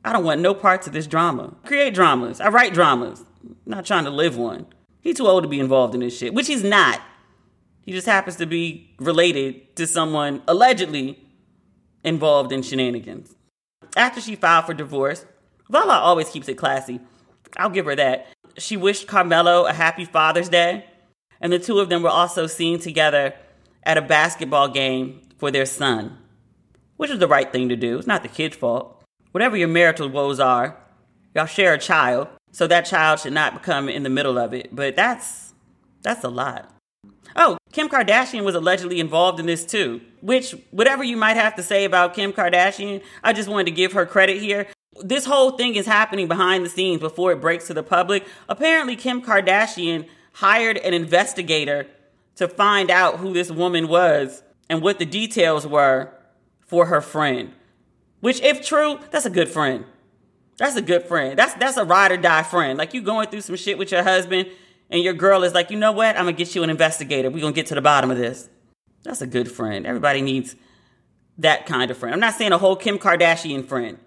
I 0.03 0.13
don't 0.13 0.23
want 0.23 0.41
no 0.41 0.53
parts 0.53 0.87
of 0.87 0.93
this 0.93 1.07
drama. 1.07 1.55
Create 1.65 1.93
dramas. 1.93 2.39
I 2.39 2.49
write 2.49 2.73
dramas. 2.73 3.23
I'm 3.43 3.57
not 3.65 3.85
trying 3.85 4.05
to 4.05 4.11
live 4.11 4.37
one. 4.37 4.67
He's 5.01 5.17
too 5.17 5.27
old 5.27 5.43
to 5.43 5.49
be 5.49 5.59
involved 5.59 5.93
in 5.93 5.99
this 5.99 6.17
shit, 6.17 6.33
which 6.33 6.47
he's 6.47 6.63
not. 6.63 7.01
He 7.81 7.91
just 7.91 8.07
happens 8.07 8.37
to 8.37 8.45
be 8.45 8.95
related 8.99 9.75
to 9.75 9.85
someone 9.85 10.41
allegedly 10.47 11.19
involved 12.03 12.51
in 12.51 12.63
shenanigans. 12.63 13.35
After 13.95 14.21
she 14.21 14.35
filed 14.35 14.65
for 14.65 14.73
divorce, 14.73 15.25
Lala 15.69 15.99
always 15.99 16.29
keeps 16.29 16.47
it 16.47 16.55
classy. 16.55 16.99
I'll 17.57 17.69
give 17.69 17.85
her 17.85 17.95
that. 17.95 18.27
She 18.57 18.77
wished 18.77 19.07
Carmelo 19.07 19.65
a 19.65 19.73
happy 19.73 20.05
Father's 20.05 20.49
Day, 20.49 20.85
and 21.41 21.51
the 21.51 21.59
two 21.59 21.79
of 21.79 21.89
them 21.89 22.03
were 22.03 22.09
also 22.09 22.47
seen 22.47 22.79
together 22.79 23.33
at 23.83 23.97
a 23.97 24.01
basketball 24.01 24.69
game 24.69 25.21
for 25.37 25.51
their 25.51 25.65
son, 25.65 26.17
which 26.97 27.11
is 27.11 27.19
the 27.19 27.27
right 27.27 27.51
thing 27.51 27.69
to 27.69 27.75
do. 27.75 27.97
It's 27.97 28.07
not 28.07 28.23
the 28.23 28.29
kid's 28.29 28.55
fault. 28.55 29.03
Whatever 29.31 29.57
your 29.57 29.67
marital 29.67 30.09
woes 30.09 30.39
are, 30.39 30.77
y'all 31.33 31.45
share 31.45 31.73
a 31.73 31.77
child, 31.77 32.29
so 32.51 32.67
that 32.67 32.85
child 32.85 33.19
should 33.19 33.33
not 33.33 33.53
become 33.53 33.89
in 33.89 34.03
the 34.03 34.09
middle 34.09 34.37
of 34.37 34.53
it. 34.53 34.73
But 34.73 34.95
that's 34.95 35.53
that's 36.01 36.23
a 36.23 36.29
lot. 36.29 36.71
Oh, 37.35 37.57
Kim 37.73 37.89
Kardashian 37.89 38.45
was 38.45 38.55
allegedly 38.55 39.01
involved 39.01 39.39
in 39.41 39.45
this 39.45 39.65
too. 39.65 39.99
Which, 40.21 40.55
whatever 40.71 41.03
you 41.03 41.17
might 41.17 41.35
have 41.35 41.55
to 41.55 41.63
say 41.63 41.83
about 41.83 42.13
Kim 42.13 42.31
Kardashian, 42.31 43.01
I 43.23 43.33
just 43.33 43.49
wanted 43.49 43.65
to 43.65 43.71
give 43.71 43.91
her 43.91 44.05
credit 44.05 44.37
here. 44.37 44.67
This 45.01 45.25
whole 45.25 45.51
thing 45.51 45.75
is 45.75 45.85
happening 45.85 46.27
behind 46.27 46.65
the 46.65 46.69
scenes 46.69 47.01
before 47.01 47.31
it 47.31 47.41
breaks 47.41 47.67
to 47.67 47.73
the 47.73 47.83
public. 47.83 48.25
Apparently, 48.47 48.95
Kim 48.95 49.21
Kardashian 49.21 50.07
hired 50.33 50.77
an 50.77 50.93
investigator 50.93 51.87
to 52.35 52.47
find 52.47 52.89
out 52.89 53.19
who 53.19 53.33
this 53.33 53.51
woman 53.51 53.87
was 53.87 54.43
and 54.69 54.81
what 54.81 54.99
the 54.99 55.05
details 55.05 55.67
were 55.67 56.11
for 56.59 56.85
her 56.87 57.01
friend. 57.01 57.53
Which, 58.21 58.41
if 58.41 58.65
true, 58.65 58.99
that's 59.11 59.25
a 59.25 59.29
good 59.29 59.49
friend. 59.49 59.85
That's 60.57 60.75
a 60.75 60.81
good 60.81 61.03
friend. 61.03 61.37
That's 61.37 61.53
that's 61.55 61.77
a 61.77 61.83
ride 61.83 62.11
or 62.11 62.17
die 62.17 62.43
friend. 62.43 62.77
Like 62.77 62.93
you 62.93 63.01
going 63.01 63.27
through 63.27 63.41
some 63.41 63.55
shit 63.57 63.77
with 63.77 63.91
your 63.91 64.03
husband, 64.03 64.49
and 64.89 65.01
your 65.01 65.13
girl 65.13 65.43
is 65.43 65.53
like, 65.53 65.69
you 65.69 65.77
know 65.77 65.91
what? 65.91 66.15
I'm 66.15 66.25
gonna 66.25 66.33
get 66.33 66.55
you 66.55 66.63
an 66.63 66.69
investigator. 66.69 67.29
We're 67.29 67.41
gonna 67.41 67.53
get 67.53 67.67
to 67.67 67.75
the 67.75 67.81
bottom 67.81 68.11
of 68.11 68.17
this. 68.17 68.49
That's 69.03 69.21
a 69.21 69.27
good 69.27 69.51
friend. 69.51 69.85
Everybody 69.85 70.21
needs 70.21 70.55
that 71.37 71.65
kind 71.65 71.91
of 71.91 71.97
friend. 71.97 72.13
I'm 72.13 72.19
not 72.19 72.35
saying 72.35 72.53
a 72.53 72.57
whole 72.57 72.75
Kim 72.75 72.97
Kardashian 72.97 73.67
friend. 73.67 73.99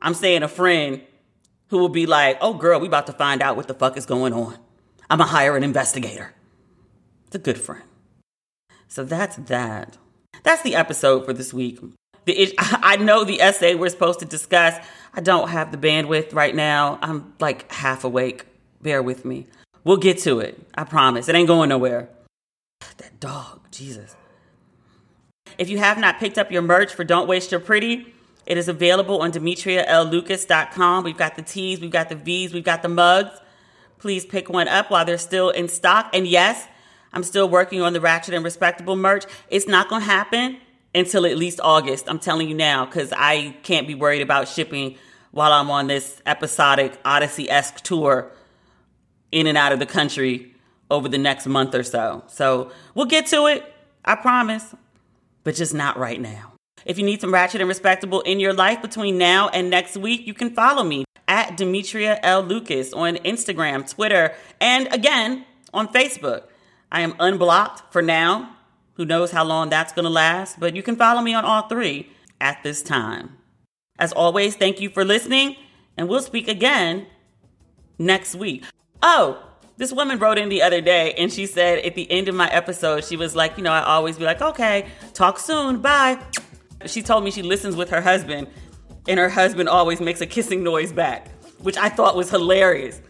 I'm 0.00 0.14
saying 0.14 0.42
a 0.42 0.48
friend 0.48 1.02
who 1.68 1.78
will 1.78 1.88
be 1.88 2.06
like, 2.06 2.38
oh 2.40 2.54
girl, 2.54 2.80
we 2.80 2.86
about 2.86 3.06
to 3.06 3.12
find 3.12 3.42
out 3.42 3.56
what 3.56 3.68
the 3.68 3.74
fuck 3.74 3.96
is 3.96 4.06
going 4.06 4.32
on. 4.32 4.56
I'm 5.10 5.18
gonna 5.18 5.30
hire 5.30 5.56
an 5.56 5.64
investigator. 5.64 6.32
It's 7.26 7.36
a 7.36 7.40
good 7.40 7.58
friend. 7.58 7.82
So 8.88 9.04
that's 9.04 9.36
that. 9.36 9.98
That's 10.42 10.62
the 10.62 10.76
episode 10.76 11.24
for 11.24 11.32
this 11.32 11.52
week. 11.52 11.80
The, 12.24 12.54
I 12.58 12.96
know 12.96 13.24
the 13.24 13.40
essay 13.40 13.74
we're 13.74 13.88
supposed 13.88 14.20
to 14.20 14.26
discuss. 14.26 14.74
I 15.14 15.20
don't 15.20 15.48
have 15.48 15.72
the 15.72 15.78
bandwidth 15.78 16.34
right 16.34 16.54
now. 16.54 16.98
I'm 17.02 17.34
like 17.40 17.70
half 17.72 18.04
awake. 18.04 18.46
Bear 18.82 19.02
with 19.02 19.24
me. 19.24 19.46
We'll 19.84 19.96
get 19.96 20.18
to 20.20 20.40
it. 20.40 20.60
I 20.74 20.84
promise. 20.84 21.28
It 21.28 21.34
ain't 21.34 21.48
going 21.48 21.68
nowhere. 21.68 22.08
That 22.98 23.18
dog, 23.20 23.60
Jesus. 23.70 24.14
If 25.58 25.70
you 25.70 25.78
have 25.78 25.98
not 25.98 26.18
picked 26.18 26.38
up 26.38 26.50
your 26.50 26.62
merch 26.62 26.92
for 26.92 27.04
Don't 27.04 27.28
Waste 27.28 27.50
Your 27.50 27.60
Pretty, 27.60 28.12
it 28.46 28.56
is 28.56 28.68
available 28.68 29.20
on 29.20 29.32
DemetriaLLucas.com. 29.32 31.04
We've 31.04 31.16
got 31.16 31.36
the 31.36 31.42
tees, 31.42 31.80
we've 31.80 31.90
got 31.90 32.08
the 32.08 32.14
V's, 32.14 32.54
we've 32.54 32.64
got 32.64 32.82
the 32.82 32.88
mugs. 32.88 33.38
Please 33.98 34.24
pick 34.24 34.48
one 34.48 34.68
up 34.68 34.90
while 34.90 35.04
they're 35.04 35.18
still 35.18 35.50
in 35.50 35.68
stock. 35.68 36.10
And 36.14 36.26
yes, 36.26 36.66
I'm 37.12 37.22
still 37.22 37.48
working 37.48 37.82
on 37.82 37.92
the 37.92 38.00
Ratchet 38.00 38.34
and 38.34 38.44
Respectable 38.44 38.96
merch. 38.96 39.24
It's 39.48 39.66
not 39.66 39.88
going 39.88 40.02
to 40.02 40.06
happen 40.06 40.58
until 40.94 41.26
at 41.26 41.36
least 41.36 41.60
August. 41.62 42.08
I'm 42.08 42.18
telling 42.18 42.48
you 42.48 42.54
now 42.54 42.84
because 42.84 43.12
I 43.16 43.56
can't 43.62 43.86
be 43.86 43.94
worried 43.94 44.22
about 44.22 44.48
shipping 44.48 44.96
while 45.30 45.52
I'm 45.52 45.70
on 45.70 45.86
this 45.86 46.22
episodic 46.24 46.98
Odyssey 47.04 47.50
esque 47.50 47.80
tour 47.80 48.30
in 49.32 49.46
and 49.46 49.58
out 49.58 49.72
of 49.72 49.78
the 49.78 49.86
country 49.86 50.54
over 50.90 51.08
the 51.08 51.18
next 51.18 51.46
month 51.46 51.74
or 51.74 51.82
so. 51.82 52.22
So 52.28 52.70
we'll 52.94 53.06
get 53.06 53.26
to 53.26 53.46
it. 53.46 53.64
I 54.04 54.14
promise 54.14 54.74
but 55.46 55.54
just 55.54 55.72
not 55.72 55.96
right 55.96 56.20
now. 56.20 56.55
If 56.86 56.98
you 56.98 57.04
need 57.04 57.20
some 57.20 57.34
ratchet 57.34 57.60
and 57.60 57.66
respectable 57.66 58.20
in 58.20 58.38
your 58.38 58.52
life 58.52 58.80
between 58.80 59.18
now 59.18 59.48
and 59.48 59.68
next 59.68 59.96
week, 59.96 60.24
you 60.24 60.32
can 60.32 60.54
follow 60.54 60.84
me 60.84 61.04
at 61.26 61.56
Demetria 61.56 62.20
L. 62.22 62.42
Lucas 62.42 62.92
on 62.92 63.16
Instagram, 63.16 63.92
Twitter, 63.92 64.32
and 64.60 64.86
again 64.94 65.44
on 65.74 65.88
Facebook. 65.88 66.44
I 66.92 67.00
am 67.00 67.16
unblocked 67.18 67.92
for 67.92 68.02
now. 68.02 68.54
Who 68.94 69.04
knows 69.04 69.32
how 69.32 69.42
long 69.42 69.68
that's 69.68 69.92
going 69.92 70.04
to 70.04 70.10
last, 70.10 70.60
but 70.60 70.76
you 70.76 70.82
can 70.84 70.94
follow 70.94 71.22
me 71.22 71.34
on 71.34 71.44
all 71.44 71.62
three 71.62 72.08
at 72.40 72.62
this 72.62 72.84
time. 72.84 73.36
As 73.98 74.12
always, 74.12 74.54
thank 74.54 74.80
you 74.80 74.88
for 74.88 75.04
listening, 75.04 75.56
and 75.96 76.08
we'll 76.08 76.22
speak 76.22 76.46
again 76.46 77.08
next 77.98 78.36
week. 78.36 78.62
Oh, 79.02 79.42
this 79.76 79.92
woman 79.92 80.20
wrote 80.20 80.38
in 80.38 80.48
the 80.48 80.62
other 80.62 80.80
day 80.80 81.12
and 81.14 81.30
she 81.30 81.44
said 81.44 81.80
at 81.80 81.94
the 81.94 82.10
end 82.10 82.28
of 82.28 82.34
my 82.34 82.48
episode, 82.50 83.04
she 83.04 83.16
was 83.16 83.36
like, 83.36 83.58
you 83.58 83.62
know, 83.62 83.72
I 83.72 83.82
always 83.82 84.16
be 84.16 84.24
like, 84.24 84.40
okay, 84.40 84.86
talk 85.12 85.38
soon, 85.38 85.82
bye. 85.82 86.18
She 86.84 87.02
told 87.02 87.24
me 87.24 87.30
she 87.30 87.42
listens 87.42 87.74
with 87.74 87.88
her 87.90 88.00
husband 88.00 88.48
and 89.08 89.18
her 89.18 89.28
husband 89.28 89.68
always 89.68 90.00
makes 90.00 90.20
a 90.20 90.26
kissing 90.26 90.62
noise 90.62 90.92
back, 90.92 91.28
which 91.60 91.76
I 91.76 91.88
thought 91.88 92.16
was 92.16 92.30
hilarious. 92.30 93.00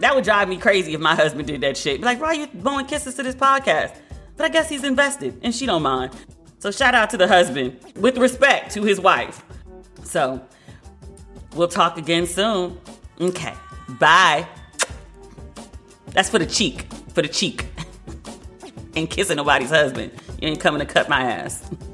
That 0.00 0.14
would 0.14 0.24
drive 0.24 0.48
me 0.48 0.56
crazy 0.56 0.94
if 0.94 1.00
my 1.00 1.14
husband 1.14 1.46
did 1.46 1.60
that 1.60 1.76
shit. 1.76 2.00
Be 2.00 2.04
like, 2.04 2.20
why 2.20 2.28
are 2.28 2.34
you 2.34 2.46
blowing 2.48 2.86
kisses 2.86 3.14
to 3.14 3.22
this 3.22 3.34
podcast? 3.34 3.96
But 4.36 4.46
I 4.46 4.48
guess 4.48 4.68
he's 4.68 4.84
invested 4.84 5.38
and 5.42 5.54
she 5.54 5.66
don't 5.66 5.82
mind. 5.82 6.12
So 6.58 6.70
shout 6.70 6.94
out 6.94 7.10
to 7.10 7.16
the 7.16 7.28
husband 7.28 7.78
with 7.96 8.16
respect 8.16 8.72
to 8.72 8.82
his 8.82 8.98
wife. 8.98 9.44
So 10.02 10.42
we'll 11.54 11.68
talk 11.68 11.98
again 11.98 12.26
soon. 12.26 12.80
Okay, 13.20 13.54
bye. 14.00 14.48
That's 16.08 16.30
for 16.30 16.38
the 16.38 16.46
cheek. 16.46 16.86
For 17.12 17.22
the 17.22 17.28
cheek. 17.28 17.66
ain't 18.96 19.10
kissing 19.10 19.36
nobody's 19.36 19.70
husband. 19.70 20.12
You 20.40 20.48
ain't 20.48 20.60
coming 20.60 20.80
to 20.80 20.86
cut 20.86 21.08
my 21.08 21.22
ass. 21.22 21.68